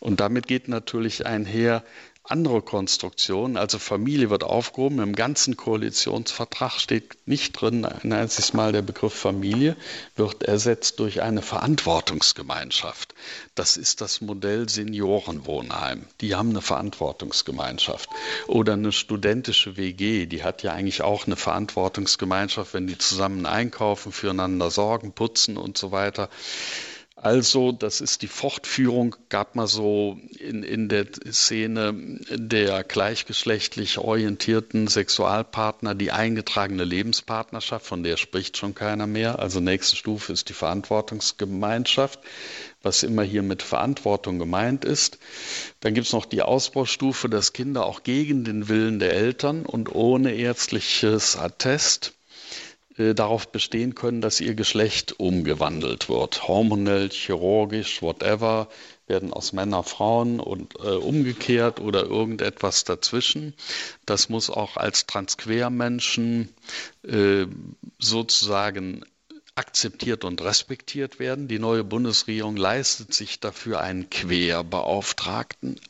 [0.00, 1.84] Und damit geht natürlich einher
[2.28, 5.00] andere Konstruktion, also Familie wird aufgehoben.
[5.00, 9.76] Im ganzen Koalitionsvertrag steht nicht drin ein einziges Mal der Begriff Familie,
[10.16, 13.14] wird ersetzt durch eine Verantwortungsgemeinschaft.
[13.54, 16.06] Das ist das Modell Seniorenwohnheim.
[16.20, 18.08] Die haben eine Verantwortungsgemeinschaft.
[18.46, 24.12] Oder eine studentische WG, die hat ja eigentlich auch eine Verantwortungsgemeinschaft, wenn die zusammen einkaufen,
[24.12, 26.28] füreinander sorgen, putzen und so weiter.
[27.18, 31.94] Also, das ist die Fortführung, gab mal so in, in der Szene
[32.30, 39.38] der gleichgeschlechtlich orientierten Sexualpartner die eingetragene Lebenspartnerschaft, von der spricht schon keiner mehr.
[39.38, 42.20] Also nächste Stufe ist die Verantwortungsgemeinschaft,
[42.82, 45.18] was immer hier mit Verantwortung gemeint ist.
[45.80, 49.94] Dann gibt es noch die Ausbaustufe, dass Kinder auch gegen den Willen der Eltern und
[49.94, 52.15] ohne ärztliches Attest
[52.96, 56.48] darauf bestehen können, dass ihr Geschlecht umgewandelt wird.
[56.48, 58.68] Hormonell, chirurgisch, whatever,
[59.06, 63.54] werden aus Männer Frauen und äh, umgekehrt oder irgendetwas dazwischen.
[64.04, 66.48] Das muss auch als Transquermenschen
[67.04, 67.46] äh,
[67.98, 69.04] sozusagen
[69.54, 71.48] akzeptiert und respektiert werden.
[71.48, 75.80] Die neue Bundesregierung leistet sich dafür einen Querbeauftragten.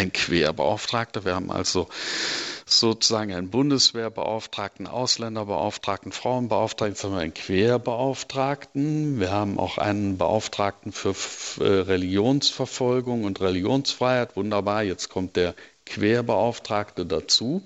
[0.00, 1.26] Ein Querbeauftragter.
[1.26, 1.86] Wir haben also
[2.64, 9.20] sozusagen einen Bundeswehrbeauftragten, Ausländerbeauftragten, Frauenbeauftragten, jetzt haben wir einen Querbeauftragten.
[9.20, 11.14] Wir haben auch einen Beauftragten für
[11.60, 14.36] äh, Religionsverfolgung und Religionsfreiheit.
[14.36, 15.54] Wunderbar, jetzt kommt der
[15.84, 17.62] Querbeauftragte dazu.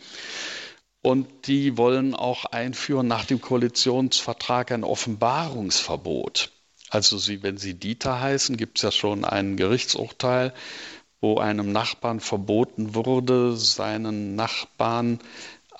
[1.03, 6.51] Und die wollen auch einführen nach dem Koalitionsvertrag ein Offenbarungsverbot.
[6.91, 10.53] Also sie, wenn sie Dieter heißen, gibt es ja schon ein Gerichtsurteil,
[11.25, 15.21] wo einem Nachbarn verboten wurde, seinen Nachbarn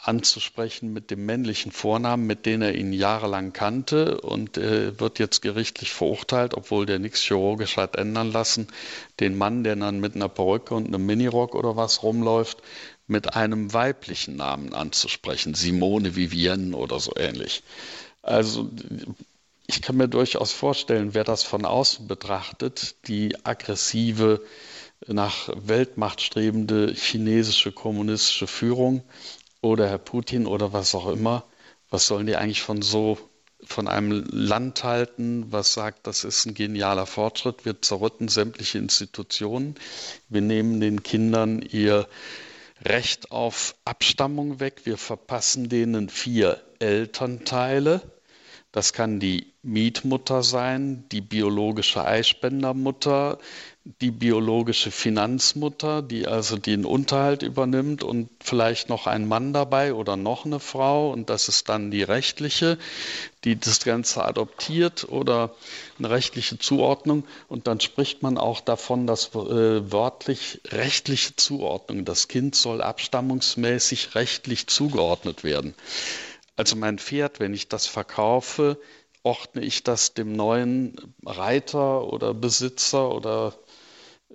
[0.03, 4.23] anzusprechen mit dem männlichen Vornamen, mit dem er ihn jahrelang kannte.
[4.23, 8.69] Und äh, wird jetzt gerichtlich verurteilt, obwohl der nichts chirurgisch hat ändern lassen,
[9.21, 12.63] den Mann, der dann mit einer Perücke und einem Minirock oder was rumläuft,
[13.07, 17.63] mit einem weiblichen Namen anzusprechen, Simone Vivienne oder so ähnlich.
[18.23, 18.71] Also
[19.67, 24.41] ich kann mir durchaus vorstellen, wer das von außen betrachtet, die aggressive,
[25.07, 29.03] nach Weltmacht strebende chinesische kommunistische Führung
[29.61, 31.45] oder Herr Putin oder was auch immer,
[31.91, 33.19] was sollen die eigentlich von so
[33.67, 39.77] von einem Land halten, was sagt, das ist ein genialer Fortschritt, wir zerrütten sämtliche Institutionen,
[40.29, 42.07] wir nehmen den Kindern ihr
[42.83, 44.83] Recht auf Abstammung weg.
[44.85, 48.03] Wir verpassen denen vier Elternteile.
[48.73, 53.39] Das kann die Mietmutter sein, die biologische Eispendermutter,
[54.01, 60.17] die biologische Finanzmutter, die also den Unterhalt übernimmt und vielleicht noch ein Mann dabei oder
[60.17, 61.11] noch eine Frau.
[61.11, 62.79] Und das ist dann die rechtliche,
[63.45, 65.55] die das Ganze adoptiert oder
[65.99, 67.25] eine rechtliche Zuordnung.
[67.49, 74.15] Und dann spricht man auch davon, dass äh, wörtlich rechtliche Zuordnung, das Kind soll abstammungsmäßig
[74.15, 75.75] rechtlich zugeordnet werden.
[76.57, 78.79] Also mein Pferd, wenn ich das verkaufe,
[79.25, 80.95] ordne ich das dem neuen
[81.25, 83.55] Reiter oder Besitzer oder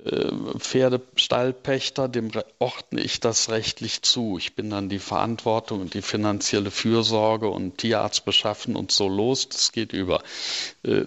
[0.04, 4.38] äh, Pferdestallpächter, dem ordne ich das rechtlich zu.
[4.38, 9.48] Ich bin dann die Verantwortung und die finanzielle Fürsorge und Tierarzt beschaffen und so los.
[9.48, 10.22] Das geht über.
[10.84, 11.06] Äh,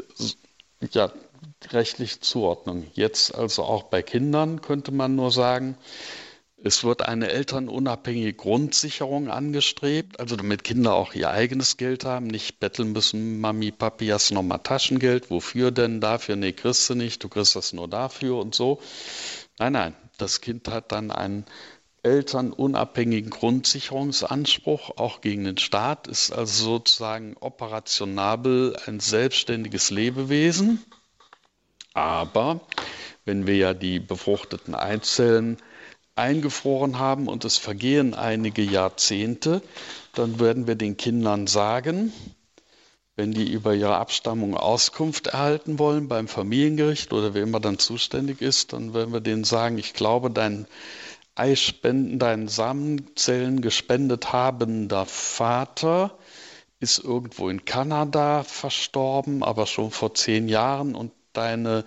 [0.93, 1.13] ja,
[1.71, 2.87] rechtliche Zuordnung.
[2.95, 5.77] Jetzt also auch bei Kindern könnte man nur sagen,
[6.65, 12.61] es wird eine elternunabhängige Grundsicherung angestrebt, also damit Kinder auch ihr eigenes Geld haben, nicht
[12.61, 15.31] betteln müssen, Mami, Papi, hast du nochmal Taschengeld?
[15.31, 16.01] Wofür denn?
[16.01, 16.37] Dafür?
[16.37, 18.81] Nee, kriegst du nicht, du kriegst das nur dafür und so.
[19.59, 21.45] Nein, nein, das Kind hat dann einen
[22.05, 30.85] elternunabhängigen Grundsicherungsanspruch, auch gegen den Staat, ist also sozusagen operationabel ein selbstständiges Lebewesen.
[31.95, 32.61] Aber
[33.25, 35.59] wenn wir ja die befruchteten Eizellen
[36.15, 39.63] eingefroren haben und es vergehen einige Jahrzehnte,
[40.15, 42.13] dann werden wir den Kindern sagen,
[43.17, 48.41] wenn die über ihre Abstammung Auskunft erhalten wollen beim Familiengericht oder wer immer dann zuständig
[48.41, 50.67] ist, dann werden wir denen sagen, ich glaube, dein
[51.35, 56.17] Eispenden, dein Samenzellen gespendet habender Vater
[56.81, 61.85] ist irgendwo in Kanada verstorben, aber schon vor zehn Jahren und deine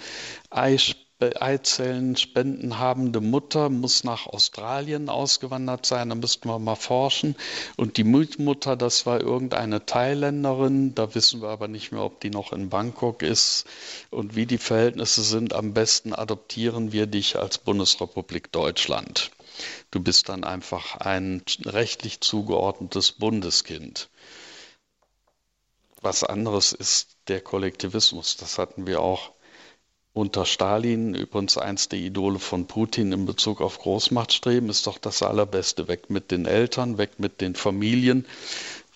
[0.49, 7.37] Eispenden Eizellen spendenhabende Mutter muss nach Australien ausgewandert sein, da müssten wir mal forschen.
[7.77, 12.31] Und die Mutter, das war irgendeine Thailänderin, da wissen wir aber nicht mehr, ob die
[12.31, 13.65] noch in Bangkok ist
[14.09, 15.53] und wie die Verhältnisse sind.
[15.53, 19.31] Am besten adoptieren wir dich als Bundesrepublik Deutschland.
[19.91, 24.09] Du bist dann einfach ein rechtlich zugeordnetes Bundeskind.
[26.01, 28.35] Was anderes ist der Kollektivismus.
[28.35, 29.31] Das hatten wir auch
[30.15, 35.21] unter Stalin, übrigens eins der Idole von Putin in Bezug auf Großmachtstreben, ist doch das
[35.21, 35.89] Allerbeste.
[35.89, 38.25] Weg mit den Eltern, weg mit den Familien.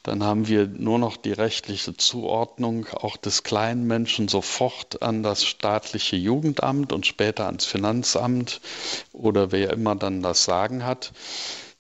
[0.04, 5.44] Dann haben wir nur noch die rechtliche Zuordnung auch des kleinen Menschen sofort an das
[5.44, 8.62] staatliche Jugendamt und später ans Finanzamt
[9.12, 11.12] oder wer immer dann das Sagen hat.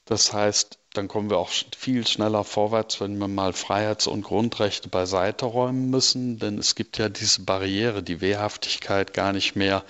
[0.03, 4.89] Das heißt, dann kommen wir auch viel schneller vorwärts, wenn wir mal Freiheits- und Grundrechte
[4.89, 6.39] beiseite räumen müssen.
[6.39, 9.85] Denn es gibt ja diese Barriere, die Wehrhaftigkeit gar nicht mehr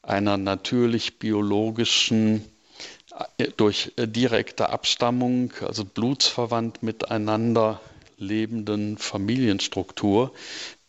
[0.00, 2.44] einer natürlich biologischen,
[3.38, 7.80] äh, durch äh, direkte Abstammung, also blutsverwandt miteinander
[8.16, 10.32] lebenden Familienstruktur,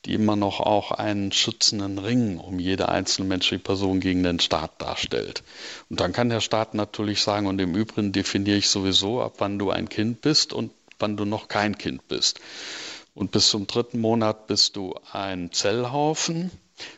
[0.06, 4.82] die immer noch auch einen schützenden Ring um jede einzelne menschliche Person gegen den Staat
[4.82, 5.44] darstellt.
[5.90, 9.60] Und dann kann der Staat natürlich sagen, und im Übrigen definiere ich sowieso ab, wann
[9.60, 12.40] du ein Kind bist und wann du noch kein Kind bist.
[13.14, 16.52] Und bis zum dritten Monat bist du ein Zellhaufen,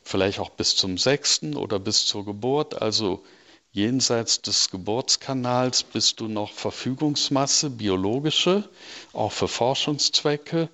[0.04, 2.82] vielleicht auch bis zum sechsten oder bis zur Geburt.
[2.82, 3.24] Also
[3.72, 8.70] jenseits des Geburtskanals bist du noch Verfügungsmasse, biologische,
[9.14, 10.70] auch für Forschungszwecke.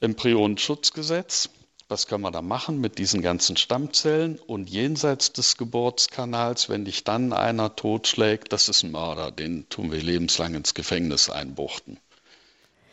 [0.00, 1.50] Embryonenschutzgesetz.
[1.88, 4.40] Was kann man da machen mit diesen ganzen Stammzellen?
[4.40, 9.92] Und jenseits des Geburtskanals, wenn dich dann einer totschlägt, das ist ein Mörder, den tun
[9.92, 12.00] wir lebenslang ins Gefängnis einbuchten.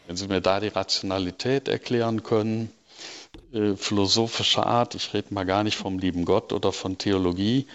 [0.05, 2.71] Wenn Sie mir da die Rationalität erklären können,
[3.51, 7.67] äh, philosophischer Art, ich rede mal gar nicht vom lieben Gott oder von Theologie,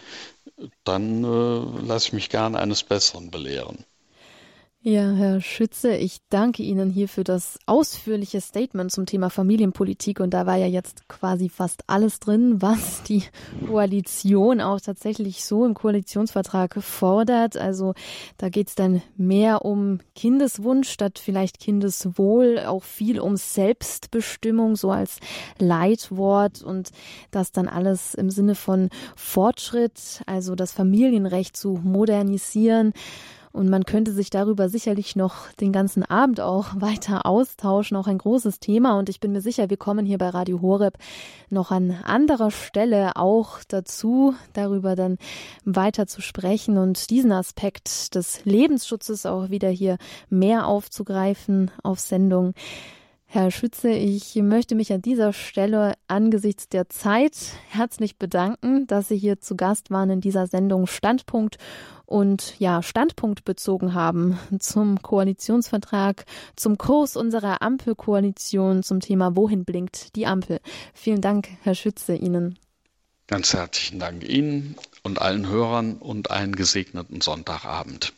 [0.85, 3.85] dann äh, lasse ich mich gern eines Besseren belehren.
[4.81, 10.21] Ja, Herr Schütze, ich danke Ihnen hier für das ausführliche Statement zum Thema Familienpolitik.
[10.21, 13.25] Und da war ja jetzt quasi fast alles drin, was die
[13.67, 17.57] Koalition auch tatsächlich so im Koalitionsvertrag fordert.
[17.57, 17.95] Also
[18.37, 24.93] da geht es dann mehr um Kindeswunsch statt vielleicht Kindeswohl, auch viel um Selbstbestimmung, so
[24.93, 25.19] als
[25.59, 26.91] Leitwort und
[27.33, 32.93] das dann alles im Sinne von Fortschritt, also das Familienrecht zu modernisieren.
[33.53, 38.19] Und man könnte sich darüber sicherlich noch den ganzen Abend auch weiter austauschen, auch ein
[38.19, 38.99] großes Thema.
[38.99, 40.99] Und ich bin mir sicher, wir kommen hier bei Radio Horeb
[41.51, 45.19] noch an anderer Stelle auch dazu, darüber dann
[45.65, 49.99] weiter zu sprechen und diesen Aspekt des Lebensschutzes auch wieder hier
[50.29, 52.55] mehr aufzugreifen auf Sendung.
[53.31, 57.35] Herr Schütze, ich möchte mich an dieser Stelle angesichts der Zeit
[57.69, 61.59] herzlich bedanken, dass Sie hier zu Gast waren in dieser Sendung Standpunkt
[62.07, 66.25] und ja, Standpunkt bezogen haben zum Koalitionsvertrag,
[66.57, 70.59] zum Kurs unserer Ampelkoalition zum Thema Wohin blinkt die Ampel.
[70.95, 72.59] Vielen Dank, Herr Schütze, Ihnen.
[73.27, 78.15] Ganz herzlichen Dank Ihnen und allen Hörern und einen gesegneten Sonntagabend.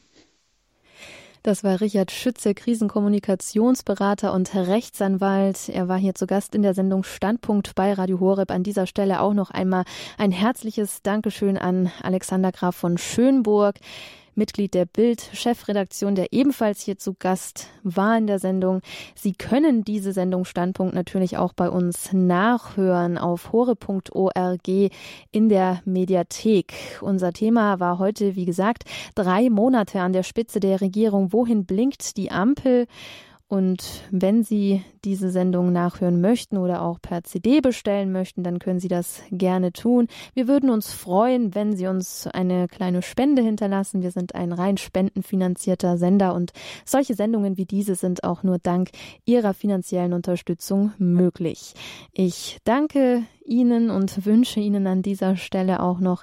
[1.43, 5.71] Das war Richard Schütze, Krisenkommunikationsberater und Rechtsanwalt.
[5.71, 8.51] Er war hier zu Gast in der Sendung Standpunkt bei Radio Horeb.
[8.51, 9.85] An dieser Stelle auch noch einmal
[10.19, 13.77] ein herzliches Dankeschön an Alexander Graf von Schönburg.
[14.35, 18.81] Mitglied der Bild-Chefredaktion, der ebenfalls hier zu Gast war in der Sendung.
[19.15, 24.69] Sie können diese Sendung Standpunkt natürlich auch bei uns nachhören auf hore.org
[25.31, 26.73] in der Mediathek.
[27.01, 28.85] Unser Thema war heute, wie gesagt,
[29.15, 31.33] drei Monate an der Spitze der Regierung.
[31.33, 32.87] Wohin blinkt die Ampel?
[33.51, 38.79] Und wenn Sie diese Sendung nachhören möchten oder auch per CD bestellen möchten, dann können
[38.79, 40.07] Sie das gerne tun.
[40.35, 44.03] Wir würden uns freuen, wenn Sie uns eine kleine Spende hinterlassen.
[44.03, 46.53] Wir sind ein rein spendenfinanzierter Sender und
[46.85, 48.91] solche Sendungen wie diese sind auch nur dank
[49.25, 51.75] Ihrer finanziellen Unterstützung möglich.
[52.13, 56.23] Ich danke Ihnen und wünsche Ihnen an dieser Stelle auch noch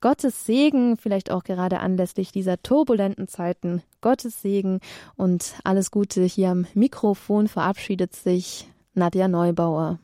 [0.00, 3.82] Gottes Segen, vielleicht auch gerade anlässlich dieser turbulenten Zeiten.
[4.00, 4.80] Gottes Segen
[5.16, 9.98] und alles Gute hier am Mikrofon verabschiedet sich Nadja Neubauer.